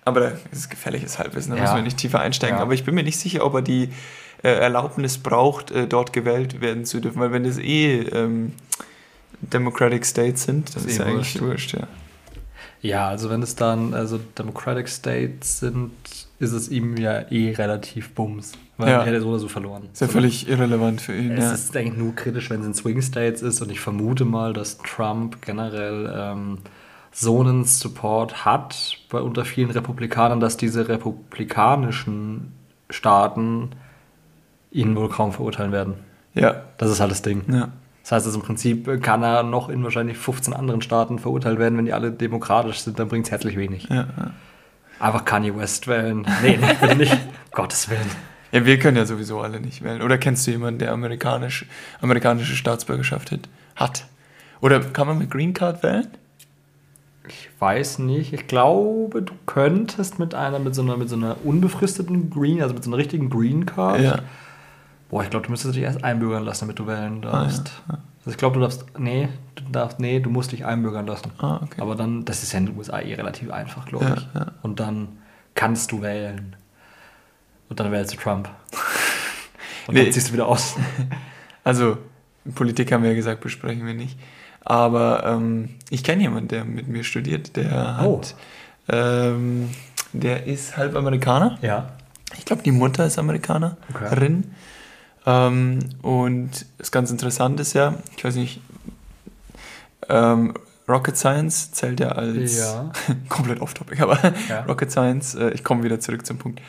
aber 0.05 0.21
das 0.21 0.41
ist 0.53 0.71
gefährliches 0.71 1.19
Halbwissen, 1.19 1.51
da 1.51 1.57
Ja. 1.57 1.63
müssen 1.63 1.77
wir 1.77 1.83
nicht 1.83 1.99
tiefer 1.99 2.21
einsteigen, 2.21 2.57
Ja. 2.57 2.63
aber 2.63 2.75
ich 2.75 2.85
bin 2.85 2.95
mir 2.95 3.03
nicht 3.03 3.19
sicher, 3.19 3.45
ob 3.45 3.55
er 3.55 3.63
die 3.63 3.91
äh, 4.45 4.49
Erlaubnis 4.51 5.19
braucht, 5.19 5.71
äh, 5.73 5.87
dort 5.89 6.13
gewählt 6.13 6.61
werden 6.61 6.85
zu 6.85 7.01
dürfen, 7.01 7.19
weil 7.21 7.33
wenn 7.33 7.43
das 7.45 7.59
eh 7.59 8.03
ähm, 8.03 8.53
Democratic 9.41 10.07
States 10.07 10.45
sind, 10.45 10.75
dann 10.75 10.85
Ist 10.85 10.91
ist 10.93 10.99
eh 11.01 11.03
ja 11.03 11.09
eigentlich 11.09 11.41
wurscht, 11.43 11.73
ja. 11.73 11.87
Ja, 12.81 13.09
also 13.09 13.29
wenn 13.31 13.43
es 13.43 13.57
dann 13.57 13.93
also 13.95 14.19
Democratic 14.39 14.89
States 14.89 15.59
sind, 15.59 15.91
ist 16.39 16.53
es 16.53 16.69
ihm 16.69 16.97
ja 16.97 17.23
eh 17.33 17.53
relativ 17.53 18.11
bums. 18.15 18.53
Weil 18.79 18.89
Ja. 18.91 19.01
er 19.01 19.07
hätte 19.07 19.21
so 19.21 19.29
oder 19.29 19.39
so 19.41 19.49
verloren. 19.49 19.89
Ist 19.93 20.01
ja 20.01 20.07
völlig 20.09 20.49
irrelevant 20.49 21.01
für 21.01 21.15
ihn, 21.15 21.33
Es 21.33 21.45
ja. 21.45 21.53
ist 21.53 21.77
eigentlich 21.77 21.97
nur 21.99 22.15
kritisch, 22.15 22.49
wenn 22.51 22.61
es 22.61 22.67
in 22.67 22.75
Swing 22.75 23.03
States 23.03 23.43
ist 23.43 23.61
und 23.61 23.71
ich 23.71 23.81
vermute 23.81 24.25
mal, 24.25 24.53
dass 24.53 24.79
Trump 24.79 25.43
generell 25.43 26.13
ähm, 26.17 26.59
so 27.11 27.41
einen 27.41 27.65
Support 27.65 28.45
hat 28.45 28.99
bei 29.11 29.21
unter 29.21 29.45
vielen 29.45 29.71
Republikanern, 29.71 30.39
dass 30.41 30.57
diese 30.57 30.89
republikanischen 30.89 32.53
Staaten 32.91 33.71
ihn 34.71 34.95
wohl 34.97 35.09
kaum 35.09 35.33
verurteilen 35.33 35.73
werden. 35.73 35.95
Ja, 36.35 36.63
Das 36.77 36.91
ist 36.91 37.01
halt 37.01 37.11
das 37.11 37.23
Ding. 37.23 37.43
ja. 37.53 37.69
Das 38.03 38.13
heißt, 38.13 38.27
also 38.27 38.39
im 38.39 38.45
Prinzip 38.47 39.03
kann 39.03 39.23
er 39.23 39.43
noch 39.43 39.69
in 39.69 39.85
wahrscheinlich 39.85 40.17
15 40.17 40.55
anderen 40.55 40.81
Staaten 40.81 41.19
verurteilt 41.19 41.59
werden, 41.59 41.77
wenn 41.77 41.85
die 41.85 41.93
alle 41.93 42.11
demokratisch 42.11 42.79
sind, 42.81 42.99
dann 42.99 43.09
bringt 43.09 43.27
es 43.27 43.31
herzlich 43.31 43.59
wenig. 43.59 43.87
Ja, 43.91 43.97
ja. 44.17 44.31
Einfach 44.99 45.27
Kanye 45.27 45.55
West 45.57 45.89
wählen. 45.89 46.27
Nee, 46.43 46.59
nee, 46.87 46.95
nicht. 46.95 47.19
Gottes 47.53 47.91
Willen. 47.91 48.09
Ja, 48.53 48.65
wir 48.65 48.79
können 48.79 48.97
ja 48.97 49.05
sowieso 49.07 49.41
alle 49.41 49.61
nicht 49.61 49.83
wählen. 49.83 50.03
Oder 50.03 50.19
kennst 50.19 50.47
du 50.47 50.51
jemanden, 50.51 50.79
der 50.79 50.93
amerikanisch, 50.93 51.67
amerikanische 52.01 52.57
Staatsbürgerschaft 52.57 53.37
hat? 53.77 54.07
Oder 54.61 54.81
kann 54.81 55.07
man 55.07 55.19
mit 55.19 55.31
Green 55.31 55.55
Card 55.55 55.83
wählen? 55.83 56.09
Ich 57.29 57.49
weiß 57.59 57.99
nicht. 58.01 58.33
Ich 58.33 58.47
glaube, 58.47 59.21
du 59.23 59.35
könntest 59.47 60.19
mit 60.19 60.35
einer, 60.35 60.59
mit 60.59 60.75
so 60.75 60.83
einer, 60.83 60.97
mit 60.97 61.09
so 61.11 61.17
einer 61.17 61.37
unbefristeten 61.45 62.31
Green, 62.31 62.63
also 62.63 62.75
mit 62.75 62.83
so 62.85 62.91
einer 62.91 62.97
richtigen 62.97 63.29
Green 63.29 63.67
Card. 63.67 64.01
Ja. 64.01 64.19
Boah, 65.11 65.23
ich 65.23 65.31
glaube, 65.31 65.45
du 65.47 65.51
müsstest 65.51 65.75
dich 65.75 65.83
erst 65.83 66.03
einbürgern 66.05 66.45
lassen, 66.45 66.61
damit 66.65 66.79
du 66.79 66.87
wählen 66.87 67.19
Ah, 67.25 67.43
darfst. 67.45 67.83
Also 67.89 68.31
ich 68.31 68.37
glaube, 68.37 68.55
du 68.55 68.61
darfst. 68.61 68.85
Nee, 68.99 69.29
du 69.55 69.65
darfst. 69.71 70.01
Nee, 70.01 70.21
du 70.21 70.31
musst 70.31 70.53
dich 70.53 70.65
einbürgern 70.65 71.07
lassen. 71.07 71.31
Ah, 71.39 71.61
okay. 71.63 71.81
Aber 71.81 71.95
dann, 71.97 72.25
das 72.25 72.43
ist 72.43 72.53
ja 72.53 72.59
in 72.59 72.67
den 72.67 72.77
USA 72.77 73.01
eh 73.01 73.15
relativ 73.15 73.51
einfach, 73.51 73.85
glaube 73.87 74.05
Ja, 74.07 74.15
ich. 74.15 74.29
ja. 74.35 74.47
Und 74.63 74.81
dann 74.81 75.09
kannst 75.55 75.93
du 75.93 76.03
wählen. 76.03 76.57
Und 77.69 77.81
dann 77.81 77.91
wählst 77.93 78.13
du 78.15 78.17
Trump. 78.19 78.49
Und 79.87 79.95
Nee. 79.95 80.05
dann 80.05 80.13
ziehst 80.13 80.29
du 80.29 80.33
wieder 80.33 80.47
aus. 80.47 80.77
Also, 81.65 81.99
Politik 82.55 82.93
haben 82.93 83.03
wir 83.03 83.11
ja 83.11 83.17
gesagt, 83.17 83.43
besprechen 83.43 83.85
wir 83.87 83.93
nicht. 83.93 84.19
Aber 84.65 85.23
ähm, 85.27 85.75
ich 85.91 86.03
kenne 86.03 86.23
jemanden, 86.23 86.49
der 86.49 86.65
mit 86.65 86.89
mir 86.89 87.05
studiert, 87.05 87.57
der 87.57 88.01
Oh. 88.03 88.19
hat, 88.21 88.35
ähm, 88.89 89.69
der 90.15 90.47
ist 90.47 90.79
halb 90.79 90.97
Amerikaner. 90.97 91.59
Ja. 91.61 91.91
Ich 92.39 92.47
glaube, 92.47 92.63
die 92.63 92.71
Mutter 92.73 93.05
ist 93.05 93.19
Amerikanerin. 93.19 94.45
Ähm, 95.27 95.79
und 96.01 96.65
das 96.79 96.91
ganz 96.91 97.11
interessant 97.11 97.61
ist 97.61 97.75
ja, 97.75 97.95
ich 98.17 98.25
weiß 98.25 98.37
nicht, 98.37 98.63
ähm, 100.09 100.55
Rocket 100.89 101.17
Science 101.17 101.73
zählt 101.73 102.01
ja 102.01 102.09
als 102.09 102.59
Ja. 102.59 102.91
komplett 103.29 103.61
off-topic, 103.61 104.01
aber 104.03 104.19
Ja. 104.49 104.63
Rocket 104.63 104.91
Science, 104.91 105.35
äh, 105.35 105.51
ich 105.51 105.63
komme 105.65 105.83
wieder 105.83 106.01
zurück 106.01 106.25
zum 106.27 106.39
Punkt, 106.39 106.61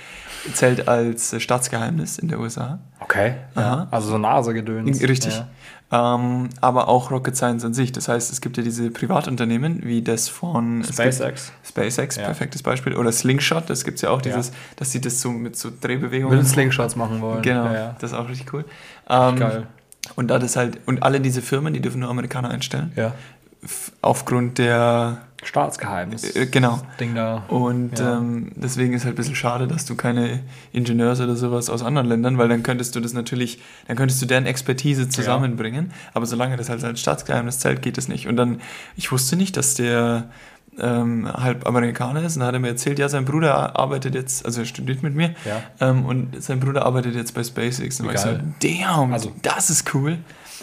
zählt 0.53 0.88
als 0.88 1.34
äh, 1.34 1.39
Staatsgeheimnis 1.39 2.17
in 2.20 2.28
der 2.28 2.39
USA. 2.39 2.80
Okay. 2.99 3.36
Ja. 3.55 3.88
Also 3.91 4.09
so 4.09 4.17
Nasegedöns. 4.17 5.01
Richtig. 5.01 5.36
Ja. 5.38 5.47
Ähm, 5.91 6.49
aber 6.61 6.88
auch 6.88 7.09
Rocket 7.09 7.36
Science 7.36 7.65
an 7.65 7.74
sich. 7.74 7.91
Das 7.91 8.07
heißt, 8.09 8.32
es 8.32 8.41
gibt 8.41 8.57
ja 8.57 8.63
diese 8.63 8.91
Privatunternehmen, 8.91 9.82
wie 9.84 10.03
das 10.03 10.30
von 10.30 10.84
SpaceX. 10.84 11.51
SpaceX, 11.65 12.17
Ja. 12.17 12.26
perfektes 12.26 12.61
Beispiel. 12.61 12.95
Oder 12.95 13.11
Slingshot, 13.11 13.70
das 13.72 13.84
gibt 13.84 13.95
es 13.95 14.03
ja 14.03 14.11
auch, 14.11 14.22
dieses, 14.22 14.51
dass 14.76 14.91
sie 14.91 15.01
das 15.01 15.20
so 15.20 15.32
mit 15.32 15.55
so 15.57 15.70
Drehbewegungen. 15.82 16.38
Will 16.38 16.45
Slingshots 16.45 16.95
machen 16.95 17.22
wollen. 17.22 17.41
Genau, 17.41 17.65
Ja, 17.65 17.74
ja. 17.74 17.95
das 17.99 18.11
ist 18.11 18.17
auch 18.17 18.30
richtig 18.30 18.53
cool. 18.53 18.65
Ähm, 19.09 19.36
Geil. 19.38 19.67
Und 20.15 20.28
da 20.30 20.39
das 20.39 20.55
halt, 20.55 20.80
und 20.88 21.03
alle 21.03 21.20
diese 21.22 21.41
Firmen, 21.41 21.74
die 21.74 21.82
dürfen 21.82 22.01
nur 22.01 22.09
Amerikaner 22.09 22.49
einstellen. 22.49 22.91
Ja. 22.95 23.13
Aufgrund 24.01 24.57
der, 24.57 25.18
Staatsgeheimnis. 25.43 26.36
äh, 26.36 26.45
genau. 26.47 26.82
Ding 26.99 27.16
da. 27.16 27.43
Und 27.47 27.97
Ja. 27.99 28.18
ähm, 28.18 28.51
deswegen 28.55 28.93
ist 28.93 29.03
halt 29.05 29.14
ein 29.14 29.18
bisschen 29.18 29.36
schade, 29.36 29.68
dass 29.68 29.86
du 29.86 29.95
keine 29.95 30.41
Ingenieurs 30.74 31.20
oder 31.22 31.36
sowas 31.36 31.70
aus 31.70 31.82
anderen 31.84 32.07
Ländern, 32.07 32.38
weil 32.38 32.47
dann 32.49 32.62
könntest 32.64 32.95
du 32.95 32.99
das 32.99 33.14
natürlich, 33.14 33.60
dann 33.88 33.95
könntest 33.97 34.22
du 34.22 34.26
deren 34.26 34.45
Expertise 34.45 35.07
zusammenbringen. 35.10 35.91
Aber 36.14 36.26
solange 36.26 36.55
das 36.57 36.70
halt 36.70 36.84
als 36.84 36.99
Staatsgeheimnis 37.01 37.60
zählt, 37.60 37.82
geht 37.82 37.97
es 37.97 38.07
nicht. 38.07 38.28
Und 38.28 38.36
dann, 38.38 38.62
ich 38.95 39.12
wusste 39.12 39.36
nicht, 39.36 39.55
dass 39.57 39.76
der 39.76 40.30
ähm, 40.80 41.28
halb 41.32 41.68
Amerikaner 41.68 42.22
ist. 42.24 42.36
Und 42.36 42.41
dann 42.41 42.47
hat 42.47 42.53
er 42.53 42.60
mir 42.60 42.70
erzählt, 42.70 42.99
ja, 42.99 43.10
sein 43.10 43.26
Bruder 43.26 43.78
arbeitet 43.78 44.16
jetzt, 44.16 44.45
also 44.45 44.62
er 44.62 44.66
studiert 44.66 45.03
mit 45.03 45.14
mir. 45.16 45.36
Ja. 45.45 45.62
Ähm, 45.89 46.05
und 46.05 46.41
sein 46.41 46.60
Bruder 46.62 46.86
arbeitet 46.86 47.16
jetzt 47.16 47.34
bei 47.34 47.43
SpaceX. 47.43 47.99
Und 47.99 48.10
Wie 48.10 48.14
ich 48.14 48.20
so, 48.20 48.38
damn, 48.62 49.12
Also- 49.12 49.34
das 49.41 49.70
ist 49.70 49.93
cool. 49.93 50.20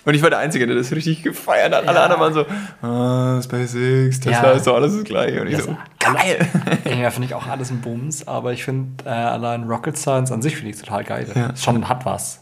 Und 0.06 0.14
ich 0.14 0.22
war 0.22 0.30
der 0.30 0.38
Einzige, 0.38 0.66
der 0.66 0.76
das 0.76 0.92
richtig 0.92 1.22
gefeiert 1.22 1.74
hat. 1.74 1.86
Alle 1.86 1.98
Ja. 1.98 2.04
anderen 2.04 2.20
waren 2.22 2.32
so, 2.32 2.46
ah, 2.86 3.42
SpaceX, 3.42 4.20
Tesla 4.20 4.42
Ja. 4.44 4.50
ist 4.52 4.66
doch 4.66 4.74
alles 4.76 4.94
das 4.94 5.04
Gleiche. 5.04 5.40
Und 5.42 5.48
ich 5.48 5.56
Das- 5.56 5.64
so, 5.66 5.76
geil. 5.98 6.46
Ja, 7.02 7.10
finde 7.10 7.26
ich 7.26 7.34
auch 7.34 7.46
alles 7.48 7.70
ein 7.70 7.80
Bums, 7.80 8.26
aber 8.26 8.52
ich 8.52 8.64
finde 8.64 9.04
äh, 9.04 9.08
allein 9.10 9.64
Rocket 9.64 9.98
Science 9.98 10.30
an 10.32 10.40
sich 10.42 10.54
finde 10.56 10.70
ich 10.70 10.80
total 10.80 11.02
geil. 11.04 11.26
Ja. 11.34 11.54
Schon 11.56 11.88
hat 11.88 12.06
was. 12.06 12.40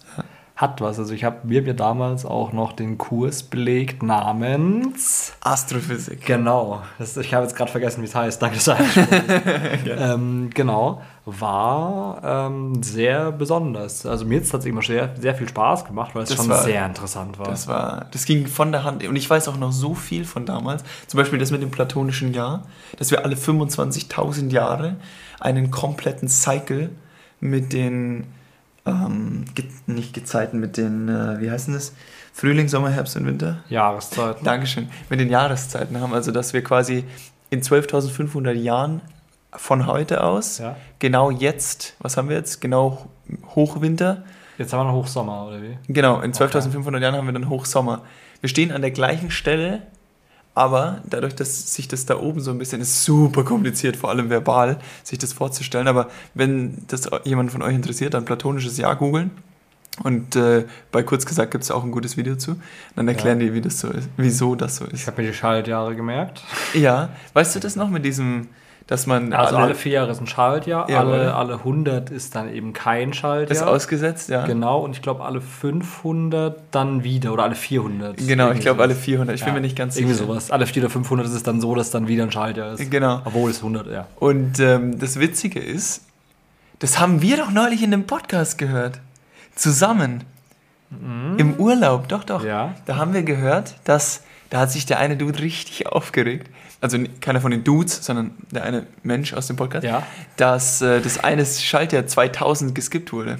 Hat 0.56 0.80
was. 0.80 1.00
Also 1.00 1.12
ich 1.14 1.24
habe 1.24 1.38
mir 1.42 1.62
mir 1.62 1.74
damals 1.74 2.24
auch 2.24 2.52
noch 2.52 2.72
den 2.72 2.96
Kurs 2.96 3.42
belegt 3.42 4.04
namens. 4.04 5.32
Astrophysik. 5.40 6.24
Genau. 6.26 6.82
Das, 6.98 7.16
ich 7.16 7.34
habe 7.34 7.44
jetzt 7.44 7.56
gerade 7.56 7.72
vergessen, 7.72 8.02
wie 8.02 8.06
es 8.06 8.14
heißt. 8.14 8.40
Danke, 8.40 8.58
du 8.58 9.90
ähm, 9.90 10.50
Genau. 10.54 11.02
War 11.26 12.20
ähm, 12.22 12.82
sehr 12.82 13.32
besonders. 13.32 14.04
Also 14.06 14.24
mir 14.26 14.36
hat 14.36 14.44
es 14.44 14.50
tatsächlich 14.50 14.74
immer 14.74 14.82
sehr, 14.86 15.14
sehr 15.20 15.34
viel 15.34 15.48
Spaß 15.48 15.86
gemacht, 15.86 16.14
weil 16.14 16.22
es 16.22 16.28
Das 16.28 16.36
schon 16.38 16.48
war- 16.48 16.62
sehr 16.62 16.84
interessant 16.86 17.38
war. 17.38 17.46
Das 17.46 17.66
war, 17.66 18.06
das 18.12 18.24
ging 18.24 18.46
von 18.46 18.70
der 18.70 18.84
Hand. 18.84 19.04
Und 19.08 19.16
ich 19.16 19.28
weiß 19.28 19.48
auch 19.48 19.56
noch 19.56 19.72
so 19.72 19.94
viel 19.94 20.24
von 20.24 20.46
damals. 20.46 20.84
Zum 21.08 21.18
Beispiel 21.18 21.38
das 21.38 21.50
mit 21.50 21.62
dem 21.62 21.70
platonischen 21.70 22.32
Jahr, 22.34 22.62
dass 22.98 23.10
wir 23.10 23.24
alle 23.24 23.34
25.000 23.36 24.50
Jahre 24.52 24.96
einen 25.40 25.70
kompletten 25.70 26.28
Cycle 26.28 26.90
mit 27.40 27.72
den, 27.72 28.26
ähm, 28.86 29.33
nicht 29.86 30.14
Gezeiten, 30.14 30.58
mit 30.60 30.76
den, 30.76 31.08
äh, 31.08 31.40
wie 31.40 31.50
heißen 31.50 31.74
das? 31.74 31.92
Frühling, 32.32 32.68
Sommer, 32.68 32.90
Herbst 32.90 33.16
und 33.16 33.26
Winter? 33.26 33.58
Jahreszeiten. 33.68 34.44
Dankeschön. 34.44 34.88
Mit 35.08 35.20
den 35.20 35.30
Jahreszeiten 35.30 36.00
haben. 36.00 36.12
Also, 36.12 36.32
dass 36.32 36.52
wir 36.52 36.64
quasi 36.64 37.04
in 37.50 37.62
12.500 37.62 38.52
Jahren 38.52 39.00
von 39.52 39.86
heute 39.86 40.24
aus, 40.24 40.58
Ja. 40.58 40.76
genau 40.98 41.30
jetzt, 41.30 41.94
was 42.00 42.16
haben 42.16 42.28
wir 42.28 42.36
jetzt? 42.36 42.60
Genau 42.60 43.06
Hochwinter. 43.54 44.24
Jetzt 44.58 44.72
haben 44.72 44.80
wir 44.80 44.84
noch 44.92 44.98
Hochsommer, 44.98 45.46
oder 45.46 45.62
wie? 45.62 45.76
Genau, 45.88 46.20
in 46.20 46.32
12.500 46.32 47.00
Jahren 47.00 47.14
haben 47.14 47.26
wir 47.26 47.32
dann 47.32 47.48
Hochsommer. 47.48 48.02
Wir 48.40 48.48
stehen 48.48 48.72
an 48.72 48.82
der 48.82 48.90
gleichen 48.90 49.30
Stelle, 49.30 49.82
aber 50.54 51.00
dadurch, 51.04 51.34
dass 51.34 51.74
sich 51.74 51.88
das 51.88 52.06
da 52.06 52.18
oben 52.18 52.40
so 52.40 52.50
ein 52.50 52.58
bisschen 52.58 52.80
ist, 52.80 53.04
super 53.04 53.44
kompliziert, 53.44 53.96
vor 53.96 54.10
allem 54.10 54.30
verbal, 54.30 54.78
sich 55.02 55.18
das 55.18 55.32
vorzustellen. 55.32 55.88
Aber 55.88 56.08
wenn 56.34 56.84
das 56.88 57.08
jemand 57.24 57.50
von 57.50 57.62
euch 57.62 57.74
interessiert, 57.74 58.14
dann 58.14 58.24
platonisches 58.24 58.76
Jahr 58.78 58.94
googeln. 58.96 59.30
Und 60.02 60.34
äh, 60.34 60.64
bei 60.90 61.02
kurz 61.04 61.24
gesagt 61.24 61.52
gibt 61.52 61.62
es 61.64 61.70
auch 61.70 61.84
ein 61.84 61.92
gutes 61.92 62.16
Video 62.16 62.34
zu. 62.36 62.56
Dann 62.96 63.06
erklären 63.06 63.38
die, 63.38 63.54
wie 63.54 63.60
das 63.60 63.78
so 63.78 63.88
ist, 63.90 64.08
wieso 64.16 64.54
das 64.56 64.76
so 64.76 64.86
Ich 64.86 64.92
ist. 64.94 65.06
habe 65.06 65.22
mir 65.22 65.28
die 65.28 65.34
Schaltjahre 65.34 65.94
gemerkt. 65.94 66.42
Ja, 66.72 67.10
weißt 67.32 67.54
du 67.54 67.60
das 67.60 67.76
noch 67.76 67.88
mit 67.88 68.04
diesem, 68.04 68.48
dass 68.86 69.06
man 69.06 69.32
Also 69.32 69.56
alle, 69.56 69.74
vier 69.74 69.92
Jahre 69.92 70.10
ist 70.10 70.20
ein 70.20 70.26
Schaltjahr, 70.26 70.90
Jawohl. 70.90 71.14
alle, 71.14 71.34
alle 71.34 71.54
100 71.54 72.10
ist 72.10 72.34
dann 72.34 72.52
eben 72.52 72.72
kein 72.74 73.10
ist 73.10 73.16
Schaltjahr. 73.16 73.66
ausgesetzt, 73.68 74.28
ja. 74.28 74.44
Genau, 74.44 74.80
und 74.80 74.90
ich 74.94 75.00
glaube 75.00 75.24
alle 75.24 75.40
500 75.40 76.60
dann 76.70 77.02
wieder 77.02 77.32
oder 77.32 77.44
alle 77.44 77.54
400. 77.54 78.16
Genau, 78.18 78.44
ich 78.44 78.48
Irgendwie 78.50 78.60
glaube 78.62 78.82
alle 78.82 78.92
sowas. 78.94 79.04
400. 79.04 79.34
Ich 79.36 79.40
bin 79.42 79.48
Ja, 79.48 79.54
mir 79.54 79.60
nicht 79.62 79.76
ganz 79.76 79.96
Irgendwie 79.96 80.14
sicher. 80.14 80.26
sowas. 80.26 80.50
Alle 80.50 80.66
400 80.66 80.84
oder 80.84 80.92
500 80.92 81.26
ist 81.26 81.32
es 81.34 81.42
dann 81.42 81.60
so, 81.62 81.74
dass 81.74 81.90
dann 81.90 82.08
wieder 82.08 82.24
ein 82.24 82.30
Schaltjahr 82.30 82.72
ist. 82.74 82.90
Genau. 82.90 83.22
Obwohl 83.24 83.50
es 83.50 83.58
100, 83.58 83.86
ja. 83.90 84.06
Und 84.16 84.60
ähm, 84.60 84.98
das 84.98 85.18
Witzige 85.18 85.60
ist, 85.60 86.02
das 86.80 86.98
haben 86.98 87.22
wir 87.22 87.36
doch 87.38 87.50
neulich 87.50 87.82
in 87.82 87.90
dem 87.90 88.04
Podcast 88.06 88.58
gehört. 88.58 89.00
Zusammen. 89.54 90.24
Im 91.38 91.54
Urlaub, 91.58 92.08
doch, 92.08 92.22
doch. 92.24 92.42
Mhm. 92.42 92.48
Ja. 92.48 92.74
Da 92.86 92.96
haben 92.96 93.14
wir 93.14 93.22
gehört, 93.22 93.74
dass 93.84 94.22
da 94.50 94.60
hat 94.60 94.70
sich 94.70 94.86
der 94.86 94.98
eine 94.98 95.16
Dude 95.16 95.40
richtig 95.40 95.86
aufgeregt. 95.88 96.48
Also 96.84 96.98
keiner 97.22 97.40
von 97.40 97.50
den 97.50 97.64
Dudes, 97.64 98.04
sondern 98.04 98.32
der 98.50 98.62
eine 98.64 98.86
Mensch 99.02 99.32
aus 99.32 99.46
dem 99.46 99.56
Podcast. 99.56 99.84
Ja. 99.84 100.06
Dass 100.36 100.82
äh, 100.82 101.00
das 101.00 101.16
eine 101.24 101.46
Schaltjahr 101.46 102.06
2000 102.06 102.74
geskippt 102.74 103.10
wurde. 103.14 103.38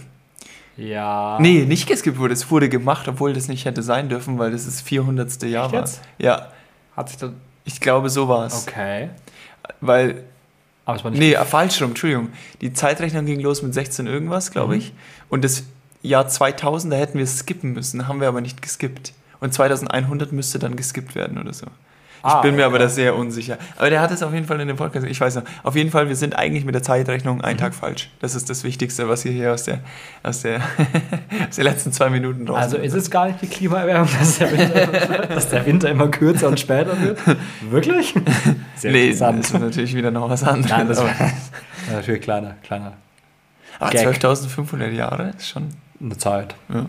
Ja. 0.79 1.37
Nee, 1.41 1.67
nicht 1.67 1.87
geskippt 1.87 2.19
wurde. 2.19 2.33
Es 2.33 2.51
wurde 2.51 2.71
gemacht, 2.71 3.07
obwohl 3.07 3.35
das 3.35 3.49
nicht 3.49 3.67
hätte 3.67 3.83
sein 3.83 4.09
dürfen, 4.09 4.39
weil 4.39 4.51
das 4.53 4.65
das 4.65 4.81
400. 4.81 5.43
Jahr 5.43 5.71
war. 5.73 5.85
Ja, 6.19 6.49
Hat 6.97 7.11
sich 7.11 7.19
das. 7.19 7.33
ich 7.67 7.81
glaube, 7.83 8.09
so 8.09 8.29
war 8.29 8.47
es. 8.47 8.67
Okay. 8.67 9.11
Weil 9.83 10.25
Aber 10.87 10.97
es 10.97 11.05
war 11.05 11.11
nicht. 11.11 11.21
Nee, 11.21 11.37
falsch 11.45 11.83
rum, 11.83 11.91
Entschuldigung. 11.91 12.31
Die 12.63 12.73
Zeitrechnung 12.73 13.27
ging 13.27 13.41
los 13.41 13.61
mit 13.63 13.75
16 13.75 14.07
irgendwas, 14.07 14.53
glaube 14.53 14.73
Mhm. 14.75 14.79
ich. 14.81 14.93
Und 15.29 15.45
das 15.45 15.65
Jahr 16.03 16.27
2000, 16.29 16.93
da 16.93 16.97
hätten 16.97 17.19
wir 17.19 17.25
es 17.25 17.39
skippen 17.41 17.75
müssen, 17.75 18.09
haben 18.09 18.21
wir 18.23 18.29
aber 18.29 18.41
nicht 18.41 18.63
geskippt. 18.63 19.13
Und 19.41 19.53
2100 19.53 20.33
müsste 20.33 20.59
dann 20.59 20.77
geskippt 20.77 21.15
werden 21.15 21.37
oder 21.39 21.53
so. 21.53 21.67
Ich 22.27 22.31
Ah, 22.31 22.41
bin 22.41 22.57
mir 22.57 22.65
aber 22.65 22.79
da 22.79 22.89
sehr 22.89 23.15
unsicher. 23.17 23.59
Aber 23.77 23.91
der 23.91 24.01
hat 24.01 24.11
es 24.11 24.23
auf 24.23 24.33
jeden 24.33 24.47
Fall 24.47 24.59
in 24.61 24.69
dem 24.69 24.79
Podcast, 24.79 25.07
ich 25.07 25.21
weiß 25.21 25.35
noch. 25.37 25.43
Auf 25.63 25.77
jeden 25.77 25.91
Fall, 25.91 26.09
wir 26.09 26.17
sind 26.17 26.35
eigentlich 26.39 26.65
mit 26.65 26.75
der 26.75 26.83
Zeitrechnung 26.83 27.43
einen 27.43 27.57
Mhm. 27.59 27.61
Tag 27.61 27.75
falsch. 27.75 28.09
Das 28.21 28.35
ist 28.35 28.49
das 28.49 28.65
Wichtigste, 28.65 29.09
was 29.11 29.27
ihr 29.27 29.33
hier 29.33 29.53
aus 29.53 29.65
der, 29.65 29.81
aus 30.23 30.41
der, 30.41 30.61
aus 31.49 31.57
den 31.57 31.65
letzten 31.65 31.93
zwei 31.93 32.09
Minuten 32.09 32.49
raus. 32.49 32.57
Also 32.57 32.77
ist 32.79 32.95
es 32.95 33.11
gar 33.11 33.27
nicht 33.27 33.43
die 33.43 33.47
Klimaerwärmung, 33.47 34.09
dass 34.19 34.39
der 34.39 34.51
Winter, 34.53 34.87
dass 35.35 35.49
der 35.51 35.67
Winter 35.67 35.91
immer 35.91 36.09
kürzer 36.09 36.49
und 36.49 36.59
später 36.59 36.99
wird? 37.01 37.19
Wirklich? 37.69 38.15
Sehr 38.77 38.93
nee, 38.93 39.11
das 39.11 39.21
interessant. 39.21 39.45
ist 39.45 39.53
natürlich 39.61 39.95
wieder 39.95 40.11
noch 40.11 40.31
was 40.31 40.43
anderes. 40.45 40.71
Nein, 40.71 40.89
das 40.89 41.03
war 41.03 41.11
natürlich 41.93 42.23
kleiner, 42.23 42.55
kleiner. 42.63 42.95
aber 43.79 43.91
Gag. 43.91 44.07
12.500 44.09 44.89
Jahre 44.93 45.35
ist 45.37 45.49
schon 45.49 45.69
Eine 46.01 46.17
Zeit. 46.17 46.55
ja, 46.73 46.87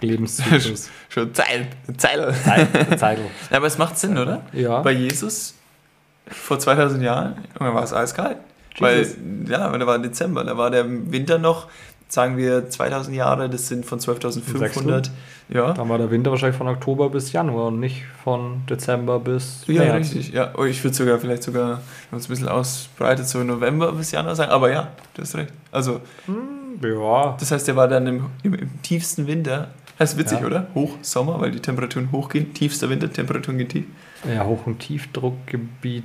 Lebenszyklus. 0.00 0.90
schon 1.08 1.32
Zeit. 1.34 1.68
Zeit. 1.96 2.34
Zeit. 2.44 2.98
Zeit. 3.00 3.18
Ja, 3.50 3.56
aber 3.56 3.66
es 3.66 3.78
macht 3.78 3.98
Sinn, 3.98 4.16
oder? 4.18 4.42
Ja. 4.52 4.80
Bei 4.82 4.92
Jesus 4.92 5.54
vor 6.28 6.58
2000 6.58 7.02
Jahren, 7.02 7.36
war 7.58 7.82
es 7.82 7.92
eiskalt. 7.92 8.38
Jesus. 8.74 8.80
Weil, 9.16 9.50
ja, 9.50 9.70
weil 9.72 9.78
da 9.78 9.86
war 9.86 9.98
Dezember, 9.98 10.44
da 10.44 10.56
war 10.58 10.70
der 10.70 10.84
Winter 10.88 11.38
noch 11.38 11.68
sagen 12.08 12.36
wir 12.36 12.70
2000 12.70 13.16
Jahre, 13.16 13.48
das 13.50 13.66
sind 13.68 13.84
von 13.84 13.98
12.500. 13.98 15.10
Ja. 15.48 15.72
Dann 15.72 15.88
war 15.88 15.98
der 15.98 16.10
Winter 16.10 16.30
wahrscheinlich 16.30 16.56
von 16.56 16.68
Oktober 16.68 17.10
bis 17.10 17.32
Januar 17.32 17.66
und 17.66 17.80
nicht 17.80 18.04
von 18.22 18.62
Dezember 18.68 19.18
bis 19.18 19.64
Ja, 19.66 19.82
März. 19.82 19.96
richtig. 20.14 20.32
Ja, 20.32 20.52
oh, 20.56 20.64
ich 20.64 20.82
würde 20.84 20.96
sogar 20.96 21.18
vielleicht 21.18 21.42
sogar, 21.42 21.80
wenn 22.10 22.18
es 22.20 22.26
ein 22.26 22.28
bisschen 22.28 22.48
ausbreitet, 22.48 23.26
so 23.26 23.42
November 23.42 23.92
bis 23.92 24.12
Januar 24.12 24.36
sagen. 24.36 24.52
Aber 24.52 24.70
ja, 24.70 24.88
du 25.14 25.22
hast 25.22 25.34
recht. 25.34 25.52
Also, 25.72 26.00
Ja. 26.82 27.36
das 27.40 27.50
heißt, 27.50 27.66
der 27.66 27.76
war 27.76 27.88
dann 27.88 28.06
im, 28.06 28.26
im, 28.42 28.54
im 28.54 28.82
tiefsten 28.82 29.26
Winter. 29.26 29.68
Das 29.98 30.12
ist 30.12 30.18
witzig, 30.18 30.40
Ja. 30.40 30.46
oder? 30.46 30.66
Hochsommer, 30.74 31.40
weil 31.40 31.50
die 31.50 31.60
Temperaturen 31.60 32.10
hochgehen. 32.12 32.52
Tiefster 32.52 32.90
Winter, 32.90 33.10
Temperaturen 33.12 33.58
gehen 33.58 33.68
tief. 33.68 33.84
Ja, 34.30 34.44
Hoch- 34.44 34.66
und 34.66 34.78
Tiefdruckgebiet 34.80 36.04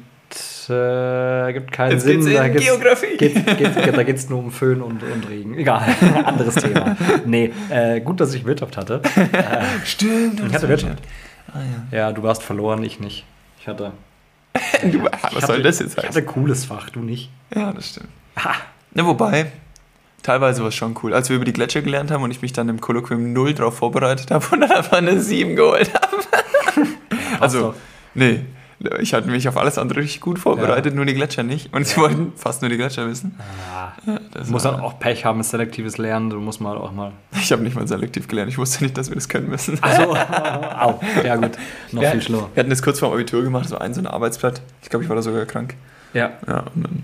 äh, 0.69 1.53
gibt 1.53 1.71
keinen 1.73 1.91
Jetzt 1.91 2.03
Sinn. 2.03 2.21
geht's 2.25 2.33
da 2.37 2.47
geht's, 2.47 2.65
Geografie. 2.65 3.17
Geht's, 3.17 3.39
geht's, 3.57 3.75
da 3.95 4.03
geht 4.03 4.15
es 4.15 4.29
nur 4.29 4.39
um 4.39 4.51
Föhn 4.51 4.81
und, 4.81 5.03
und 5.03 5.29
Regen. 5.29 5.57
Egal, 5.57 5.83
anderes 6.25 6.55
Thema. 6.55 6.95
Nee, 7.25 7.51
äh, 7.69 7.99
gut, 7.99 8.21
dass 8.21 8.33
ich 8.33 8.45
Wirtschaft 8.45 8.77
hatte. 8.77 9.01
Äh, 9.15 9.63
Stimmt. 9.85 10.39
Ich 10.47 10.53
hatte 10.53 10.69
Wirtschaft. 10.69 11.03
Ah, 11.53 11.59
ja. 11.91 11.97
ja, 11.97 12.11
du 12.13 12.23
warst 12.23 12.43
verloren, 12.43 12.81
ich 12.83 12.99
nicht. 13.01 13.25
Ich 13.59 13.67
hatte. 13.67 13.91
Du, 14.83 15.03
was 15.03 15.11
ich 15.33 15.39
soll 15.45 15.55
hatte, 15.55 15.61
das 15.63 15.79
jetzt 15.79 15.91
Ich 15.91 15.97
hatte 15.97 16.07
heißen? 16.07 16.21
ein 16.21 16.25
cooles 16.27 16.65
Fach, 16.65 16.89
du 16.89 16.99
nicht. 17.01 17.29
Ja, 17.53 17.73
das 17.73 17.89
stimmt. 17.89 18.07
Ha. 18.37 18.53
Na, 18.93 19.05
wobei, 19.05 19.51
teilweise 20.23 20.61
war 20.61 20.69
es 20.69 20.75
schon 20.75 20.95
cool. 21.03 21.13
Als 21.13 21.29
wir 21.29 21.35
über 21.35 21.45
die 21.45 21.53
Gletscher 21.53 21.81
gelernt 21.81 22.11
haben 22.11 22.23
und 22.23 22.31
ich 22.31 22.41
mich 22.41 22.53
dann 22.53 22.69
im 22.69 22.79
Kolloquium 22.81 23.33
null 23.33 23.53
drauf 23.53 23.77
vorbereitet 23.77 24.31
habe 24.31 24.45
und 24.51 24.61
dann 24.61 24.71
einfach 24.71 24.97
eine 24.97 25.19
7 25.19 25.55
geholt 25.55 25.91
habe. 25.93 26.17
also, 27.39 27.73
nee, 28.13 28.41
ich 28.99 29.13
hatte 29.13 29.29
mich 29.29 29.47
auf 29.47 29.57
alles 29.57 29.77
andere 29.77 29.99
richtig 29.99 30.21
gut 30.21 30.39
vorbereitet, 30.39 30.95
nur 30.95 31.05
die 31.05 31.13
Gletscher 31.13 31.43
nicht. 31.43 31.71
Und 31.71 31.85
sie 31.85 31.97
wollten 31.97 32.33
fast 32.35 32.61
nur 32.63 32.69
die 32.69 32.77
Gletscher 32.77 33.07
wissen. 33.07 33.37
Ah, 33.71 33.91
Das 34.33 34.47
du 34.47 34.53
musst 34.53 34.65
dann 34.65 34.79
auch 34.79 34.97
Pech 34.99 35.23
haben 35.23 35.43
selektives 35.43 35.99
Lernen. 35.99 36.31
Du 36.31 36.39
musst 36.39 36.61
mal 36.61 36.75
auch 36.77 36.91
mal. 36.91 37.11
Ich 37.33 37.51
habe 37.51 37.61
nicht 37.61 37.75
mal 37.75 37.87
selektiv 37.87 38.27
gelernt. 38.27 38.49
Ich 38.51 38.57
wusste 38.57 38.83
nicht, 38.83 38.97
dass 38.97 39.09
wir 39.09 39.15
das 39.15 39.29
können 39.29 39.49
müssen. 39.49 39.77
Achso, 39.83 40.13
au. 40.15 40.99
Ja, 41.23 41.35
gut. 41.35 41.51
Noch 41.91 42.01
Ja, 42.01 42.11
viel 42.11 42.21
schlimmer. 42.23 42.49
Wir 42.55 42.61
hatten 42.61 42.71
das 42.71 42.81
kurz 42.81 42.97
vor 42.99 43.09
dem 43.09 43.13
Abitur 43.15 43.43
gemacht, 43.43 43.69
so 43.69 43.77
ein 43.77 43.93
so 43.93 44.01
ein 44.01 44.07
Arbeitsblatt. 44.07 44.61
Ich 44.81 44.89
glaube, 44.89 45.03
ich 45.03 45.09
war 45.09 45.15
da 45.15 45.21
sogar 45.21 45.45
krank. 45.45 45.75
Ja. 46.13 46.31
Ja, 46.47 46.63
und 46.73 46.83
dann, 46.83 47.03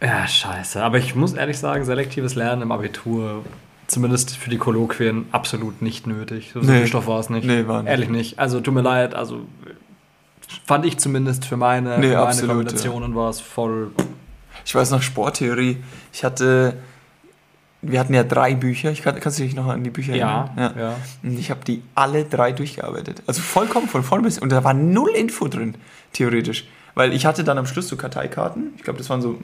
Ja, 0.00 0.26
scheiße. 0.26 0.82
Aber 0.82 0.98
ich 0.98 1.14
muss 1.14 1.32
ehrlich 1.34 1.58
sagen, 1.58 1.84
selektives 1.84 2.34
Lernen 2.34 2.62
im 2.62 2.72
Abitur, 2.72 3.44
zumindest 3.86 4.36
für 4.36 4.50
die 4.50 4.58
Kolloquien, 4.58 5.26
absolut 5.32 5.80
nicht 5.82 6.06
nötig. 6.06 6.50
So 6.52 6.60
Nee. 6.60 6.78
viel 6.78 6.86
Stoff 6.86 7.06
war 7.06 7.20
es 7.20 7.30
nicht. 7.30 7.46
Nee, 7.46 7.66
war 7.66 7.82
nicht. 7.82 7.90
Ehrlich 7.90 8.08
nicht. 8.10 8.38
Also 8.38 8.60
tut 8.60 8.74
mir 8.74 8.82
leid, 8.82 9.14
also 9.14 9.40
fand 10.66 10.84
ich 10.84 10.98
zumindest 10.98 11.44
für 11.46 11.56
meine, 11.56 11.98
Nee, 11.98 12.08
für 12.08 12.14
meine 12.14 12.18
absolut, 12.18 12.56
Kombinationen 12.56 13.14
war 13.14 13.30
es 13.30 13.40
voll. 13.40 13.92
ich 14.64 14.74
weiß 14.74 14.90
noch, 14.90 15.00
Sporttheorie. 15.02 15.78
Ich 16.12 16.22
hatte, 16.24 16.74
wir 17.80 17.98
hatten 18.00 18.12
ja 18.14 18.24
drei 18.24 18.54
Bücher. 18.54 18.90
Ich 18.90 19.02
kann, 19.02 19.18
kannst 19.20 19.38
du 19.38 19.42
dich 19.42 19.54
noch 19.54 19.68
an 19.68 19.84
die 19.84 19.90
Bücher 19.90 20.14
Ja, 20.14 20.50
erinnern? 20.56 20.74
ja. 20.78 20.96
Und 21.22 21.38
ich 21.38 21.50
habe 21.50 21.64
die 21.64 21.82
alle 21.94 22.24
drei 22.24 22.52
durchgearbeitet. 22.52 23.22
Also 23.26 23.40
vollkommen 23.40 23.88
von 23.88 24.02
vorn 24.02 24.22
bis. 24.22 24.38
Und 24.38 24.50
da 24.52 24.64
war 24.64 24.74
null 24.74 25.10
Info 25.10 25.48
drin, 25.48 25.76
theoretisch. 26.12 26.66
Weil 26.94 27.12
ich 27.12 27.24
hatte 27.26 27.42
dann 27.42 27.58
am 27.58 27.66
Schluss 27.66 27.88
so 27.88 27.96
Karteikarten. 27.96 28.72
Ich 28.76 28.82
glaube, 28.84 28.98
das 28.98 29.08
waren 29.10 29.20
so 29.22 29.38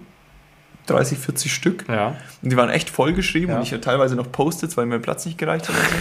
30, 0.86 1.18
40 1.18 1.52
Stück. 1.52 1.84
Ja. 1.88 2.16
Und 2.42 2.50
die 2.52 2.56
waren 2.56 2.70
echt 2.70 2.90
vollgeschrieben 2.90 3.50
Ja. 3.50 3.56
und 3.56 3.62
ich 3.62 3.70
hatte 3.72 3.82
teilweise 3.82 4.16
noch 4.16 4.30
Post-its, 4.32 4.76
weil 4.76 4.86
mir 4.86 4.98
Platz 4.98 5.24
nicht 5.26 5.38
gereicht 5.38 5.68
hat. 5.68 5.76
Und 5.76 5.84
so. 5.84 5.96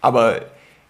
Aber 0.00 0.40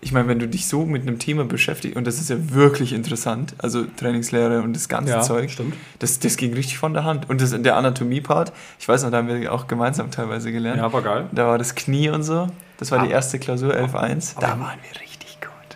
ich 0.03 0.13
meine, 0.13 0.29
wenn 0.29 0.39
du 0.39 0.49
dich 0.49 0.67
so 0.67 0.87
mit 0.87 1.03
einem 1.03 1.19
Thema 1.19 1.45
beschäftigst, 1.45 1.95
und 1.97 2.07
das 2.07 2.19
ist 2.21 2.31
ja 2.31 2.37
wirklich 2.55 2.93
interessant, 2.95 3.55
also 3.59 3.85
Trainingslehre 3.85 4.63
und 4.63 4.75
das 4.75 4.89
ganze 4.89 5.13
Ja, 5.13 5.21
Zeug, 5.21 5.51
stimmt. 5.51 5.75
das, 5.99 6.19
das 6.21 6.37
ging 6.39 6.55
richtig 6.55 6.79
von 6.79 6.95
der 6.95 7.05
Hand. 7.05 7.29
Und 7.29 7.41
das, 7.43 7.51
der 7.61 7.77
Anatomie-Part, 7.77 8.53
ich 8.79 8.89
weiß 8.89 9.03
noch, 9.03 9.11
da 9.11 9.19
haben 9.19 9.29
wir 9.29 9.53
auch 9.53 9.67
gemeinsam 9.67 10.11
teilweise 10.11 10.53
gelernt. 10.53 10.79
Ja, 10.79 10.91
war 10.93 11.03
geil. 11.03 11.27
Da 11.33 11.47
war 11.49 11.59
das 11.59 11.75
Knie 11.75 12.09
und 12.09 12.23
so. 12.23 12.49
Das 12.79 12.91
war 12.93 13.01
die 13.05 13.09
Ah. 13.13 13.17
erste 13.17 13.39
Klausur 13.39 13.75
11.1. 13.75 14.37
Da 14.41 14.53
Aber- 14.53 14.63
waren 14.63 14.79
wir 14.83 15.01
richtig. 15.01 15.10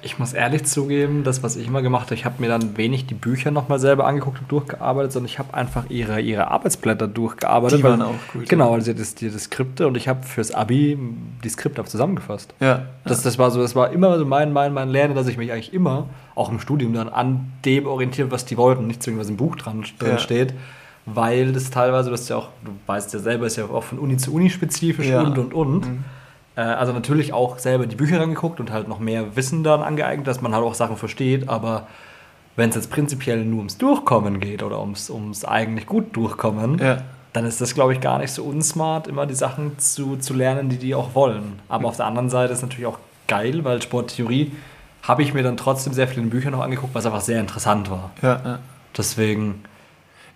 Ich 0.05 0.19
muss 0.19 0.33
ehrlich 0.35 0.65
zugeben, 0.65 1.25
das, 1.25 1.43
was 1.43 1.57
ich 1.57 1.67
immer 1.67 1.81
gemacht 1.81 2.07
habe, 2.07 2.15
ich 2.15 2.25
habe 2.25 2.35
mir 2.41 2.49
dann 2.49 2.77
wenig 2.77 3.07
die 3.07 3.15
Bücher 3.15 3.51
nochmal 3.51 3.79
selber 3.79 4.07
angeguckt 4.07 4.41
und 4.41 4.53
durchgearbeitet, 4.53 5.13
sondern 5.13 5.29
ich 5.31 5.39
habe 5.39 5.55
einfach 5.55 5.85
ihre, 5.89 6.21
ihre 6.21 6.49
Arbeitsblätter 6.51 7.09
durchgearbeitet. 7.09 7.79
Die 7.79 7.83
weil- 7.85 7.93
waren 7.93 8.03
auch 8.03 8.15
gut, 8.33 8.49
Genau, 8.49 8.75
also 8.75 8.93
das, 8.93 9.15
die, 9.15 9.31
das 9.31 9.45
Skripte 9.45 9.87
und 9.87 9.97
ich 9.97 10.07
habe 10.09 10.23
fürs 10.25 10.53
Abi 10.53 10.99
die 11.43 11.49
Skripte 11.49 11.81
auch 11.81 11.87
zusammengefasst. 11.87 12.55
Ja. 12.61 12.83
Das, 13.05 13.23
das 13.23 13.39
war 13.39 13.51
so, 13.51 13.63
das 13.63 13.75
war 13.75 13.91
immer 13.93 14.19
so 14.19 14.27
mein, 14.27 14.53
mein, 14.53 14.73
mein 14.75 14.89
Lernen, 14.91 15.15
dass 15.15 15.27
ich 15.27 15.39
mich 15.39 15.51
eigentlich 15.53 15.73
immer, 15.73 16.07
auch 16.35 16.51
im 16.51 16.61
Studium 16.61 16.93
dann, 16.93 17.09
an 17.09 17.53
dem 17.65 17.87
orientiere, 17.87 18.31
was 18.31 18.45
die 18.45 18.57
wollten, 18.57 18.87
nicht 18.87 19.03
zwingend, 19.03 19.21
was 19.23 19.31
im 19.31 19.37
Buch 19.37 19.57
dran, 19.57 19.85
drin 19.99 20.11
Ja. 20.11 20.19
steht. 20.19 20.55
Weil 21.07 21.53
das 21.53 21.71
teilweise, 21.71 22.09
du 22.09 22.15
hast 22.15 22.29
ja 22.29 22.37
auch, 22.37 22.49
du 22.65 22.71
weißt 22.87 23.13
ja 23.13 23.19
selber, 23.21 23.47
ist 23.47 23.57
ja 23.57 23.65
auch 23.67 23.83
von 23.85 23.99
Uni 23.99 24.17
zu 24.17 24.33
Uni 24.35 24.49
spezifisch 24.51 25.07
Ja. 25.09 25.21
und 25.23 25.37
und 25.39 25.53
und. 25.55 25.87
Mhm. 25.87 26.05
Äh, 26.57 26.61
also 26.63 26.93
natürlich 26.93 27.33
auch 27.33 27.59
selber 27.59 27.87
die 27.87 27.97
Bücher 27.97 28.21
rangeguckt 28.21 28.61
und 28.61 28.71
halt 28.73 28.89
noch 28.89 28.99
mehr 28.99 29.37
Wissen 29.37 29.65
dann 29.65 29.83
angeeignet, 29.83 30.27
dass 30.27 30.41
man 30.41 30.55
halt 30.55 30.65
auch 30.65 30.75
Sachen 30.75 30.97
versteht, 30.97 31.49
aber 31.49 31.87
wenn 32.57 32.69
es 32.71 32.77
jetzt 32.77 32.91
prinzipiell 32.91 33.45
nur 33.45 33.59
ums 33.59 33.79
Durchkommen 33.79 34.39
geht 34.41 34.63
oder 34.63 34.81
ums, 34.81 35.11
ums 35.11 35.45
eigentlich 35.45 35.87
gut 35.87 36.15
Durchkommen, 36.17 36.79
Ja. 36.79 36.99
dann 37.33 37.47
ist 37.47 37.61
das, 37.61 37.75
glaube 37.75 37.93
ich, 37.93 38.01
gar 38.01 38.19
nicht 38.21 38.31
so 38.33 38.45
unsmart, 38.45 39.09
immer 39.09 39.27
die 39.27 39.35
Sachen 39.35 39.77
zu, 39.79 40.17
zu 40.17 40.35
lernen, 40.35 40.69
die 40.69 40.77
die 40.79 40.95
auch 40.95 41.17
wollen. 41.17 41.59
Aber 41.69 41.89
auf 41.89 41.97
der 41.97 42.07
anderen 42.07 42.31
Seite 42.31 42.53
ist 42.53 42.59
es 42.59 42.63
natürlich 42.63 42.87
auch 42.87 42.99
geil, 43.27 43.65
weil 43.65 43.83
Sporttheorie 43.83 44.53
habe 45.03 45.23
ich 45.23 45.35
mir 45.35 45.43
dann 45.43 45.57
trotzdem 45.57 45.93
sehr 45.93 46.07
viele 46.07 46.25
Bücher 46.27 46.51
noch 46.53 46.61
angeguckt, 46.61 46.95
was 46.95 47.05
einfach 47.07 47.21
sehr 47.23 47.41
interessant 47.41 47.91
war. 47.91 48.11
Ja. 48.23 48.41
ja. 48.45 48.59
Deswegen, 48.97 49.65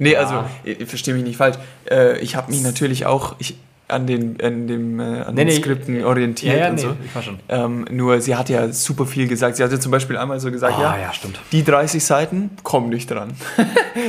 Nee, 0.01 0.17
also, 0.17 0.45
ich, 0.65 0.81
ich 0.81 0.89
verstehe 0.89 1.15
mich 1.15 1.25
nicht 1.25 1.37
falsch. 1.37 1.57
Äh, 1.91 2.19
ich 2.19 2.37
habe 2.37 2.51
mich 2.53 2.63
natürlich 2.63 3.07
auch 3.07 3.35
ich, 3.39 3.57
an 3.89 4.07
den, 4.07 4.39
an 4.43 4.67
dem, 4.67 5.01
äh, 5.01 5.23
an 5.23 5.35
Nee, 5.35 5.45
den 5.45 5.49
nee, 5.49 5.57
Skripten 5.57 6.05
orientiert 6.05 6.55
ja, 6.55 6.61
ja, 6.65 6.69
und 6.69 6.75
nee, 6.77 6.83
so. 6.83 6.97
ich 7.05 7.15
war 7.15 7.23
schon. 7.23 7.39
Ähm, 7.49 7.87
nur 7.91 8.21
sie 8.21 8.37
hat 8.37 8.49
ja 8.51 8.71
super 8.71 9.07
viel 9.07 9.27
gesagt. 9.29 9.57
Sie 9.57 9.65
hatte 9.65 9.81
zum 9.81 9.91
Beispiel 9.91 10.17
einmal 10.19 10.39
so 10.41 10.51
gesagt, 10.51 10.75
Ah, 10.79 10.97
ja, 10.97 11.03
ja, 11.05 11.13
stimmt. 11.13 11.41
die 11.53 11.65
30 11.65 12.05
Seiten 12.05 12.51
kommen 12.63 12.91
nicht 12.91 13.11
dran. 13.11 13.33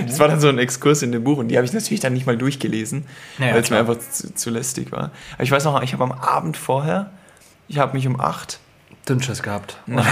das 0.07 0.19
war 0.19 0.27
dann 0.27 0.41
so 0.41 0.49
ein 0.49 0.59
Exkurs 0.59 1.01
in 1.01 1.11
dem 1.13 1.23
Buch 1.23 1.37
und 1.37 1.47
die 1.47 1.55
habe 1.57 1.65
ich 1.65 1.71
natürlich 1.73 2.01
dann 2.01 2.13
nicht 2.13 2.25
mal 2.25 2.37
durchgelesen, 2.37 3.05
Ja, 3.37 3.53
weil 3.53 3.61
es 3.61 3.69
mir 3.69 3.77
einfach 3.77 3.97
zu, 3.99 4.33
zu 4.35 4.49
lästig 4.49 4.91
war. 4.91 5.11
Aber 5.35 5.43
ich 5.43 5.51
weiß 5.51 5.63
noch, 5.63 5.81
ich 5.81 5.93
habe 5.93 6.03
am 6.03 6.11
Abend 6.11 6.57
vorher, 6.57 7.11
ich 7.69 7.79
habe 7.79 7.93
mich 7.95 8.05
um 8.05 8.19
8 8.19 8.59
Dünnschiss 9.07 9.41
gehabt. 9.41 9.77
Junge, 9.87 10.03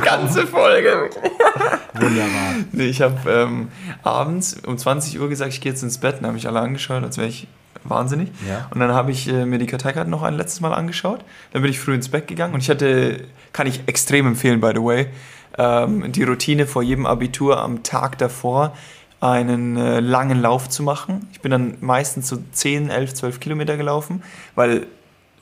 ganze 0.00 0.46
Folge. 0.46 1.10
Wunderbar. 1.94 2.54
Nee, 2.72 2.86
ich 2.86 3.02
habe 3.02 3.16
ähm, 3.30 3.68
abends 4.02 4.56
um 4.66 4.76
20 4.76 5.20
Uhr 5.20 5.28
gesagt, 5.28 5.52
ich 5.52 5.60
gehe 5.60 5.70
jetzt 5.72 5.82
ins 5.82 5.98
Bett. 5.98 6.16
Dann 6.18 6.26
habe 6.26 6.38
ich 6.38 6.48
alle 6.48 6.60
angeschaut, 6.60 7.02
als 7.04 7.18
wäre 7.18 7.28
ich 7.28 7.46
wahnsinnig. 7.84 8.30
Ja. 8.48 8.68
Und 8.70 8.80
dann 8.80 8.92
habe 8.92 9.10
ich 9.10 9.28
äh, 9.28 9.46
mir 9.46 9.58
die 9.58 9.66
Karteikarten 9.66 10.10
noch 10.10 10.22
ein 10.22 10.34
letztes 10.34 10.60
Mal 10.60 10.72
angeschaut. 10.72 11.24
Dann 11.52 11.62
bin 11.62 11.70
ich 11.70 11.80
früh 11.80 11.94
ins 11.94 12.08
Bett 12.08 12.28
gegangen 12.28 12.54
und 12.54 12.60
ich 12.60 12.70
hatte, 12.70 13.24
kann 13.52 13.66
ich 13.66 13.82
extrem 13.86 14.26
empfehlen, 14.26 14.60
by 14.60 14.72
the 14.74 14.82
way, 14.82 15.06
ähm, 15.58 16.12
die 16.12 16.22
Routine 16.22 16.66
vor 16.66 16.82
jedem 16.82 17.06
Abitur 17.06 17.60
am 17.60 17.82
Tag 17.82 18.18
davor 18.18 18.72
einen 19.20 19.76
äh, 19.76 20.00
langen 20.00 20.40
Lauf 20.40 20.68
zu 20.68 20.82
machen. 20.82 21.28
Ich 21.32 21.40
bin 21.40 21.50
dann 21.50 21.78
meistens 21.80 22.28
so 22.28 22.38
10, 22.52 22.90
11, 22.90 23.14
12 23.14 23.40
Kilometer 23.40 23.76
gelaufen, 23.76 24.22
weil 24.54 24.86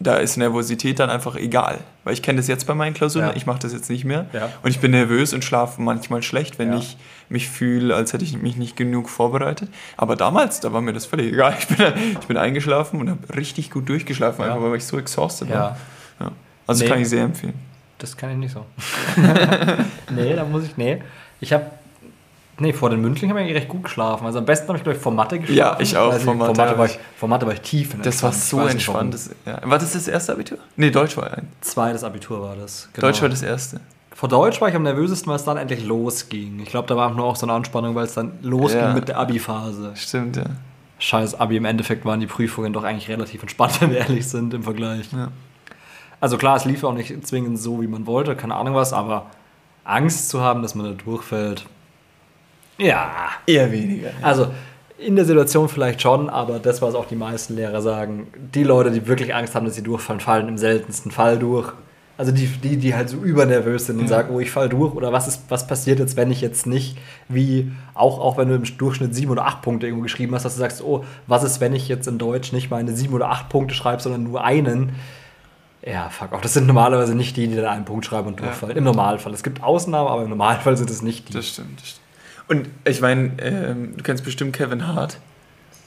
da 0.00 0.16
ist 0.16 0.36
Nervosität 0.36 0.98
dann 0.98 1.08
einfach 1.10 1.36
egal. 1.36 1.78
Weil 2.04 2.14
ich 2.14 2.22
kenne 2.22 2.36
das 2.38 2.48
jetzt 2.48 2.66
bei 2.66 2.74
meinen 2.74 2.94
Klausuren, 2.94 3.26
Ja. 3.28 3.36
ich 3.36 3.46
mache 3.46 3.60
das 3.60 3.72
jetzt 3.72 3.88
nicht 3.88 4.04
mehr. 4.04 4.26
Ja. 4.32 4.50
Und 4.62 4.70
ich 4.70 4.80
bin 4.80 4.90
nervös 4.90 5.32
und 5.32 5.44
schlafe 5.44 5.80
manchmal 5.80 6.22
schlecht, 6.22 6.58
wenn 6.58 6.72
Ja. 6.72 6.78
ich 6.78 6.96
mich 7.28 7.48
fühle, 7.48 7.94
als 7.94 8.12
hätte 8.12 8.24
ich 8.24 8.36
mich 8.40 8.56
nicht 8.56 8.76
genug 8.76 9.08
vorbereitet. 9.08 9.68
Aber 9.96 10.14
damals, 10.16 10.60
da 10.60 10.72
war 10.72 10.80
mir 10.82 10.92
das 10.92 11.06
völlig 11.06 11.32
egal. 11.32 11.54
Ich 11.58 11.66
bin, 11.68 11.86
ich 12.20 12.26
bin 12.26 12.36
eingeschlafen 12.36 13.00
und 13.00 13.08
habe 13.08 13.34
richtig 13.36 13.70
gut 13.70 13.88
durchgeschlafen, 13.88 14.44
einfach 14.44 14.60
weil 14.60 14.76
ich 14.76 14.84
so 14.84 14.98
exhausted 14.98 15.48
war. 15.50 15.76
Also 16.66 16.82
Nee. 16.84 16.90
kann 16.90 17.00
ich 17.00 17.08
sehr 17.08 17.24
empfehlen. 17.24 17.54
das 17.98 18.16
kann 18.16 18.30
ich 18.30 18.36
nicht 18.36 18.52
so. 18.52 18.64
nee, 20.10 20.34
da 20.34 20.44
muss 20.44 20.64
ich, 20.64 20.76
nee. 20.76 21.02
Ich 21.40 21.52
habe, 21.52 21.66
nee, 22.58 22.72
vor 22.72 22.90
den 22.90 23.00
Mündlichen 23.00 23.30
habe 23.30 23.40
ich 23.40 23.44
eigentlich 23.46 23.56
recht 23.62 23.68
gut 23.68 23.84
geschlafen. 23.84 24.26
Also 24.26 24.38
am 24.38 24.44
besten 24.44 24.68
habe 24.68 24.78
ich, 24.78 24.84
glaube 24.84 24.96
ich, 24.96 25.02
vor 25.02 25.12
Mathe 25.12 25.38
geschlafen. 25.38 25.56
Ja, 25.56 25.76
ich 25.80 25.96
auch, 25.96 26.12
vor 26.14 26.34
Mathe 26.34 26.54
vor 26.54 26.64
Mathe, 26.64 26.78
war 26.78 26.86
ich- 26.86 26.98
vor 27.16 27.28
Mathe 27.28 27.46
war 27.46 27.52
ich 27.54 27.60
tief 27.60 27.94
in 27.94 28.02
Das 28.02 28.22
war 28.22 28.32
so 28.32 28.60
entspannt. 28.66 29.14
Das, 29.14 29.30
ja. 29.46 29.58
War 29.64 29.78
das 29.78 29.92
das 29.92 30.08
erste 30.08 30.32
Abitur? 30.32 30.58
Nee, 30.76 30.90
Deutsch 30.90 31.16
war 31.16 31.32
ein. 31.32 31.48
Zweites 31.60 32.04
Abitur 32.04 32.40
war 32.42 32.56
das. 32.56 32.88
genau. 32.92 33.06
Deutsch 33.08 33.20
war 33.22 33.28
das 33.28 33.42
erste. 33.42 33.80
Vor 34.12 34.28
Deutsch 34.28 34.60
war 34.60 34.68
ich 34.68 34.74
am 34.76 34.84
nervösesten, 34.84 35.28
weil 35.28 35.36
es 35.36 35.44
dann 35.44 35.56
endlich 35.56 35.84
losging. 35.84 36.60
Ich 36.60 36.68
glaube, 36.70 36.86
da 36.86 36.96
war 36.96 37.10
nur 37.12 37.24
auch 37.24 37.36
so 37.36 37.46
eine 37.46 37.52
Anspannung, 37.52 37.94
weil 37.96 38.04
es 38.04 38.14
dann 38.14 38.32
losging 38.42 38.80
Ja. 38.80 38.92
mit 38.94 39.08
der 39.08 39.18
Abi-Phase. 39.18 39.92
Stimmt, 39.96 40.36
ja. 40.36 40.44
Scheiß 41.00 41.34
Abi, 41.40 41.56
im 41.56 41.64
Endeffekt 41.64 42.04
waren 42.04 42.20
die 42.20 42.26
Prüfungen 42.28 42.72
doch 42.72 42.84
eigentlich 42.84 43.08
relativ 43.08 43.42
entspannt, 43.42 43.76
wenn 43.80 43.90
wir 43.90 43.98
ehrlich 43.98 44.28
sind 44.28 44.54
im 44.54 44.62
Vergleich. 44.62 45.10
ja. 45.12 45.28
Also 46.20 46.38
klar, 46.38 46.56
es 46.56 46.64
lief 46.64 46.84
auch 46.84 46.94
nicht 46.94 47.26
zwingend 47.26 47.58
so, 47.58 47.82
wie 47.82 47.86
man 47.88 48.06
wollte, 48.06 48.34
keine 48.36 48.54
Ahnung 48.54 48.74
was, 48.76 48.92
aber 48.94 49.26
Angst 49.82 50.30
zu 50.30 50.40
haben, 50.40 50.62
dass 50.62 50.74
man 50.74 50.86
da 50.86 50.92
durchfällt, 51.04 51.66
ja. 52.78 53.10
Eher 53.46 53.70
weniger. 53.72 54.10
Also 54.22 54.48
in 54.98 55.16
der 55.16 55.24
Situation 55.24 55.68
vielleicht 55.68 56.00
schon, 56.02 56.30
aber 56.30 56.58
das, 56.58 56.80
was 56.80 56.94
auch 56.94 57.06
die 57.06 57.16
meisten 57.16 57.56
Lehrer 57.56 57.82
sagen, 57.82 58.28
die 58.54 58.64
Leute, 58.64 58.90
die 58.90 59.06
wirklich 59.06 59.34
Angst 59.34 59.54
haben, 59.54 59.66
dass 59.66 59.74
sie 59.74 59.82
durchfallen, 59.82 60.20
fallen 60.20 60.48
im 60.48 60.56
seltensten 60.58 61.10
Fall 61.10 61.38
durch. 61.38 61.72
Also 62.16 62.30
die, 62.30 62.46
die, 62.46 62.76
die 62.76 62.94
halt 62.94 63.08
so 63.08 63.16
übernervös 63.16 63.86
sind 63.86 63.96
und 63.96 64.02
Ja. 64.04 64.08
sagen, 64.08 64.32
oh, 64.32 64.38
ich 64.38 64.50
fall 64.52 64.68
durch 64.68 64.94
oder 64.94 65.12
was 65.12 65.26
ist, 65.26 65.42
was 65.48 65.66
passiert 65.66 65.98
jetzt, 65.98 66.16
wenn 66.16 66.30
ich 66.30 66.40
jetzt 66.40 66.64
nicht, 66.64 66.96
wie 67.28 67.72
auch, 67.92 68.20
auch 68.20 68.36
wenn 68.38 68.48
du 68.48 68.54
im 68.54 68.62
Durchschnitt 68.78 69.14
sieben 69.16 69.32
oder 69.32 69.46
acht 69.46 69.62
Punkte 69.62 69.86
irgendwo 69.86 70.04
geschrieben 70.04 70.32
hast, 70.34 70.44
dass 70.44 70.54
du 70.54 70.60
sagst, 70.60 70.80
oh, 70.80 71.04
was 71.26 71.42
ist, 71.42 71.60
wenn 71.60 71.74
ich 71.74 71.88
jetzt 71.88 72.06
in 72.06 72.16
Deutsch 72.18 72.52
nicht 72.52 72.70
meine 72.70 72.92
sieben 72.92 73.14
oder 73.14 73.30
acht 73.30 73.48
Punkte 73.48 73.74
schreibe, 73.74 74.00
sondern 74.00 74.22
nur 74.22 74.44
einen. 74.44 74.92
Ja, 75.84 76.08
fuck 76.08 76.32
auch. 76.32 76.40
Das 76.40 76.54
sind 76.54 76.66
normalerweise 76.68 77.16
nicht 77.16 77.36
die, 77.36 77.48
die 77.48 77.56
dann 77.56 77.66
einen 77.66 77.84
Punkt 77.84 78.06
schreiben 78.06 78.28
und 78.28 78.38
Ja. 78.40 78.46
durchfallen. 78.46 78.76
Im 78.76 78.84
Normalfall. 78.84 79.34
Es 79.34 79.42
gibt 79.42 79.62
Ausnahmen, 79.62 80.08
aber 80.08 80.22
im 80.22 80.30
Normalfall 80.30 80.76
sind 80.76 80.88
es 80.90 81.02
nicht 81.02 81.28
die. 81.28 81.32
Das 81.32 81.48
stimmt, 81.48 81.80
das 81.80 81.88
stimmt. 81.88 82.03
Und 82.48 82.68
ich 82.84 83.00
meine, 83.00 83.32
ähm, 83.40 83.96
du 83.96 84.02
kennst 84.02 84.24
bestimmt 84.24 84.54
Kevin 84.54 84.86
Hart. 84.86 85.18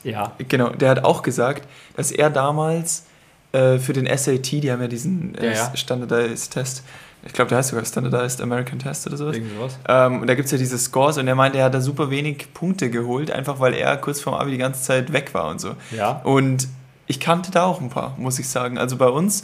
ja. 0.03 0.33
Genau, 0.47 0.69
der 0.69 0.89
hat 0.89 1.03
auch 1.03 1.21
gesagt, 1.21 1.67
dass 1.95 2.11
er 2.11 2.29
damals 2.29 3.05
äh, 3.51 3.77
für 3.77 3.93
den 3.93 4.05
SAT, 4.17 4.51
die 4.51 4.71
haben 4.71 4.81
ja 4.81 4.87
diesen 4.87 5.35
äh, 5.35 5.47
Ja, 5.47 5.51
ja. 5.53 5.71
Standardized 5.75 6.51
Test, 6.53 6.83
ich 7.25 7.33
glaube, 7.33 7.49
der 7.49 7.57
heißt 7.57 7.69
sogar 7.69 7.83
Standardized 7.83 8.41
American 8.41 8.79
Test 8.79 9.07
oder 9.07 9.17
sowas. 9.17 9.35
Irgendwie 9.35 9.55
sowas. 9.55 9.77
Ähm, 9.87 10.21
und 10.21 10.27
da 10.27 10.35
gibt 10.35 10.45
es 10.45 10.51
ja 10.51 10.57
diese 10.57 10.77
Scores 10.77 11.17
und 11.17 11.27
er 11.27 11.35
meinte, 11.35 11.57
er 11.57 11.65
hat 11.65 11.73
da 11.73 11.81
super 11.81 12.09
wenig 12.09 12.53
Punkte 12.53 12.89
geholt, 12.89 13.31
einfach 13.31 13.59
weil 13.59 13.73
er 13.73 13.97
kurz 13.97 14.21
vorm 14.21 14.35
Abi 14.35 14.51
die 14.51 14.57
ganze 14.57 14.81
Zeit 14.83 15.11
weg 15.13 15.33
war 15.33 15.49
und 15.49 15.59
so. 15.59 15.75
Ja. 15.91 16.21
Und 16.23 16.67
ich 17.07 17.19
kannte 17.19 17.51
da 17.51 17.63
auch 17.63 17.81
ein 17.81 17.89
paar, 17.89 18.15
muss 18.17 18.37
ich 18.39 18.47
sagen. 18.49 18.77
Also 18.77 18.97
bei 18.97 19.07
uns, 19.07 19.43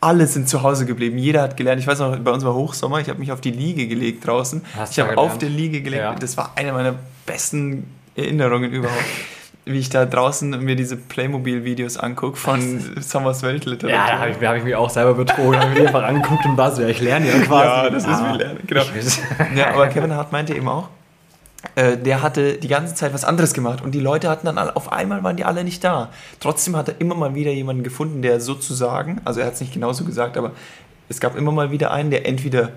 alle 0.00 0.26
sind 0.26 0.48
zu 0.48 0.62
Hause 0.62 0.86
geblieben. 0.86 1.18
Jeder 1.18 1.42
hat 1.42 1.56
gelernt. 1.56 1.80
Ich 1.80 1.86
weiß 1.86 1.98
noch, 1.98 2.16
bei 2.18 2.30
uns 2.30 2.44
war 2.44 2.54
Hochsommer. 2.54 3.00
Ich 3.00 3.08
habe 3.08 3.18
mich 3.18 3.32
auf 3.32 3.40
die 3.40 3.50
Liege 3.50 3.88
gelegt 3.88 4.26
draußen. 4.26 4.62
Hast 4.76 4.92
ich 4.92 5.00
habe 5.00 5.18
auf 5.18 5.38
der 5.38 5.48
Liege 5.48 5.82
gelegt. 5.82 6.02
Ja. 6.02 6.14
Das 6.14 6.36
war 6.36 6.52
eine 6.54 6.72
meiner 6.72 6.94
besten 7.26 7.84
Erinnerungen 8.14 8.72
überhaupt. 8.72 9.02
Wie 9.64 9.78
ich 9.78 9.90
da 9.90 10.06
draußen 10.06 10.64
mir 10.64 10.76
diese 10.76 10.96
Playmobil-Videos 10.96 11.98
angucke 11.98 12.38
von 12.38 12.80
Sommers 13.00 13.42
Weltliteratur. 13.42 13.90
Ja, 13.90 14.06
da 14.06 14.18
habe 14.20 14.30
ich, 14.30 14.48
hab 14.48 14.56
ich 14.56 14.64
mich 14.64 14.74
auch 14.74 14.88
selber 14.88 15.12
betrogen. 15.12 15.60
habe 15.60 15.72
ich 15.74 15.80
mir 15.80 15.88
einfach 15.88 16.04
angeguckt 16.04 16.46
und 16.46 16.56
war 16.56 16.74
so, 16.74 16.80
ja, 16.80 16.88
ich 16.88 17.00
lerne 17.00 17.28
ja 17.28 17.38
quasi. 17.40 17.66
Ja, 17.66 17.90
das 17.90 18.04
ist 18.04 18.08
Ah, 18.08 18.32
wie 18.32 18.38
Lernen, 18.38 18.60
genau. 18.66 18.82
Ja, 19.54 19.66
aber 19.74 19.88
Kevin 19.88 20.14
Hart 20.14 20.32
meinte 20.32 20.54
eben 20.54 20.68
auch, 20.68 20.88
der 21.76 22.22
hatte 22.22 22.54
die 22.54 22.68
ganze 22.68 22.94
Zeit 22.94 23.12
was 23.12 23.24
anderes 23.24 23.52
gemacht 23.52 23.82
und 23.82 23.92
die 23.92 24.00
Leute 24.00 24.28
hatten 24.28 24.46
dann 24.46 24.58
alle, 24.58 24.76
auf 24.76 24.92
einmal 24.92 25.24
waren 25.24 25.36
die 25.36 25.44
alle 25.44 25.64
nicht 25.64 25.82
da. 25.82 26.10
Trotzdem 26.40 26.76
hat 26.76 26.88
er 26.88 27.00
immer 27.00 27.14
mal 27.16 27.34
wieder 27.34 27.50
jemanden 27.50 27.82
gefunden, 27.82 28.22
der 28.22 28.40
sozusagen, 28.40 29.20
also 29.24 29.40
er 29.40 29.46
hat 29.46 29.54
es 29.54 29.60
nicht 29.60 29.72
genauso 29.72 30.04
gesagt, 30.04 30.36
aber 30.36 30.52
es 31.08 31.18
gab 31.20 31.36
immer 31.36 31.50
mal 31.52 31.70
wieder 31.72 31.90
einen, 31.90 32.10
der 32.10 32.26
entweder 32.26 32.70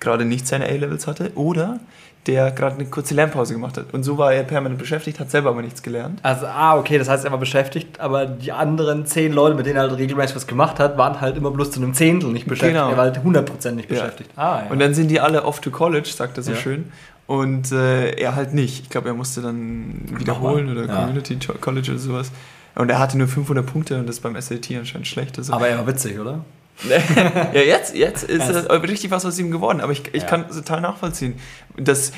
gerade 0.00 0.24
nicht 0.24 0.46
seine 0.46 0.66
A-Levels 0.66 1.06
hatte 1.08 1.32
oder 1.34 1.80
der 2.26 2.50
gerade 2.50 2.74
eine 2.76 2.84
kurze 2.84 3.14
Lernpause 3.14 3.54
gemacht 3.54 3.78
hat. 3.78 3.86
Und 3.92 4.02
so 4.02 4.18
war 4.18 4.32
er 4.34 4.42
permanent 4.42 4.78
beschäftigt, 4.78 5.18
hat 5.18 5.30
selber 5.30 5.50
aber 5.50 5.62
nichts 5.62 5.82
gelernt. 5.82 6.20
Also, 6.22 6.46
ah, 6.46 6.76
okay, 6.76 6.98
das 6.98 7.08
heißt, 7.08 7.24
er 7.24 7.30
war 7.30 7.38
beschäftigt, 7.38 7.98
aber 8.00 8.26
die 8.26 8.52
anderen 8.52 9.06
zehn 9.06 9.32
Leute, 9.32 9.56
mit 9.56 9.64
denen 9.66 9.76
er 9.76 9.82
halt 9.88 9.96
regelmäßig 9.96 10.36
was 10.36 10.46
gemacht 10.46 10.78
hat, 10.78 10.98
waren 10.98 11.20
halt 11.20 11.36
immer 11.38 11.50
bloß 11.50 11.70
zu 11.70 11.80
einem 11.80 11.94
Zehntel 11.94 12.30
nicht 12.30 12.46
beschäftigt. 12.46 12.74
Genau. 12.74 12.90
Er 12.90 12.96
war 12.98 13.04
halt 13.04 13.18
100% 13.24 13.72
nicht 13.76 13.90
Ja. 13.90 13.96
beschäftigt. 14.00 14.30
Ah, 14.36 14.62
ja. 14.64 14.70
Und 14.70 14.78
dann 14.78 14.92
sind 14.94 15.08
die 15.08 15.20
alle 15.20 15.44
off 15.44 15.60
to 15.60 15.70
college, 15.70 16.08
sagt 16.14 16.36
er 16.36 16.42
so 16.42 16.52
Ja. 16.52 16.58
schön. 16.58 16.92
Und 17.28 17.70
äh, 17.72 18.12
er 18.12 18.34
halt 18.34 18.54
nicht. 18.54 18.82
Ich 18.84 18.88
glaube, 18.90 19.08
er 19.08 19.14
musste 19.14 19.42
dann 19.42 20.00
wiederholen 20.18 20.70
oder 20.70 20.86
Ja. 20.86 20.96
Community 20.96 21.38
College 21.60 21.90
oder 21.92 22.00
sowas. 22.00 22.32
Und 22.74 22.88
er 22.90 22.98
hatte 22.98 23.16
nur 23.18 23.28
500 23.28 23.64
Punkte 23.66 23.98
und 24.00 24.06
das 24.06 24.16
ist 24.16 24.22
beim 24.22 24.40
SAT 24.40 24.70
anscheinend 24.76 25.06
schlecht. 25.06 25.36
Also, 25.38 25.52
aber 25.52 25.68
er 25.68 25.78
war 25.78 25.86
witzig, 25.86 26.18
oder? 26.18 26.44
ja, 27.52 27.60
jetzt, 27.60 27.94
jetzt 27.94 28.22
ist 28.24 28.48
äh, 28.48 28.72
richtig 28.72 29.10
was 29.10 29.26
aus 29.26 29.38
ihm 29.38 29.50
geworden. 29.50 29.80
Aber 29.82 29.92
ich, 29.92 30.02
ich 30.14 30.22
Ja. 30.22 30.28
kann 30.28 30.46
es 30.48 30.56
total 30.56 30.80
nachvollziehen. 30.80 31.34
Das, 31.76 32.12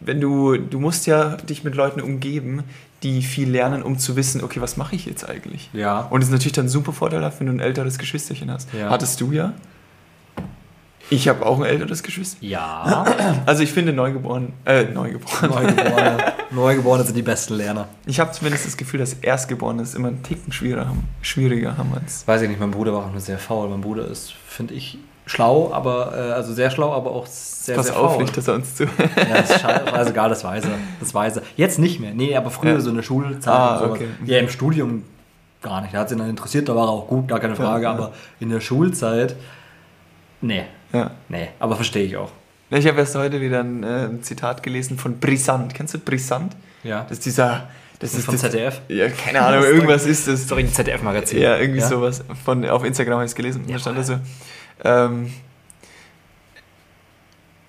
wenn 0.00 0.20
du, 0.20 0.56
du 0.58 0.78
musst 0.78 1.06
ja 1.06 1.36
dich 1.36 1.64
mit 1.64 1.74
Leuten 1.74 2.00
umgeben, 2.00 2.62
die 3.02 3.20
viel 3.22 3.50
lernen, 3.50 3.82
um 3.82 3.98
zu 3.98 4.14
wissen, 4.16 4.44
okay, 4.44 4.60
was 4.60 4.76
mache 4.76 4.94
ich 4.94 5.06
jetzt 5.06 5.28
eigentlich? 5.28 5.70
Ja. 5.72 6.00
Und 6.10 6.20
es 6.22 6.28
ist 6.28 6.32
natürlich 6.32 6.52
dann 6.52 6.68
super 6.68 6.92
vorteilhaft, 6.92 7.40
wenn 7.40 7.48
du 7.48 7.52
ein 7.54 7.60
älteres 7.60 7.98
Geschwisterchen 7.98 8.50
hast. 8.50 8.68
Ja. 8.72 8.90
Hattest 8.90 9.20
du 9.20 9.32
ja? 9.32 9.54
Ich 11.14 11.28
habe 11.28 11.44
auch 11.46 11.58
ein 11.58 11.64
älteres 11.64 12.02
Geschwister. 12.02 12.38
Ja. 12.40 13.04
Also 13.46 13.62
ich 13.62 13.72
finde 13.72 13.92
Neugeboren, 13.92 14.52
äh, 14.64 14.84
Neugeboren. 14.84 15.50
Neugeborene, 15.50 16.16
Neugeborene 16.50 17.04
sind 17.04 17.16
die 17.16 17.22
besten 17.22 17.54
Lerner. 17.54 17.88
Ich 18.06 18.18
habe 18.20 18.32
zumindest 18.32 18.66
das 18.66 18.76
Gefühl, 18.76 19.00
dass 19.00 19.14
Erstgeborene 19.14 19.82
es 19.82 19.94
immer 19.94 20.08
einen 20.08 20.22
Ticken 20.22 20.52
schwieriger 20.52 20.88
haben, 20.88 21.06
schwieriger 21.22 21.76
haben 21.76 21.92
als. 21.94 22.26
Weiß 22.26 22.42
ich 22.42 22.48
nicht, 22.48 22.58
mein 22.60 22.70
Bruder 22.70 22.92
war 22.94 23.06
auch 23.06 23.10
nur 23.12 23.20
sehr 23.20 23.38
faul. 23.38 23.68
Mein 23.68 23.80
Bruder 23.80 24.06
ist, 24.08 24.32
finde 24.48 24.74
ich, 24.74 24.98
schlau, 25.26 25.72
aber, 25.72 26.12
äh, 26.16 26.32
also 26.32 26.52
sehr 26.52 26.70
schlau, 26.70 26.92
aber 26.92 27.10
auch 27.12 27.26
sehr, 27.26 27.76
Pass 27.76 27.86
sehr 27.86 27.98
auf, 27.98 28.12
faul. 28.14 28.22
nicht, 28.22 28.36
dass 28.36 28.48
er 28.48 28.54
uns 28.54 28.74
zu. 28.74 28.84
Ja, 28.84 28.90
das 29.40 29.50
ist 29.50 29.64
also 29.64 30.10
egal, 30.10 30.28
das 30.30 30.42
weiß 30.44 30.64
er. 30.64 30.70
Das 31.00 31.14
weiß 31.14 31.36
er. 31.38 31.42
Jetzt 31.56 31.78
nicht 31.78 32.00
mehr. 32.00 32.12
Nee, 32.14 32.34
aber 32.36 32.50
früher 32.50 32.72
Ja. 32.74 32.80
so 32.80 32.90
in 32.90 32.96
der 32.96 33.02
Schulzeit 33.02 33.52
Ah, 33.54 33.74
und 33.76 33.78
sowas. 33.80 33.90
okay. 34.00 34.08
Ja, 34.26 34.38
im 34.38 34.48
Studium 34.48 35.04
gar 35.62 35.80
nicht. 35.82 35.94
Da 35.94 35.98
hat 36.00 36.08
sich 36.08 36.18
dann 36.18 36.28
interessiert, 36.28 36.68
da 36.68 36.74
war 36.76 36.86
er 36.88 36.90
auch 36.92 37.06
gut, 37.08 37.28
gar 37.28 37.40
keine 37.40 37.56
Frage. 37.56 37.84
Ja, 37.84 37.90
ja. 37.92 37.96
Aber 37.98 38.12
in 38.40 38.50
der 38.50 38.60
Schulzeit, 38.60 39.34
nee, 40.40 40.64
Ja. 40.94 41.10
nee. 41.28 41.48
Aber 41.58 41.76
verstehe 41.76 42.04
ich 42.04 42.16
auch. 42.16 42.30
Ich 42.70 42.86
habe 42.86 42.98
erst 42.98 43.14
heute 43.14 43.40
wieder 43.40 43.60
ein, 43.60 43.82
äh, 43.82 44.06
ein 44.06 44.22
Zitat 44.22 44.62
gelesen 44.62 44.98
von 44.98 45.20
Brisant. 45.20 45.74
Kennst 45.74 45.94
du 45.94 45.98
Brisant? 45.98 46.56
Ja. 46.82 47.02
Das 47.02 47.18
ist 47.18 47.26
dieser. 47.26 47.68
Das 48.00 48.14
ist 48.14 48.24
von 48.24 48.34
das, 48.34 48.42
ZDF. 48.42 48.80
Ja, 48.88 49.08
keine 49.08 49.40
Ahnung, 49.40 49.64
irgendwas 49.64 50.04
ist 50.04 50.26
das. 50.26 50.48
Sorry, 50.48 50.64
ein 50.64 50.72
ZDF-Magazin. 50.72 51.40
Ja, 51.40 51.56
irgendwie 51.56 51.80
sowas. 51.80 52.24
Von, 52.44 52.68
auf 52.68 52.84
Instagram 52.84 53.14
habe 53.14 53.24
ich 53.24 53.30
es 53.30 53.36
gelesen. 53.36 53.62
Und 53.64 53.72
da 53.72 53.78
stand 53.78 53.98
da 53.98 54.02
so: 54.02 54.18
ähm, 54.82 55.32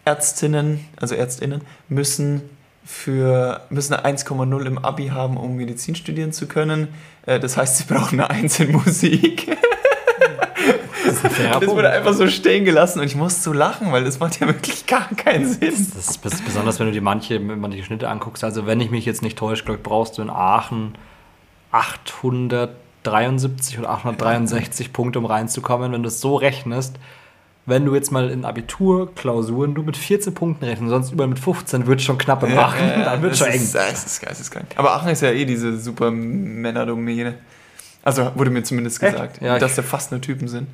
Ärztinnen, 0.04 0.86
also 1.00 1.16
Ärztinnen, 1.16 1.62
müssen 1.88 2.42
für 2.84 3.62
müssen 3.70 3.94
eine 3.94 4.18
1,0 4.18 4.66
im 4.66 4.78
Abi 4.78 5.08
haben, 5.08 5.38
um 5.38 5.56
Medizin 5.56 5.96
studieren 5.96 6.32
zu 6.32 6.48
können. 6.48 6.90
Äh, 7.26 7.40
das 7.40 7.58
heißt, 7.58 7.78
sie 7.78 7.84
brauchen 7.86 8.20
eine 8.20 8.30
1 8.30 8.60
in 8.60 8.72
Musik. 8.72 9.58
Das 11.24 11.60
Das 11.60 11.70
wurde 11.70 11.90
einfach 11.90 12.14
so 12.14 12.28
stehen 12.28 12.66
gelassen 12.66 13.00
und 13.00 13.06
ich 13.06 13.16
musste 13.16 13.42
so 13.42 13.54
lachen, 13.54 13.92
weil 13.92 14.04
das 14.04 14.20
macht 14.20 14.40
ja 14.40 14.48
wirklich 14.48 14.86
gar 14.86 15.08
keinen 15.16 15.48
Sinn. 15.48 15.74
Das 15.96 16.10
ist 16.10 16.26
bes- 16.26 16.44
besonders, 16.44 16.80
wenn 16.80 16.88
du 16.88 16.94
dir 16.94 17.02
manche, 17.02 17.40
manche 17.40 17.84
Schnitte 17.84 18.10
anguckst. 18.10 18.44
Also, 18.44 18.66
wenn 18.66 18.80
ich 18.82 18.92
mich 18.92 19.06
jetzt 19.06 19.22
nicht 19.22 19.38
täusche, 19.38 19.64
glaub 19.66 19.78
ich, 19.78 19.84
brauchst 19.84 20.18
du 20.18 20.22
in 20.22 20.30
Aachen 20.30 20.96
873 21.72 23.80
oder 23.80 23.90
863 23.90 24.94
Punkte, 24.94 25.20
um 25.20 25.26
reinzukommen. 25.26 25.92
Wenn 25.92 26.04
du 26.04 26.08
es 26.08 26.22
so 26.22 26.36
rechnest, 26.36 26.98
wenn 27.66 27.86
du 27.86 27.96
jetzt 27.96 28.12
mal 28.12 28.30
in 28.30 28.46
Abiturklausuren 28.46 29.74
du 29.74 29.84
mit 29.84 29.98
14 29.98 30.34
Punkten 30.34 30.66
rechnest, 30.66 30.90
sonst 30.92 31.12
überall 31.12 31.30
mit 31.30 31.40
15, 31.40 31.88
wird 31.88 32.02
schon 32.02 32.18
knapp 32.18 32.44
im 32.44 32.58
Aachen. 32.58 33.04
dann 33.04 33.22
wird 33.22 33.34
das 33.34 33.40
schon 33.40 33.48
eng. 33.48 33.62
ist, 33.62 33.76
Das 33.76 34.06
ist 34.06 34.22
geisteskrank. 34.22 34.68
Aber 34.76 34.94
Aachen 34.94 35.10
ist 35.10 35.22
ja 35.22 35.32
eh 35.32 35.46
diese 35.46 35.78
super 35.80 36.12
Männerdomäne. 36.12 37.36
Also 38.04 38.32
wurde 38.36 38.52
mir 38.52 38.64
zumindest 38.64 39.02
Echt? 39.02 39.14
gesagt, 39.14 39.42
Ja, 39.42 39.58
dass 39.58 39.76
da 39.76 39.82
fast 39.82 40.12
nur 40.12 40.22
Typen 40.22 40.48
sind. 40.48 40.68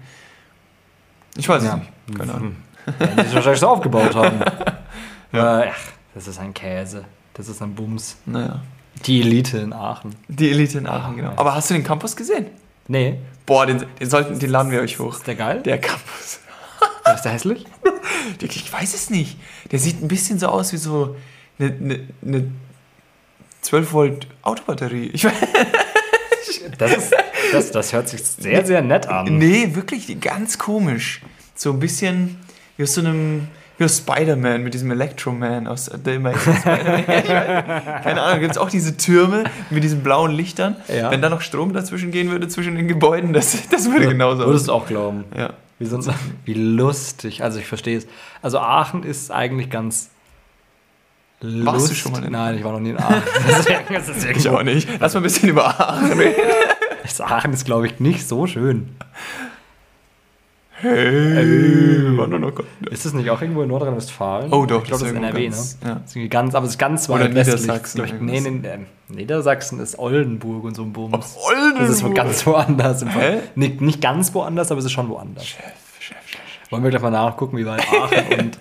Ich 1.38 1.48
weiß 1.48 1.64
Ja. 1.64 1.74
es 1.74 2.08
nicht. 2.08 2.20
Keine 2.20 2.34
Ahnung. 2.34 2.56
Werden 2.98 3.16
die 3.18 3.24
sich 3.24 3.36
wahrscheinlich 3.36 3.60
so 3.60 3.68
aufgebaut 3.68 4.16
haben. 4.16 4.40
ja. 5.34 5.64
Ach, 5.72 5.80
das 6.14 6.28
ist 6.28 6.40
ein 6.40 6.54
Käse. 6.54 7.06
Das 7.34 7.48
ist 7.48 7.62
ein 7.62 7.74
Bums. 7.76 8.18
Naja. 8.26 8.62
Die 9.06 9.22
Elite 9.22 9.58
in 9.60 9.74
Aachen. 9.74 10.16
Die 10.28 10.52
Elite 10.52 10.78
in 10.80 10.88
Aachen, 10.88 11.14
Ah, 11.14 11.16
genau. 11.16 11.34
Aber 11.38 11.56
hast 11.56 11.70
du 11.70 11.74
den 11.74 11.84
Campus 11.84 12.16
gesehen? 12.16 12.48
Nee. 12.88 13.20
Boah, 13.46 13.66
den, 13.66 13.86
den, 14.00 14.10
sollten, 14.10 14.38
den 14.38 14.50
laden 14.50 14.72
wir 14.72 14.82
euch 14.82 15.00
hoch. 15.00 15.14
Ist 15.16 15.26
der 15.28 15.36
geil? 15.36 15.62
Der 15.64 15.80
Campus. 15.80 16.40
ist 17.16 17.22
der 17.24 17.32
hässlich? 17.32 17.66
Ich 18.40 18.72
weiß 18.72 18.94
es 18.94 19.10
nicht. 19.10 19.38
Der 19.72 19.80
sieht 19.80 20.02
ein 20.02 20.08
bisschen 20.08 20.38
so 20.38 20.48
aus 20.48 20.74
wie 20.74 20.78
so 20.78 21.16
eine, 21.60 21.72
eine, 21.74 22.00
eine 22.26 22.52
12 23.62 23.94
Volt 23.94 24.28
Autobatterie. 24.44 25.10
Ich 25.14 25.24
weiß, 25.26 25.34
Das, 26.78 26.96
ist, 26.96 27.16
das, 27.52 27.72
das 27.72 27.94
hört 27.94 28.10
sich 28.10 28.24
sehr, 28.24 28.66
sehr 28.66 28.82
nett 28.82 29.08
an. 29.08 29.38
nee, 29.38 29.70
wirklich 29.74 30.20
ganz 30.20 30.58
komisch. 30.58 31.22
So 31.56 31.72
ein 31.72 31.80
bisschen 31.80 32.38
wie 32.78 32.84
aus 32.84 32.94
so 32.94 33.02
einem 33.02 33.48
wie 33.82 33.86
aus 33.86 33.98
Spider-Man 33.98 34.62
mit 34.62 34.76
diesem 34.76 34.92
Electro-Man 34.92 35.68
aus 35.68 35.86
The 35.86 36.12
Amazing 36.12 36.56
Spider-Man. 36.56 37.06
Keine 38.04 38.22
Ahnung, 38.22 38.40
gibt 38.42 38.52
es 38.52 38.58
auch 38.58 38.70
diese 38.70 38.96
Türme 38.96 39.46
mit 39.72 39.84
diesen 39.84 40.04
blauen 40.04 40.32
Lichtern. 40.32 40.76
Ja. 40.88 41.10
Wenn 41.10 41.22
da 41.22 41.30
noch 41.30 41.42
Strom 41.42 41.74
dazwischen 41.74 42.12
gehen 42.12 42.30
würde, 42.30 42.48
zwischen 42.48 42.76
den 42.76 42.88
Gebäuden, 42.88 43.34
das, 43.34 43.58
das 43.70 43.90
würde 43.90 44.10
genauso 44.10 44.46
Würdest 44.46 44.68
du 44.68 44.74
auch 44.74 44.86
glauben. 44.86 45.24
Ja. 45.36 45.54
Wie, 45.80 45.86
sonst, 45.88 46.12
wie 46.46 46.54
lustig. 46.54 47.44
Also 47.44 47.58
ich 47.58 47.66
verstehe 47.66 47.98
es. 47.98 48.08
Also 48.44 48.60
Aachen 48.60 49.02
ist 49.04 49.32
eigentlich 49.32 49.72
ganz 49.72 50.12
lustig. 51.42 51.66
Warst 51.66 51.90
du 51.92 51.94
schon 51.96 52.12
mal 52.14 52.24
in 52.24 52.32
Nein, 52.32 52.58
ich 52.58 52.64
war 52.64 52.72
noch 52.74 52.80
nie 52.80 52.92
in 52.92 52.98
Aachen. 52.98 53.22
Deswegen 53.48 53.94
ist 53.96 54.10
es 54.10 54.26
Ich 54.26 54.50
auch 54.50 54.64
nicht. 54.64 54.88
Lass 55.00 55.14
mal 55.14 55.20
ein 55.20 55.24
bisschen 55.24 55.50
über 55.50 55.66
Aachen 55.68 56.12
reden. 56.20 56.36
Das 57.04 57.20
Aachen 57.20 57.52
ist, 57.52 57.66
glaube 57.66 57.88
ich, 57.88 58.00
nicht 58.00 58.26
so 58.28 58.46
schön. 58.48 58.96
Hey, 60.74 62.18
war 62.18 62.28
nur 62.28 62.40
noch 62.40 62.54
Ist 62.90 63.06
es 63.06 63.14
nicht 63.14 63.30
auch 63.30 63.42
irgendwo 63.42 63.62
in 63.64 63.68
Nordrhein-Westfalen? 63.70 64.52
Oh 64.52 64.66
doch, 64.66 64.82
ich 64.82 64.88
glaube, 64.88 65.04
das 65.04 65.12
ist 65.12 65.18
NRW, 65.18 65.44
ganz- 65.46 65.78
ne? 65.82 65.90
Ja. 65.90 65.96
Das 66.04 66.16
ist 66.16 66.30
ganz, 66.32 66.56
aber 66.56 66.66
es 66.66 66.72
ist 66.72 66.78
ganz 66.78 67.10
Oder 67.10 67.26
weit 67.26 67.36
westlich. 67.36 67.62
Niedersachsen 67.62 68.06
Ich, 68.06 68.14
nee, 68.14 68.40
nee, 68.40 68.50
nee, 68.50 68.86
Niedersachsen 69.10 69.80
ist 69.80 70.00
Oldenburg 70.00 70.64
und 70.64 70.76
so 70.76 70.84
ein 70.84 70.94
Bums. 70.94 71.36
Oldenburg. 71.46 71.80
Das 71.80 71.90
ist 71.90 72.04
wo 72.04 72.10
ganz 72.12 72.46
woanders. 72.48 73.06
Hä? 73.06 73.40
Nicht, 73.56 73.82
nicht 73.82 74.02
ganz 74.02 74.34
woanders, 74.34 74.72
aber 74.72 74.80
es 74.80 74.86
ist 74.86 74.92
schon 74.92 75.10
woanders. 75.10 75.46
Chef, 75.46 75.60
Chef, 76.00 76.18
Chef. 76.26 76.40
Wollen 76.72 76.84
wir 76.84 76.90
gleich 76.90 77.02
mal 77.02 77.12
nachgucken, 77.12 77.58
wie 77.58 77.66
weit 77.66 77.82
Aachen 77.88 78.40
und. 78.40 78.60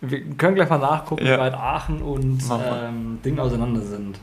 Wir 0.00 0.20
können 0.36 0.54
gleich 0.54 0.68
mal 0.68 0.78
nachgucken, 0.78 1.24
Ja. 1.26 1.36
wie 1.36 1.40
weit 1.40 1.54
Aachen 1.54 2.02
und 2.02 2.40
ähm, 2.50 3.18
Ding 3.24 3.38
auseinander 3.38 3.80
sind. 3.80 4.18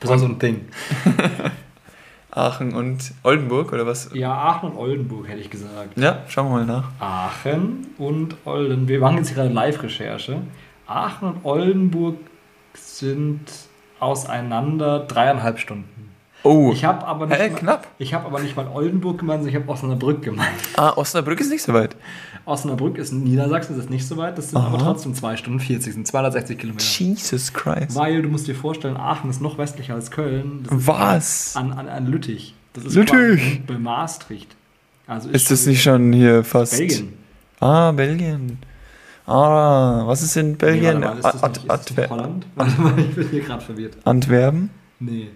Besonders 0.00 0.20
so 0.22 0.28
ein 0.28 0.38
Ding. 0.38 0.66
Aachen 2.30 2.74
und 2.74 3.12
Oldenburg 3.22 3.72
oder 3.72 3.86
was? 3.86 4.10
Ja, 4.12 4.32
Aachen 4.34 4.70
und 4.72 4.76
Oldenburg 4.76 5.28
hätte 5.28 5.40
ich 5.40 5.50
gesagt. 5.50 5.96
Ja, 5.96 6.18
schauen 6.28 6.48
wir 6.48 6.64
mal 6.64 6.66
nach. 6.66 6.90
Aachen 6.98 7.86
und 7.96 8.36
Oldenburg. 8.44 8.88
Wir 8.88 9.00
machen 9.00 9.18
jetzt 9.18 9.28
hier 9.28 9.36
gerade 9.36 9.54
Live-Recherche. 9.54 10.38
Aachen 10.86 11.28
und 11.28 11.44
Oldenburg 11.44 12.16
sind 12.74 13.40
auseinander 14.00 14.98
dreieinhalb 15.00 15.58
Stunden. 15.60 15.88
Oh, 16.44 16.70
Ich 16.72 16.84
habe 16.84 17.06
aber 17.06 17.26
nicht 17.26 17.38
Hä, 17.40 17.50
mal, 17.50 17.58
knapp. 17.58 17.86
Ich 17.98 18.12
habe 18.14 18.26
aber 18.26 18.38
nicht 18.40 18.54
mal 18.54 18.68
Oldenburg 18.68 19.18
gemeint, 19.18 19.40
sondern 19.42 19.56
ich 19.56 19.60
habe 19.62 19.72
Osnabrück 19.72 20.22
gemeint. 20.22 20.50
ah, 20.76 20.92
Osnabrück 20.96 21.40
ist 21.40 21.50
nicht 21.50 21.62
so 21.62 21.72
weit. 21.72 21.96
Osnabrück 22.44 22.98
ist 22.98 23.12
in 23.12 23.24
Niedersachsen, 23.24 23.74
das 23.76 23.86
ist 23.86 23.90
nicht 23.90 24.06
so 24.06 24.16
weit, 24.18 24.36
das 24.36 24.50
sind 24.50 24.58
Aha. 24.58 24.68
aber 24.68 24.78
trotzdem 24.78 25.14
2 25.14 25.36
Stunden 25.38 25.58
40, 25.60 25.94
sind 25.94 26.06
260 26.06 26.58
Kilometer. 26.58 26.84
Jesus 26.84 27.52
Christ. 27.54 27.96
Weil 27.96 28.20
du 28.20 28.28
musst 28.28 28.46
dir 28.46 28.54
vorstellen, 28.54 28.96
Aachen 28.98 29.30
ist 29.30 29.40
noch 29.40 29.56
westlicher 29.56 29.94
als 29.94 30.10
Köln. 30.10 30.66
Ist 30.70 30.86
Was? 30.86 31.56
An, 31.56 31.72
an, 31.72 31.88
an 31.88 32.06
Lüttich. 32.06 32.54
Das 32.74 32.84
ist 32.84 32.94
Lüttich. 32.94 33.62
bei 33.66 33.78
Maastricht. 33.78 34.54
Also 35.06 35.30
Ist 35.30 35.50
das 35.50 35.64
nicht 35.66 35.82
schon 35.82 36.12
hier 36.12 36.44
fast. 36.44 36.76
Belgien? 36.76 37.12
Ah, 37.60 37.92
Belgien. 37.92 38.58
Ah, 39.26 40.02
was 40.06 40.22
ist 40.22 40.36
in 40.36 40.56
Belgien? 40.58 40.98
Nee, 41.00 41.04
warte 41.06 41.22
mal, 41.22 41.28
ist 41.30 41.34
das 41.34 41.42
Ad- 41.42 41.60
nicht, 41.60 41.72
ist 41.72 41.98
das 41.98 42.10
Holland? 42.10 42.46
Warte 42.54 42.80
mal, 42.82 42.98
ich 42.98 43.14
bin 43.14 43.28
hier 43.30 43.40
gerade 43.40 43.64
verwirrt. 43.64 43.96
Antwerpen? 44.04 44.68
Nee. 45.00 45.28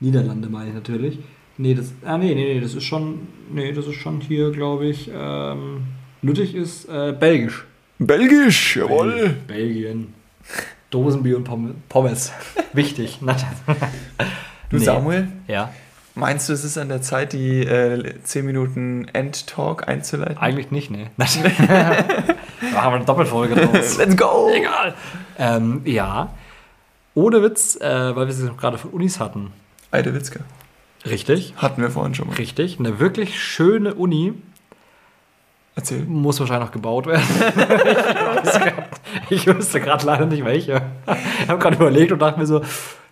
Niederlande 0.00 0.48
meine 0.48 0.68
ich 0.68 0.74
natürlich. 0.74 1.18
Nee, 1.56 1.74
das. 1.74 1.92
Ah, 2.04 2.18
nee, 2.18 2.34
nee, 2.34 2.54
nee, 2.54 2.60
das 2.60 2.74
ist 2.74 2.84
schon. 2.84 3.26
Nee, 3.52 3.72
das 3.72 3.86
ist 3.86 3.96
schon 3.96 4.20
hier, 4.20 4.50
glaube 4.52 4.86
ich. 4.86 5.10
Ähm, 5.12 5.82
Lüttich 6.22 6.54
ist 6.54 6.88
äh, 6.88 7.12
belgisch. 7.18 7.64
Belgisch, 7.98 8.76
jawohl. 8.76 9.36
Belgien. 9.48 10.14
Dosenbier 10.90 11.36
und 11.36 11.44
Pomm- 11.44 11.74
Pommes. 11.88 12.32
Wichtig. 12.72 13.18
Du 14.70 14.76
Nee. 14.78 14.84
Samuel, 14.84 15.28
Ja. 15.48 15.72
meinst 16.14 16.48
du, 16.48 16.52
es 16.52 16.62
ist 16.64 16.78
an 16.78 16.88
der 16.88 17.02
Zeit, 17.02 17.32
die 17.32 17.60
äh, 17.60 18.14
10 18.22 18.46
Minuten 18.46 19.06
End-Talk 19.12 19.88
einzuleiten? 19.88 20.38
Eigentlich 20.38 20.70
nicht, 20.70 20.90
ne? 20.90 21.10
da 21.18 21.26
haben 22.82 22.92
wir 22.92 22.96
eine 22.96 23.04
Doppelfolge 23.04 23.54
draus. 23.56 23.96
Let's 23.98 24.16
go! 24.16 24.50
Egal. 24.54 24.94
Ähm, 25.38 25.82
ja. 25.84 26.32
Ohne 27.14 27.42
Witz, 27.42 27.76
äh, 27.80 28.14
weil 28.16 28.26
wir 28.28 28.34
es 28.34 28.56
gerade 28.56 28.78
von 28.78 28.90
Unis 28.90 29.18
hatten. 29.20 29.50
Eidewitzka. 29.90 30.40
Richtig. 31.06 31.54
Hatten 31.56 31.82
wir 31.82 31.90
vorhin 31.90 32.14
schon 32.14 32.28
mal. 32.28 32.34
Richtig. 32.34 32.78
Eine 32.78 32.98
wirklich 32.98 33.40
schöne 33.40 33.94
Uni. 33.94 34.34
Erzähl. 35.74 36.04
Muss 36.04 36.40
wahrscheinlich 36.40 36.66
noch 36.66 36.72
gebaut 36.72 37.06
werden. 37.06 37.24
ich 39.30 39.46
wüsste 39.46 39.80
gerade 39.80 40.04
leider 40.04 40.26
nicht 40.26 40.44
welche. 40.44 40.82
Ich 41.42 41.48
habe 41.48 41.60
gerade 41.60 41.76
überlegt 41.76 42.10
und 42.10 42.18
dachte 42.18 42.40
mir 42.40 42.46
so, 42.46 42.62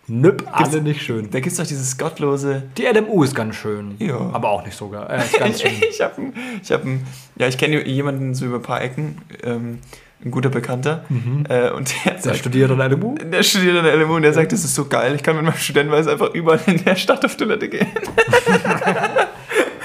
nüpp, 0.08 0.44
alle 0.50 0.82
nicht 0.82 1.02
schön. 1.02 1.30
Da 1.30 1.38
gibt 1.38 1.52
es 1.52 1.58
doch 1.58 1.66
dieses 1.66 1.96
gottlose. 1.96 2.64
Die 2.76 2.82
LMU 2.82 3.22
ist 3.22 3.34
ganz 3.34 3.54
schön. 3.54 3.94
Ja. 3.98 4.18
Aber 4.32 4.50
auch 4.50 4.64
nicht 4.64 4.76
so 4.76 4.88
geil. 4.88 5.06
Äh, 5.08 5.48
ich 5.48 5.64
habe 6.02 6.32
ich 6.60 6.72
hab 6.72 6.84
ein, 6.84 7.06
ja, 7.36 7.46
ich 7.46 7.56
kenne 7.56 7.86
jemanden 7.86 8.34
so 8.34 8.46
über 8.46 8.56
ein 8.56 8.62
paar 8.62 8.82
Ecken, 8.82 9.18
ähm, 9.44 9.78
ein 10.24 10.30
guter 10.30 10.48
Bekannter, 10.48 11.04
äh, 11.48 11.70
und 11.70 11.92
der, 12.04 12.12
Der 12.14 12.22
sagt, 12.22 12.36
studiert 12.38 12.70
an 12.70 12.78
der 12.78 12.88
LMU. 12.88 13.14
der 13.16 13.42
studiert 13.42 13.76
an 13.76 13.84
der 13.84 13.96
LMU 13.96 14.16
und 14.16 14.22
der 14.22 14.32
sagt, 14.32 14.50
das 14.52 14.64
ist 14.64 14.74
so 14.74 14.86
geil, 14.86 15.14
ich 15.14 15.22
kann 15.22 15.36
mit 15.36 15.44
meinem 15.44 15.56
Studentenweise 15.56 16.10
einfach 16.12 16.32
überall 16.34 16.60
in 16.66 16.82
der 16.84 16.96
Stadt 16.96 17.24
auf 17.24 17.36
Toilette 17.36 17.68
gehen. 17.68 17.86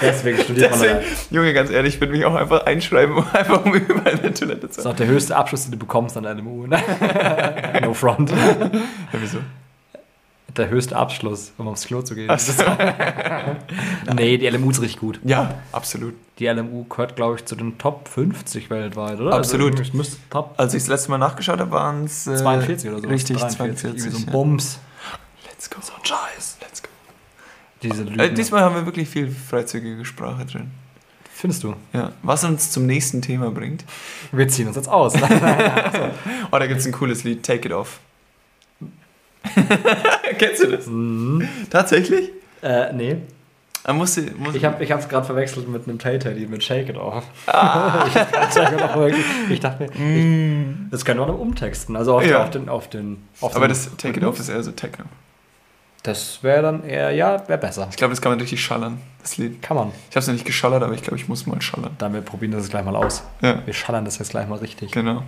Deswegen 0.00 0.38
studiert 0.38 0.70
man 0.72 0.80
Deswegen, 0.80 1.00
da. 1.30 1.36
Junge, 1.36 1.52
ganz 1.54 1.70
ehrlich, 1.70 1.94
ich 1.94 2.00
würde 2.00 2.12
mich 2.12 2.24
auch 2.24 2.34
einfach 2.34 2.66
einschreiben, 2.66 3.14
um 3.18 3.24
einfach 3.32 3.64
um 3.64 3.72
überall 3.74 4.18
eine 4.18 4.34
Toilette 4.34 4.62
zu 4.62 4.66
Das 4.68 4.78
ist 4.78 4.86
auch 4.86 4.96
der 4.96 5.06
höchste 5.06 5.36
Abschluss, 5.36 5.62
den 5.64 5.72
du 5.72 5.78
bekommst 5.78 6.16
an 6.16 6.24
der 6.24 6.34
LMU. 6.34 6.66
ne? 6.66 6.82
no 7.82 7.94
front. 7.94 8.30
Ja, 8.30 8.70
wieso? 9.20 9.38
Der 10.56 10.68
höchste 10.68 10.96
Abschluss, 10.96 11.52
um 11.56 11.68
aufs 11.68 11.86
Klo 11.86 12.02
zu 12.02 12.14
gehen. 12.14 12.30
So. 12.38 12.52
nee, 14.14 14.36
die 14.36 14.46
LMU 14.48 14.70
ist 14.70 14.82
richtig 14.82 15.00
gut. 15.00 15.20
Ja, 15.24 15.54
absolut. 15.72 16.14
Die 16.38 16.46
LMU 16.46 16.84
gehört, 16.84 17.16
glaube 17.16 17.36
ich, 17.36 17.44
zu 17.44 17.56
den 17.56 17.78
Top 17.78 18.08
50 18.08 18.68
weltweit, 18.68 19.20
oder? 19.20 19.32
Absolut. 19.34 19.78
Also, 19.78 19.96
müsste 19.96 20.16
Top 20.28 20.54
Als 20.58 20.74
ich 20.74 20.82
das 20.82 20.88
letzte 20.88 21.10
Mal 21.10 21.18
nachgeschaut 21.18 21.60
habe, 21.60 21.70
waren 21.70 22.04
es 22.04 22.26
äh, 22.26 22.36
42 22.36 22.90
oder 22.90 23.00
so. 23.00 23.08
Richtig, 23.08 23.36
43, 23.38 23.56
42. 23.56 23.84
irgendwie 23.84 24.10
so 24.10 24.18
ein 24.18 24.26
ja. 24.26 24.32
Bums. 24.32 24.78
Let's 25.46 25.70
go. 25.70 25.78
So 25.80 25.92
ein 25.94 26.04
Scheiß. 26.04 26.58
Let's 26.60 26.82
go. 26.82 26.88
Diese 27.82 28.02
Lügen. 28.02 28.18
Äh, 28.18 28.32
diesmal 28.32 28.62
haben 28.62 28.74
wir 28.74 28.84
wirklich 28.84 29.08
viel 29.08 29.30
freizügige 29.30 30.04
Sprache 30.04 30.44
drin. 30.44 30.70
Findest 31.34 31.64
du? 31.64 31.74
Ja. 31.92 32.12
Was 32.22 32.44
uns 32.44 32.70
zum 32.70 32.86
nächsten 32.86 33.20
Thema 33.22 33.50
bringt. 33.50 33.84
Wir 34.30 34.46
ziehen 34.48 34.68
uns 34.68 34.76
jetzt 34.76 34.88
aus. 34.88 35.14
Oh, 36.50 36.58
da 36.58 36.66
gibt 36.66 36.80
es 36.80 36.86
ein 36.86 36.92
cooles 36.92 37.24
Lied, 37.24 37.42
Take 37.42 37.68
It 37.68 37.72
Off. 37.72 37.98
Kennst 40.38 40.62
du 40.62 40.68
das? 40.68 40.86
Mhm. 40.86 41.48
Tatsächlich? 41.70 42.30
äh, 42.62 42.92
nee. 42.92 43.16
Er 43.84 43.94
musste, 43.94 44.22
muss, 44.38 44.54
Ich 44.54 44.64
habe 44.64 44.84
es 44.84 45.08
gerade 45.08 45.26
verwechselt 45.26 45.68
mit 45.68 45.88
einem 45.88 45.98
Tay-Teddy, 45.98 46.46
mit 46.46 46.62
Shake 46.62 46.88
It 46.90 46.96
Off. 46.96 47.24
Ah. 47.48 48.04
ich, 48.06 48.12
Shake 48.54 48.72
It 48.72 48.80
Off 48.82 49.12
ich 49.50 49.58
dachte 49.60 49.82
mir, 49.84 49.90
ich, 49.92 49.98
Mm. 49.98 50.88
das 50.90 51.04
können 51.04 51.18
wir 51.18 51.26
noch 51.26 51.38
umtexten. 51.38 51.96
Also 51.96 52.14
auf, 52.16 52.24
Ja. 52.24 52.44
auf 52.44 52.50
den. 52.50 52.68
Auf 52.68 52.88
den 52.88 53.24
auf 53.40 53.56
Aber 53.56 53.66
den 53.66 53.70
das 53.70 53.90
Take 53.96 54.20
It 54.20 54.24
Off 54.24 54.38
ist 54.38 54.48
eher 54.50 54.62
so 54.62 54.70
Techno. 54.70 55.06
Das 56.04 56.42
wäre 56.42 56.62
dann 56.62 56.84
eher, 56.84 57.10
ja, 57.10 57.42
wäre 57.48 57.58
besser. 57.58 57.86
Ich 57.90 57.96
glaube, 57.96 58.10
das 58.12 58.20
kann 58.20 58.30
man 58.32 58.40
richtig 58.40 58.60
schallern, 58.62 58.98
das 59.20 59.36
Lied. 59.36 59.62
Kann 59.62 59.76
man. 59.76 59.88
Ich 60.10 60.16
habe 60.16 60.20
es 60.20 60.26
noch 60.28 60.34
nicht 60.34 60.44
geschallert, 60.46 60.82
aber 60.84 60.94
ich 60.94 61.02
glaube, 61.02 61.16
ich 61.16 61.28
muss 61.28 61.46
mal 61.46 61.60
schallern. 61.62 61.90
Dann 61.98 62.12
wir 62.14 62.20
probieren 62.22 62.52
das 62.52 62.62
jetzt 62.62 62.70
gleich 62.70 62.84
mal 62.84 62.94
aus. 62.96 63.22
Ja, 63.40 63.64
Wir 63.66 63.72
schallern 63.74 64.04
das 64.04 64.18
jetzt 64.18 64.30
gleich 64.30 64.46
mal 64.48 64.58
richtig. 64.58 64.92
genau. 64.92 65.22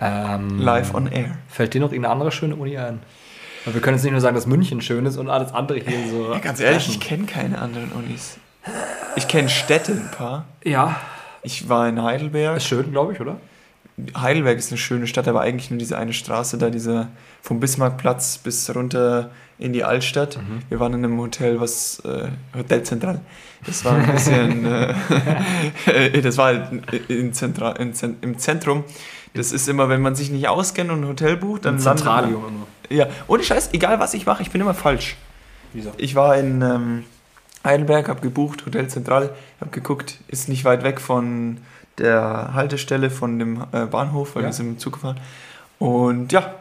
Ähm, 0.00 0.58
Live 0.60 0.92
on 0.94 1.06
Air. 1.10 1.38
Fällt 1.48 1.74
dir 1.74 1.80
noch 1.80 1.90
irgendeine 1.92 2.12
andere 2.12 2.30
schöne 2.32 2.54
Uni 2.56 2.76
ein? 2.76 3.00
Weil 3.66 3.74
wir 3.74 3.80
können 3.82 3.96
jetzt 3.96 4.04
nicht 4.04 4.12
nur 4.12 4.20
sagen, 4.22 4.34
dass 4.36 4.46
München 4.46 4.80
schön 4.80 5.04
ist 5.04 5.18
und 5.18 5.28
alles 5.28 5.52
andere 5.52 5.80
hier 5.80 5.98
so. 6.10 6.32
Ja, 6.32 6.38
ganz 6.38 6.60
ehrlich, 6.60 6.88
ich 6.88 7.00
kenne 7.00 7.24
keine 7.26 7.58
anderen 7.60 7.92
Unis. 7.92 8.38
Ich 9.16 9.28
kenne 9.28 9.48
Städte 9.50 9.92
ein 9.92 10.10
paar. 10.16 10.44
Ja, 10.64 10.96
Ich 11.42 11.68
war 11.68 11.86
in 11.88 12.02
Heidelberg. 12.02 12.56
ist 12.56 12.66
schön, 12.66 12.90
glaube 12.92 13.12
ich, 13.12 13.20
oder? 13.20 13.36
Heidelberg 14.16 14.58
ist 14.58 14.70
eine 14.72 14.78
schöne 14.78 15.06
Stadt, 15.06 15.26
aber 15.28 15.40
eigentlich 15.40 15.70
nur 15.70 15.78
diese 15.78 15.96
eine 15.98 16.12
Straße 16.12 16.58
da, 16.58 16.68
diese 16.70 17.08
vom 17.42 17.60
Bismarckplatz 17.60 18.38
bis 18.38 18.74
runter 18.74 19.30
in 19.58 19.72
die 19.72 19.84
Altstadt. 19.84 20.36
Mhm. 20.36 20.60
Wir 20.68 20.80
waren 20.80 20.92
in 20.92 21.02
einem 21.04 21.18
Hotel, 21.18 21.60
was 21.60 22.00
äh, 22.00 22.28
Hotel 22.56 22.82
Zentral. 22.82 23.20
Das 23.64 23.84
war 23.86 23.94
ein 23.94 24.12
bisschen, 24.12 24.66
äh, 25.86 26.20
das 26.22 26.36
war 26.36 26.46
halt 26.46 27.08
in 27.08 27.32
Zentra, 27.32 27.72
in 27.72 27.94
Zen, 27.94 28.16
im 28.20 28.38
Zentrum. 28.38 28.84
Das 29.32 29.52
ist 29.52 29.68
immer, 29.68 29.88
wenn 29.88 30.02
man 30.02 30.14
sich 30.14 30.30
nicht 30.30 30.46
auskennt 30.48 30.90
und 30.90 31.02
ein 31.02 31.08
Hotel 31.08 31.36
bucht, 31.36 31.64
dann 31.64 31.74
man- 31.74 31.82
Zentralium 31.82 32.42
immer. 32.48 32.66
Ja, 32.90 33.06
ohne 33.28 33.42
Scheiß, 33.42 33.70
egal 33.72 33.98
was 34.00 34.14
ich 34.14 34.26
mache, 34.26 34.42
ich 34.42 34.50
bin 34.50 34.60
immer 34.60 34.74
falsch. 34.74 35.16
Wieso? 35.72 35.92
Ich 35.96 36.14
war 36.14 36.36
in 36.36 36.62
ähm, 36.62 37.04
Heidelberg, 37.64 38.08
habe 38.08 38.20
gebucht, 38.20 38.64
Hotel 38.66 38.88
Zentral, 38.88 39.30
habe 39.60 39.70
geguckt, 39.70 40.18
ist 40.28 40.48
nicht 40.48 40.64
weit 40.64 40.82
weg 40.84 41.00
von 41.00 41.58
der 41.98 42.50
Haltestelle 42.54 43.10
von 43.10 43.38
dem 43.38 43.64
äh, 43.72 43.86
Bahnhof, 43.86 44.34
weil 44.36 44.42
Ja. 44.42 44.48
wir 44.48 44.52
sind 44.52 44.66
mit 44.68 44.76
dem 44.76 44.80
Zug 44.80 44.94
gefahren. 44.94 45.18
Und 45.78 46.32
ja, 46.32 46.54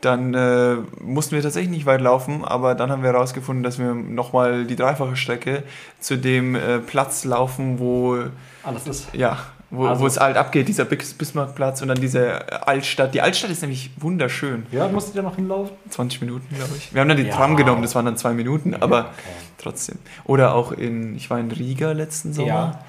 dann 0.00 0.32
äh, 0.34 0.76
mussten 1.00 1.34
wir 1.34 1.42
tatsächlich 1.42 1.70
nicht 1.70 1.86
weit 1.86 2.00
laufen, 2.00 2.44
aber 2.44 2.74
dann 2.74 2.90
haben 2.90 3.02
wir 3.02 3.12
herausgefunden, 3.12 3.62
dass 3.62 3.78
wir 3.78 3.94
nochmal 3.94 4.64
die 4.64 4.76
dreifache 4.76 5.16
Strecke 5.16 5.62
zu 6.00 6.16
dem 6.16 6.54
äh, 6.54 6.78
Platz 6.78 7.24
laufen, 7.24 7.78
wo, 7.78 8.18
Alles 8.62 8.86
ist. 8.86 9.08
ja, 9.12 9.38
wo, 9.70 9.86
Also- 9.86 10.02
wo 10.02 10.06
es 10.06 10.18
alt 10.18 10.36
abgeht, 10.36 10.68
dieser 10.68 10.84
Bis- 10.84 11.14
Bismarckplatz 11.14 11.82
und 11.82 11.88
dann 11.88 12.00
diese 12.00 12.66
Altstadt. 12.66 13.14
Die 13.14 13.20
Altstadt 13.20 13.50
ist 13.50 13.60
nämlich 13.62 13.90
wunderschön. 13.98 14.66
Ja, 14.72 14.88
musst 14.88 15.10
du 15.10 15.16
da 15.16 15.22
noch 15.22 15.36
hinlaufen? 15.36 15.76
20 15.90 16.20
Minuten, 16.22 16.54
glaube 16.54 16.72
ich. 16.76 16.92
Wir 16.94 17.00
haben 17.00 17.08
dann 17.08 17.16
die 17.18 17.24
Ja. 17.24 17.34
Tram 17.34 17.56
genommen, 17.56 17.82
das 17.82 17.94
waren 17.94 18.04
dann 18.06 18.16
zwei 18.16 18.32
Minuten, 18.32 18.74
aber 18.74 19.00
Okay. 19.00 19.10
trotzdem. 19.58 19.98
Oder 20.24 20.54
auch 20.54 20.72
in, 20.72 21.14
ich 21.16 21.28
war 21.30 21.38
in 21.38 21.50
Riga 21.50 21.92
letzten 21.92 22.32
Sommer. 22.32 22.48
Ja. 22.48 22.84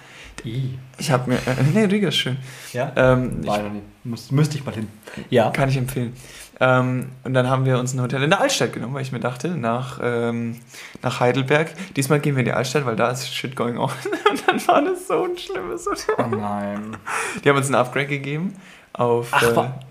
I. 0.46 0.80
Ich 0.98 1.12
habe 1.12 1.32
mir, 1.32 1.36
äh, 1.38 1.64
nee, 1.74 1.84
Riga 1.84 2.08
ist 2.08 2.16
schön. 2.16 2.38
Ja? 2.72 2.94
Ähm, 2.96 3.42
ich 3.44 4.32
müsste 4.32 4.58
ich 4.58 4.66
mal 4.66 4.74
hin. 4.74 4.88
Ja. 5.30 5.50
kann 5.52 5.68
ich 5.68 5.76
empfehlen. 5.76 6.14
Ähm, 6.62 7.10
und 7.24 7.34
dann 7.34 7.50
haben 7.50 7.66
wir 7.66 7.80
uns 7.80 7.94
ein 7.94 8.02
Hotel 8.02 8.24
in 8.24 8.30
der 8.30 8.42
Altstadt 8.42 8.74
genommen, 8.74 8.94
weil 8.94 9.02
ich 9.02 9.12
mir 9.12 9.20
dachte, 9.20 9.50
nach, 9.50 10.00
ähm, 10.04 10.60
nach 11.02 11.20
Heidelberg, 11.20 11.74
diesmal 11.96 12.20
gehen 12.20 12.36
wir 12.36 12.42
in 12.42 12.46
die 12.46 12.52
Altstadt, 12.52 12.86
weil 12.86 12.96
da 12.96 13.10
ist 13.10 13.34
shit 13.34 13.56
going 13.56 13.78
on. 13.78 13.90
Und 14.30 14.48
dann 14.48 14.68
war 14.68 14.82
das 14.82 15.08
so 15.08 15.24
ein 15.24 15.38
schlimmes 15.38 15.86
Hotel. 15.86 16.16
Oh 16.18 16.36
nein. 16.36 16.98
Die 17.44 17.50
haben 17.50 17.58
uns 17.58 17.70
ein 17.70 17.76
Upgrade 17.76 18.08
gegeben 18.08 18.56
auf... 18.94 19.30
Ach, 19.32 19.44
äh, 19.44 19.89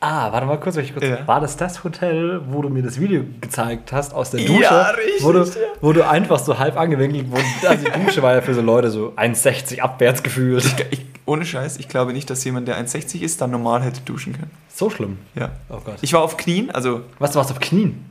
Ah, 0.00 0.30
warte 0.30 0.46
mal 0.46 0.60
kurz, 0.60 0.76
ich 0.76 0.92
kurz. 0.92 1.04
Ja. 1.04 1.26
War 1.26 1.40
das 1.40 1.56
das 1.56 1.82
Hotel, 1.82 2.40
wo 2.50 2.62
du 2.62 2.68
mir 2.68 2.84
das 2.84 3.00
Video 3.00 3.24
gezeigt 3.40 3.92
hast 3.92 4.14
aus 4.14 4.30
der 4.30 4.40
Ja, 4.40 4.46
Dusche? 4.48 4.96
richtig, 4.98 5.24
Wo 5.24 5.32
du, 5.32 5.40
ja. 5.42 5.50
wo 5.80 5.92
du 5.92 6.06
einfach 6.08 6.38
so 6.38 6.56
halb 6.56 6.76
angewinkelt, 6.78 7.26
wo, 7.30 7.36
also 7.66 7.84
die 7.84 8.04
Dusche 8.04 8.22
war 8.22 8.34
ja 8.34 8.40
für 8.40 8.54
so 8.54 8.60
Leute 8.60 8.92
so 8.92 9.12
1,60 9.16 9.80
abwärts 9.80 10.22
gefühlt. 10.22 10.64
ich, 10.92 11.04
ohne 11.26 11.44
Scheiß, 11.44 11.78
ich 11.78 11.88
glaube 11.88 12.12
nicht, 12.12 12.30
dass 12.30 12.44
jemand, 12.44 12.68
der 12.68 12.76
1,60 12.80 13.22
ist, 13.22 13.40
dann 13.40 13.50
normal 13.50 13.82
hätte 13.82 14.00
duschen 14.02 14.34
können. 14.34 14.52
So 14.72 14.88
schlimm. 14.88 15.18
Ja. 15.34 15.50
Oh 15.68 15.78
Gott. 15.84 15.96
Ich 16.00 16.12
war 16.12 16.22
auf 16.22 16.36
Knien, 16.36 16.70
also 16.70 17.00
Was, 17.18 17.32
du 17.32 17.38
warst 17.38 17.50
auf 17.50 17.58
Knien? 17.58 18.04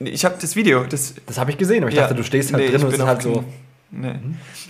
ich 0.00 0.26
habe 0.26 0.34
das 0.38 0.56
Video, 0.56 0.84
das 0.84 1.14
Das 1.24 1.38
habe 1.38 1.50
ich 1.50 1.56
gesehen, 1.56 1.84
aber 1.84 1.88
ich 1.90 1.96
Ja. 1.96 2.02
dachte, 2.02 2.16
du 2.16 2.22
stehst 2.22 2.52
halt 2.52 2.62
Nee, 2.64 2.68
drin 2.70 2.80
ich 2.80 2.84
und 2.84 2.92
es 2.92 2.98
ist 2.98 3.06
halt 3.06 3.22
so. 3.22 3.32
Knien. 3.32 3.44
Nee. 3.92 4.14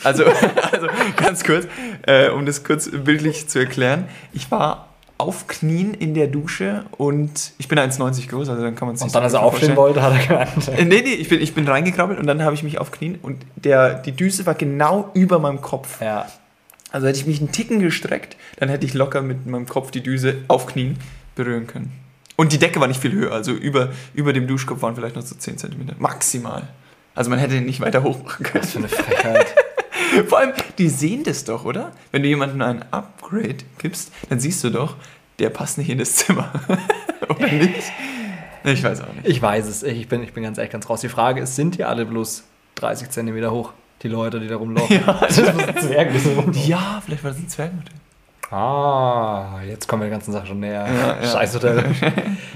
Also, 0.04 0.24
also 0.72 0.86
ganz 1.16 1.42
kurz, 1.42 1.66
äh, 2.06 2.28
um 2.28 2.46
das 2.46 2.62
kurz 2.62 2.88
bildlich 2.92 3.48
zu 3.48 3.58
erklären. 3.58 4.04
Ich 4.32 4.50
war 4.52 4.86
aufknien 5.24 5.94
in 5.94 6.14
der 6.14 6.26
Dusche 6.26 6.84
und 6.98 7.52
ich 7.58 7.68
bin 7.68 7.78
1,90 7.78 8.28
groß, 8.28 8.48
also 8.50 8.62
dann 8.62 8.74
kann 8.74 8.88
man 8.88 8.96
sich 8.96 9.06
Und 9.06 9.14
dann, 9.14 9.22
als 9.22 9.32
er 9.32 9.42
aufstehen 9.42 9.76
wollte, 9.76 10.02
hat 10.02 10.12
er 10.12 10.26
gemeint. 10.26 10.68
Äh, 10.68 10.84
Nee, 10.84 11.02
nee, 11.02 11.14
ich 11.14 11.28
bin, 11.28 11.40
ich 11.40 11.54
bin 11.54 11.66
reingekrabbelt 11.66 12.18
und 12.18 12.26
dann 12.26 12.42
habe 12.42 12.54
ich 12.54 12.62
mich 12.62 12.78
aufknien 12.78 13.18
und 13.22 13.38
der, 13.56 13.94
die 13.94 14.12
Düse 14.12 14.46
war 14.46 14.54
genau 14.54 15.10
über 15.14 15.38
meinem 15.38 15.60
Kopf. 15.60 16.00
Ja. 16.00 16.26
Also 16.92 17.06
hätte 17.06 17.18
ich 17.18 17.26
mich 17.26 17.40
einen 17.40 17.50
Ticken 17.52 17.80
gestreckt, 17.80 18.36
dann 18.58 18.68
hätte 18.68 18.86
ich 18.86 18.94
locker 18.94 19.22
mit 19.22 19.46
meinem 19.46 19.66
Kopf 19.66 19.90
die 19.90 20.02
Düse 20.02 20.36
auf 20.48 20.66
Knien 20.66 20.98
berühren 21.34 21.66
können. 21.66 21.92
Und 22.36 22.52
die 22.52 22.58
Decke 22.58 22.80
war 22.80 22.88
nicht 22.88 23.00
viel 23.00 23.12
höher, 23.12 23.32
also 23.32 23.52
über, 23.52 23.90
über 24.12 24.32
dem 24.32 24.46
Duschkopf 24.46 24.82
waren 24.82 24.94
vielleicht 24.94 25.16
noch 25.16 25.22
so 25.22 25.34
10 25.34 25.58
cm. 25.58 25.90
Maximal. 25.98 26.68
Also 27.14 27.30
man 27.30 27.38
hätte 27.38 27.54
den 27.54 27.66
nicht 27.66 27.80
weiter 27.80 28.02
hoch 28.02 28.22
machen 28.24 28.44
können. 28.44 28.64
Was 28.64 28.72
für 28.72 28.78
eine 28.78 28.88
Frechheit. 28.88 29.54
Vor 30.28 30.38
allem, 30.38 30.52
die 30.78 30.88
sehen 30.88 31.24
das 31.24 31.44
doch, 31.44 31.64
oder? 31.64 31.92
Wenn 32.12 32.22
du 32.22 32.28
jemandem 32.28 32.62
ein 32.62 32.84
Upgrade 32.90 33.58
gibst, 33.78 34.12
dann 34.28 34.40
siehst 34.40 34.62
du 34.64 34.70
doch, 34.70 34.96
der 35.38 35.50
passt 35.50 35.78
nicht 35.78 35.90
in 35.90 35.98
das 35.98 36.14
Zimmer. 36.16 36.50
oder 37.28 37.46
nicht? 37.52 37.92
Ich 38.64 38.82
weiß 38.82 39.02
auch 39.02 39.12
nicht. 39.12 39.26
Ich 39.26 39.42
weiß 39.42 39.66
es. 39.66 39.82
Ich 39.82 40.08
bin, 40.08 40.22
ich 40.22 40.32
bin 40.32 40.42
ganz 40.42 40.58
echt 40.58 40.72
ganz 40.72 40.88
raus. 40.88 41.00
Die 41.00 41.08
Frage 41.08 41.42
ist, 41.42 41.56
sind 41.56 41.76
die 41.76 41.84
alle 41.84 42.06
bloß 42.06 42.44
30 42.76 43.10
Zentimeter 43.10 43.50
hoch? 43.50 43.72
Die 44.02 44.08
Leute, 44.08 44.40
die 44.40 44.48
da 44.48 44.56
rumlaufen. 44.56 45.00
Ja, 45.06 45.18
das 45.20 45.38
ist 45.38 45.48
ein 45.48 45.76
Zwerg, 45.78 46.12
die 46.12 46.18
so 46.18 46.30
rumlaufen. 46.30 46.68
Ja, 46.68 47.02
vielleicht 47.04 47.24
war 47.24 47.30
das 47.30 47.40
ein 47.40 47.48
Zwergmodell. 47.48 47.94
Ah, 48.50 49.60
jetzt 49.66 49.88
kommen 49.88 50.02
wir 50.02 50.08
der 50.08 50.16
ganzen 50.16 50.32
Sache 50.32 50.46
schon 50.46 50.60
näher. 50.60 50.86
Ja, 50.86 51.20
ja. 51.20 51.28
Scheißhotel. 51.28 51.84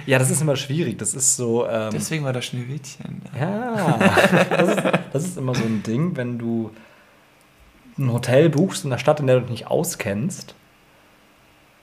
ja, 0.07 0.19
das 0.19 0.31
ist 0.31 0.41
immer 0.41 0.55
schwierig. 0.55 0.99
Das 0.99 1.15
ist 1.15 1.37
so. 1.37 1.67
Ähm, 1.67 1.91
Deswegen 1.93 2.25
war 2.25 2.33
das 2.33 2.45
Schneewittchen. 2.45 3.23
ja, 3.39 3.99
das 4.51 4.69
ist, 4.69 4.83
das 5.13 5.25
ist 5.25 5.39
immer 5.39 5.55
so 5.55 5.65
ein 5.65 5.83
Ding, 5.83 6.17
wenn 6.17 6.39
du 6.39 6.71
ein 7.99 8.13
Hotel 8.13 8.49
buchst 8.49 8.85
in 8.85 8.93
einer 8.93 8.99
Stadt, 8.99 9.21
in 9.21 9.27
der 9.27 9.37
du 9.37 9.43
dich 9.43 9.51
nicht 9.51 9.67
auskennst, 9.69 10.55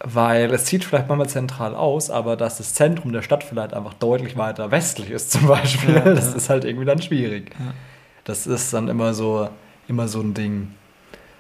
weil 0.04 0.54
es 0.54 0.68
sieht 0.68 0.84
vielleicht 0.84 1.08
manchmal 1.08 1.30
zentral 1.30 1.76
aus, 1.76 2.10
aber 2.10 2.36
dass 2.36 2.58
das 2.58 2.74
Zentrum 2.74 3.12
der 3.14 3.22
Stadt 3.22 3.44
vielleicht 3.44 3.74
einfach 3.74 3.94
deutlich 3.96 4.38
weiter 4.38 4.72
westlich 4.72 5.10
ist 5.10 5.32
zum 5.32 5.48
Beispiel, 5.48 5.96
Ja, 5.96 6.02
das 6.14 6.32
ja. 6.32 6.36
ist 6.36 6.50
halt 6.50 6.66
irgendwie 6.66 6.86
dann 6.86 7.02
schwierig. 7.02 7.52
Ja. 7.60 7.74
Das 8.24 8.48
ist 8.48 8.74
dann 8.74 8.88
immer 8.88 9.14
so, 9.14 9.50
immer 9.88 10.08
so 10.08 10.20
ein 10.22 10.34
Ding. 10.34 10.72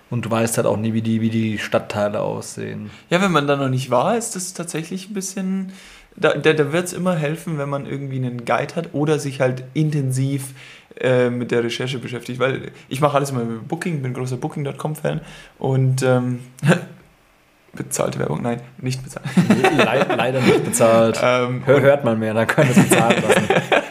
Und 0.09 0.25
du 0.25 0.31
weißt 0.31 0.57
halt 0.57 0.67
auch 0.67 0.77
nie, 0.77 0.93
wie 0.93 1.01
die, 1.01 1.19
wie 1.21 1.29
die 1.31 1.57
Stadtteile 1.57 2.21
aussehen. 2.21 2.91
Ja, 3.09 3.21
wenn 3.21 3.31
man 3.31 3.47
da 3.47 3.55
noch 3.55 3.69
nicht 3.69 3.89
war, 3.89 4.15
ist 4.17 4.35
das 4.35 4.53
tatsächlich 4.53 5.09
ein 5.09 5.13
bisschen. 5.13 5.73
Da, 6.15 6.33
da, 6.35 6.53
da 6.53 6.71
wird 6.71 6.85
es 6.85 6.93
immer 6.93 7.15
helfen, 7.15 7.57
wenn 7.57 7.69
man 7.69 7.85
irgendwie 7.85 8.17
einen 8.17 8.45
Guide 8.45 8.75
hat 8.75 8.93
oder 8.93 9.19
sich 9.19 9.41
halt 9.41 9.63
intensiv 9.73 10.53
äh, 10.99 11.29
mit 11.29 11.51
der 11.51 11.63
Recherche 11.63 11.99
beschäftigt. 11.99 12.39
Weil 12.39 12.71
ich 12.89 13.01
mache 13.01 13.15
alles 13.15 13.31
immer 13.31 13.43
mit 13.43 13.67
Booking, 13.67 14.01
bin 14.01 14.13
großer 14.13 14.37
Booking.com-Fan 14.37 15.21
und 15.59 16.03
ähm, 16.03 16.39
bezahlte 17.73 18.19
Werbung, 18.19 18.41
nein, 18.41 18.61
nicht 18.77 19.03
bezahlt. 19.03 19.25
Le 19.49 20.15
leider 20.15 20.41
nicht 20.41 20.63
bezahlt. 20.63 21.19
ähm, 21.23 21.63
Hör, 21.65 21.81
hört 21.81 22.05
man 22.05 22.19
mehr, 22.19 22.33
dann 22.33 22.47
können 22.47 22.73
wir 22.73 22.77
es 22.81 22.89
bezahlen 22.89 23.23
lassen. 23.27 23.43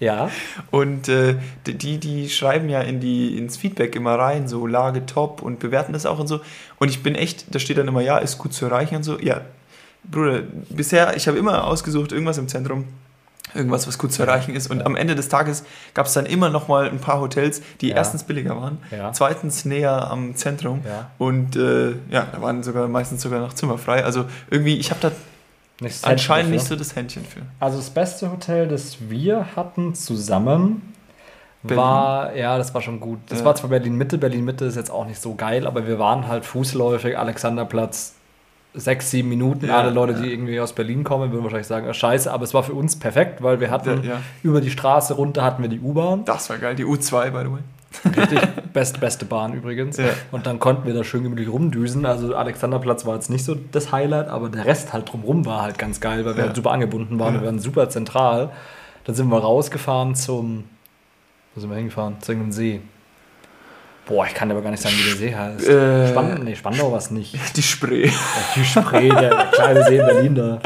Ja, 0.00 0.30
Und 0.70 1.08
äh, 1.08 1.36
die, 1.66 1.98
die 1.98 2.28
schreiben 2.28 2.68
ja 2.68 2.80
in 2.80 3.00
die, 3.00 3.36
ins 3.36 3.56
Feedback 3.56 3.96
immer 3.96 4.14
rein, 4.14 4.46
so 4.46 4.66
Lage 4.66 5.06
top 5.06 5.42
und 5.42 5.58
bewerten 5.58 5.92
das 5.92 6.06
auch 6.06 6.20
und 6.20 6.28
so. 6.28 6.40
Und 6.78 6.88
ich 6.88 7.02
bin 7.02 7.16
echt, 7.16 7.52
da 7.52 7.58
steht 7.58 7.78
dann 7.78 7.88
immer, 7.88 8.00
ja, 8.00 8.18
ist 8.18 8.38
gut 8.38 8.52
zu 8.52 8.66
erreichen 8.66 8.94
und 8.94 9.02
so. 9.02 9.18
Ja, 9.18 9.40
Bruder, 10.04 10.42
bisher, 10.70 11.16
ich 11.16 11.26
habe 11.26 11.36
immer 11.36 11.64
ausgesucht, 11.64 12.12
irgendwas 12.12 12.38
im 12.38 12.46
Zentrum, 12.46 12.84
irgendwas, 13.54 13.86
was 13.88 13.98
gut 13.98 14.12
zu 14.12 14.22
erreichen 14.22 14.54
ist. 14.54 14.70
Und 14.70 14.84
am 14.84 14.96
Ende 14.96 15.14
des 15.14 15.28
Tages 15.28 15.64
gab 15.94 16.06
es 16.06 16.12
dann 16.12 16.26
immer 16.26 16.50
noch 16.50 16.68
mal 16.68 16.88
ein 16.88 16.98
paar 17.00 17.20
Hotels, 17.20 17.62
die 17.80 17.88
Ja. 17.90 17.96
erstens 17.96 18.24
billiger 18.24 18.56
waren, 18.60 18.78
Ja. 18.90 19.12
zweitens 19.12 19.64
näher 19.64 20.10
am 20.10 20.34
Zentrum. 20.36 20.80
Ja. 20.86 21.10
Und 21.18 21.56
äh, 21.56 21.90
ja, 22.10 22.26
da 22.32 22.42
waren 22.42 22.62
sogar 22.62 22.88
meistens 22.88 23.22
sogar 23.22 23.40
noch 23.40 23.52
Zimmer 23.54 23.78
frei. 23.78 24.04
Also 24.04 24.24
irgendwie, 24.50 24.76
ich 24.78 24.90
habe 24.90 25.00
da 25.00 25.10
nicht 25.80 26.04
anscheinend 26.04 26.50
nicht 26.50 26.66
so 26.66 26.74
das 26.76 26.96
Händchen 26.96 27.24
für. 27.24 27.40
Also 27.60 27.78
das 27.78 27.90
beste 27.90 28.30
Hotel, 28.30 28.66
das 28.68 28.96
wir 29.08 29.54
hatten 29.56 29.94
zusammen, 29.94 30.94
Berlin? 31.62 31.82
war, 31.82 32.34
ja, 32.36 32.58
das 32.58 32.74
war 32.74 32.82
schon 32.82 33.00
gut. 33.00 33.18
Das 33.28 33.40
Ja. 33.40 33.44
war 33.44 33.54
zwar 33.54 33.70
Berlin 33.70 33.94
Mitte, 33.96 34.18
Berlin 34.18 34.44
Mitte 34.44 34.64
ist 34.64 34.76
jetzt 34.76 34.90
auch 34.90 35.06
nicht 35.06 35.20
so 35.20 35.34
geil, 35.34 35.66
aber 35.66 35.86
wir 35.86 35.98
waren 35.98 36.26
halt 36.28 36.44
fußläufig, 36.44 37.16
Alexanderplatz, 37.18 38.14
sechs, 38.74 39.10
sieben 39.10 39.28
Minuten. 39.28 39.66
Ja, 39.66 39.78
Alle 39.78 39.90
Leute, 39.90 40.12
ja. 40.12 40.20
die 40.20 40.32
irgendwie 40.32 40.60
aus 40.60 40.72
Berlin 40.72 41.02
kommen, 41.04 41.32
würden 41.32 41.42
wahrscheinlich 41.44 41.66
sagen, 41.66 41.86
ah, 41.88 41.94
scheiße, 41.94 42.30
aber 42.32 42.44
es 42.44 42.54
war 42.54 42.62
für 42.62 42.74
uns 42.74 42.98
perfekt, 42.98 43.42
weil 43.42 43.60
wir 43.60 43.70
hatten 43.70 44.02
Ja, 44.04 44.10
ja. 44.14 44.20
über 44.42 44.60
die 44.60 44.70
Straße 44.70 45.14
runter 45.14 45.42
hatten 45.42 45.62
wir 45.62 45.68
die 45.70 45.80
U-Bahn. 45.80 46.24
Das 46.24 46.48
war 46.50 46.58
geil, 46.58 46.74
die 46.76 46.84
U2, 46.84 47.30
by 47.30 47.38
the 47.44 47.50
way. 47.52 47.60
Richtig, 48.22 48.40
best, 48.74 49.00
beste 49.00 49.24
Bahn 49.24 49.54
übrigens. 49.54 49.96
Ja. 49.96 50.10
Und 50.30 50.46
dann 50.46 50.58
konnten 50.58 50.86
wir 50.86 50.92
da 50.94 51.02
schön 51.04 51.22
gemütlich 51.22 51.48
rumdüsen. 51.50 52.04
Also 52.04 52.34
Alexanderplatz 52.36 53.06
war 53.06 53.14
jetzt 53.14 53.30
nicht 53.30 53.44
so 53.44 53.56
das 53.72 53.90
Highlight, 53.92 54.28
aber 54.28 54.50
der 54.50 54.66
Rest 54.66 54.92
halt 54.92 55.10
drumrum 55.10 55.46
war 55.46 55.62
halt 55.62 55.78
ganz 55.78 55.98
geil, 56.00 56.24
weil 56.26 56.34
wir 56.34 56.40
Ja. 56.42 56.46
halt 56.48 56.56
super 56.56 56.70
angebunden 56.70 57.18
waren. 57.18 57.34
Ja. 57.34 57.40
Wir 57.40 57.46
waren 57.46 57.58
super 57.58 57.88
zentral. 57.88 58.50
Dann 59.04 59.14
sind 59.14 59.28
wir 59.30 59.38
rausgefahren 59.38 60.14
zum. 60.14 60.64
Wo 61.54 61.60
sind 61.62 61.70
wir 61.70 61.76
hingefahren? 61.78 62.16
Zu 62.20 62.32
irgendeinem 62.32 62.52
See. 62.52 62.80
Boah, 64.08 64.24
ich 64.26 64.32
kann 64.32 64.50
aber 64.50 64.62
gar 64.62 64.70
nicht 64.70 64.82
sagen, 64.82 64.94
wie 64.98 65.04
der 65.04 65.16
See 65.16 65.34
heißt. 65.34 65.68
Äh. 65.68 66.08
Spandau, 66.08 66.42
nee, 66.42 66.56
Spandau 66.56 66.90
war 66.90 66.98
es 66.98 67.10
nicht. 67.10 67.36
Die 67.56 67.62
Spree. 67.62 68.10
Die 68.56 68.64
Spree, 68.64 69.10
der, 69.10 69.50
kleine 69.52 69.84
See 69.84 69.98
in 69.98 70.06
Berlin 70.06 70.34
da. 70.34 70.60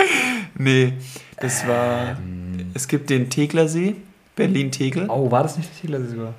Nee, 0.56 0.92
das 1.40 1.66
war. 1.66 2.10
Ähm. 2.10 2.70
Es 2.72 2.86
gibt 2.86 3.10
den 3.10 3.28
Teglersee, 3.30 3.96
Berlin-Tegel. 4.36 5.06
Oh, 5.08 5.30
war 5.30 5.42
das 5.42 5.56
nicht 5.56 5.68
der 5.70 5.80
Ziegler 5.80 6.00
See 6.02 6.14
sogar? 6.14 6.34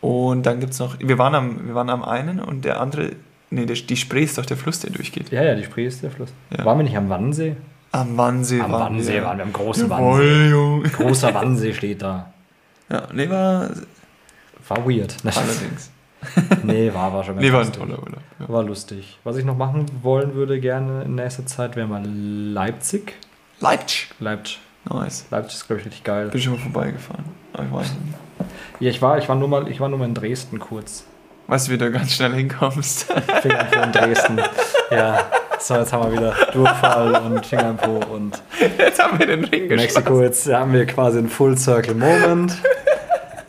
Und 0.00 0.46
dann 0.46 0.60
gibt 0.60 0.74
es 0.74 0.78
noch. 0.78 0.96
Wir 1.00 1.18
waren, 1.18 1.34
am, 1.34 1.66
wir 1.66 1.74
waren 1.74 1.90
am 1.90 2.04
einen 2.04 2.38
und 2.38 2.64
der 2.64 2.80
andere. 2.80 3.10
Nee, 3.50 3.66
der, 3.66 3.74
die 3.74 3.96
Spree 3.96 4.22
ist 4.22 4.38
doch 4.38 4.46
der 4.46 4.56
Fluss, 4.56 4.78
der 4.78 4.90
durchgeht. 4.90 5.32
Ja, 5.32 5.42
ja, 5.42 5.56
die 5.56 5.64
Spree 5.64 5.86
ist 5.86 6.04
der 6.04 6.12
Fluss. 6.12 6.32
Ja. 6.56 6.64
Waren 6.64 6.78
wir 6.78 6.84
nicht 6.84 6.96
am 6.96 7.08
Wannsee? 7.08 7.56
Am 7.90 8.16
Wannsee 8.16 8.60
Am 8.60 8.70
waren 8.70 8.94
Wannsee 8.94 9.14
wir. 9.14 9.24
waren 9.24 9.38
wir, 9.38 9.44
am 9.44 9.52
großen 9.52 9.90
Wannsee. 9.90 10.04
Jawohl, 10.04 10.50
Junge. 10.50 10.88
Großer 10.88 11.34
Wannsee 11.34 11.74
steht 11.74 12.00
da. 12.00 12.32
Ja, 12.88 13.08
nee, 13.12 13.28
war. 13.28 13.70
War 14.70 14.86
weird. 14.86 15.16
Allerdings. 15.24 15.90
nee, 16.62 16.92
war, 16.94 17.12
war 17.12 17.24
schon 17.24 17.34
ganz 17.34 17.46
Nee, 17.46 17.52
war 17.52 17.62
ein 17.62 17.72
toller 17.72 17.98
Urlaub. 17.98 18.20
Ja. 18.38 18.48
War 18.48 18.62
lustig. 18.62 19.18
Was 19.24 19.36
ich 19.36 19.44
noch 19.44 19.56
machen 19.56 19.86
wollen 20.02 20.34
würde 20.34 20.60
gerne 20.60 21.02
in 21.02 21.16
nächster 21.16 21.44
Zeit, 21.44 21.74
wäre 21.76 21.88
mal 21.88 22.04
Leipzig. 22.06 23.14
Leipzig. 23.58 24.10
Leipzig. 24.20 24.60
Nice. 24.88 25.26
Leipzig 25.30 25.56
ist, 25.56 25.66
glaube 25.66 25.80
ich, 25.80 25.86
richtig 25.86 26.04
geil. 26.04 26.28
Bin 26.28 26.40
schon 26.40 26.52
mal 26.52 26.60
vorbeigefahren. 26.60 27.24
Aber 27.52 27.64
ich 27.64 27.72
weiß 27.72 27.86
nicht. 27.90 28.48
Ja, 28.80 28.90
ich 28.90 29.02
war, 29.02 29.18
ich 29.18 29.28
war 29.28 29.36
nur 29.36 29.48
mal, 29.48 29.68
ich 29.68 29.80
war 29.80 29.88
nur 29.88 29.98
mal 29.98 30.06
in 30.06 30.14
Dresden 30.14 30.58
kurz. 30.58 31.04
Weißt 31.48 31.66
du, 31.66 31.72
wie 31.72 31.78
du 31.78 31.90
ganz 31.90 32.12
schnell 32.12 32.32
hinkommst? 32.32 33.12
Finger 33.42 33.60
im 33.60 33.70
Po 33.70 33.82
in 33.82 33.92
Dresden. 33.92 34.40
Ja. 34.92 35.26
So, 35.58 35.74
jetzt 35.74 35.92
haben 35.92 36.10
wir 36.10 36.12
wieder 36.18 36.34
Durchfall 36.52 37.14
und 37.16 37.44
Finger 37.44 37.70
im 37.70 37.76
Po 37.76 38.00
und 38.14 38.40
Jetzt 38.78 39.02
haben 39.02 39.18
wir 39.18 39.26
den 39.26 39.44
Ring. 39.44 39.66
Mexiko. 39.68 40.22
Jetzt 40.22 40.50
haben 40.50 40.72
wir 40.72 40.86
quasi 40.86 41.18
einen 41.18 41.28
Full 41.28 41.58
Circle 41.58 41.94
Moment. 41.94 42.56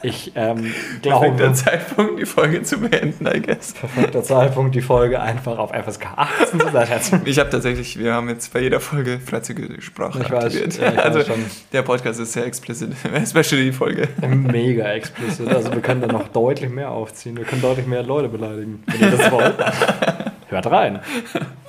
Ich 0.03 0.31
ähm, 0.35 0.73
Perfekter 1.01 1.35
glaube, 1.37 1.53
Zeitpunkt, 1.53 2.19
die 2.19 2.25
Folge 2.25 2.63
zu 2.63 2.77
beenden, 2.79 3.27
I 3.27 3.41
guess. 3.41 3.73
perfekter 3.73 4.23
Zeitpunkt, 4.23 4.75
die 4.75 4.81
Folge 4.81 5.19
einfach 5.21 5.57
auf 5.57 5.71
FSK 5.71 6.07
18 6.15 6.59
zu 6.59 6.69
setzen. 6.71 7.21
Ich 7.25 7.39
habe 7.39 7.49
tatsächlich, 7.49 7.97
wir 7.99 8.13
haben 8.13 8.29
jetzt 8.29 8.51
bei 8.53 8.61
jeder 8.61 8.79
Folge 8.79 9.19
freizügige 9.19 9.81
Sprache 9.81 10.19
Ich 10.21 10.31
weiß, 10.31 10.53
ja, 10.55 10.65
ich 10.65 10.81
weiß 10.81 10.97
also 10.97 11.21
schon. 11.23 11.45
der 11.71 11.81
Podcast 11.83 12.19
ist 12.19 12.33
sehr 12.33 12.45
explicit, 12.45 12.91
especially 13.13 13.65
die 13.65 13.71
Folge. 13.71 14.07
Mega 14.27 14.91
explizit. 14.91 15.47
Also 15.49 15.71
wir 15.71 15.81
können 15.81 16.01
da 16.01 16.07
noch 16.07 16.27
deutlich 16.29 16.69
mehr 16.69 16.91
aufziehen. 16.91 17.37
Wir 17.37 17.45
können 17.45 17.61
deutlich 17.61 17.85
mehr 17.85 18.03
Leute 18.03 18.29
beleidigen, 18.29 18.83
wenn 18.87 19.11
ihr 19.11 19.17
das 19.17 19.31
wollt. 19.31 19.55
Hört 20.49 20.65
rein. 20.71 20.99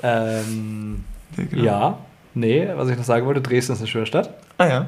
Ähm, 0.03 1.05
Genau. 1.37 1.65
Ja, 1.65 1.99
nee, 2.35 2.69
was 2.75 2.89
ich 2.91 2.97
noch 2.97 3.05
sagen 3.05 3.27
wollte, 3.27 3.41
Dresden 3.41 3.73
ist 3.73 3.79
eine 3.79 3.89
schöne 3.89 4.07
Stadt. 4.07 4.35
Ah 4.59 4.67
ja. 4.67 4.87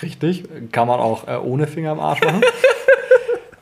Richtig. 0.00 0.44
Kann 0.72 0.88
man 0.88 1.00
auch 1.00 1.28
äh, 1.28 1.36
ohne 1.36 1.66
Finger 1.66 1.90
am 1.90 2.00
Arsch 2.00 2.22
machen. 2.22 2.40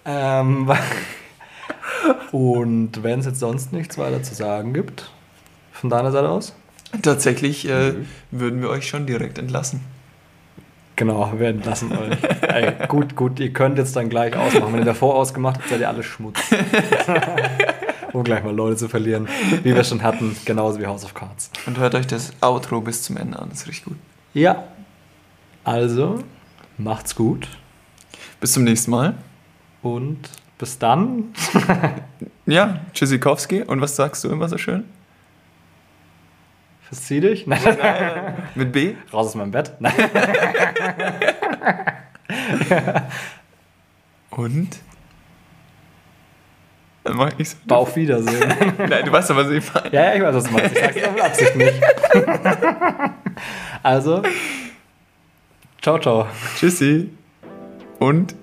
Ähm, 0.05 0.71
und 2.33 3.03
wenn 3.03 3.21
es 3.21 3.27
jetzt 3.27 3.41
sonst 3.41 3.73
nichts 3.73 3.99
weiter 3.99 4.23
zu 4.23 4.35
sagen 4.35 4.73
gibt, 4.73 5.11
von 5.73 5.91
deiner 5.91 6.13
Seite 6.13 6.29
aus? 6.29 6.55
Tatsächlich 7.03 7.69
äh, 7.69 7.95
würden 8.31 8.63
wir 8.63 8.71
euch 8.71 8.89
schon 8.89 9.07
direkt 9.07 9.39
entlassen. 9.39 9.81
Genau, 10.97 11.33
wir 11.39 11.49
entlassen 11.49 11.93
euch. 11.97 12.19
Ey, 12.43 12.87
gut, 12.87 13.17
gut, 13.17 13.41
ihr 13.41 13.53
könnt 13.53 13.79
jetzt 13.79 13.97
dann 13.97 14.11
gleich 14.11 14.37
ausmachen. 14.37 14.73
Wenn 14.73 14.81
ihr 14.81 14.85
davor 14.85 15.15
ausgemacht 15.15 15.57
habt, 15.57 15.69
seid 15.69 15.81
ihr 15.81 15.89
alle 15.89 16.03
Schmutz. 16.03 16.39
um 18.13 18.25
gleich 18.25 18.45
mal 18.45 18.55
Leute 18.55 18.77
zu 18.77 18.89
verlieren, 18.89 19.29
wie 19.63 19.75
wir 19.75 19.85
schon 19.85 20.03
hatten, 20.03 20.37
genauso 20.45 20.79
wie 20.79 20.87
House 20.87 21.05
of 21.05 21.15
Cards. 21.15 21.51
Und 21.67 21.79
hört 21.79 21.95
euch 21.95 22.07
das 22.07 22.33
Outro 22.41 22.81
bis 22.81 23.03
zum 23.03 23.17
Ende 23.17 23.39
an, 23.39 23.49
das 23.49 23.63
ist 23.63 23.69
richtig 23.69 23.85
gut. 23.87 23.97
Ja. 24.35 24.65
Also, 25.65 26.23
macht's 26.79 27.15
gut 27.15 27.49
Bis 28.41 28.53
zum 28.53 28.65
nächsten 28.65 28.91
Mal. 28.91 29.15
Und 29.83 30.19
bis 30.59 30.79
dann. 30.79 31.33
Ja, 32.47 32.81
Tschüssikowski. 32.95 33.63
Und 33.63 33.81
was 33.81 33.95
sagst 33.95 34.25
du 34.25 34.29
immer 34.29 34.49
so 34.49 34.59
schön? 34.59 34.83
Verzieh 36.83 37.21
dich. 37.21 37.47
Nein, 37.51 37.61
Mit 38.57 38.73
B? 38.73 38.95
raus 39.13 39.29
aus 39.29 39.35
meinem 39.37 39.53
Bett. 39.53 39.73
Nein. 39.79 39.93
Und? 44.31 44.79
Dann 47.05 47.17
mach 47.17 47.31
ich 47.39 47.51
so. 47.51 47.57
Auf 47.69 47.95
Wiedersehen. 47.97 48.53
Nein, 48.79 49.05
du 49.05 49.13
weißt 49.13 49.31
doch, 49.31 49.37
was 49.37 49.51
ich 49.51 49.73
meine. 49.73 49.93
ja, 49.93 50.05
ja, 50.07 50.15
ich 50.17 50.23
weiß, 50.23 50.35
was 50.35 50.45
du 50.45 50.51
meinst. 50.51 50.77
Ich 50.77 50.83
sag's 50.83 50.97
mit 51.13 51.21
Absicht 51.21 51.57
nicht. 51.57 51.81
also, 53.85 54.23
ciao, 55.81 55.99
ciao. 56.01 56.27
Tschüssi. 56.57 57.11
Und 58.01 58.35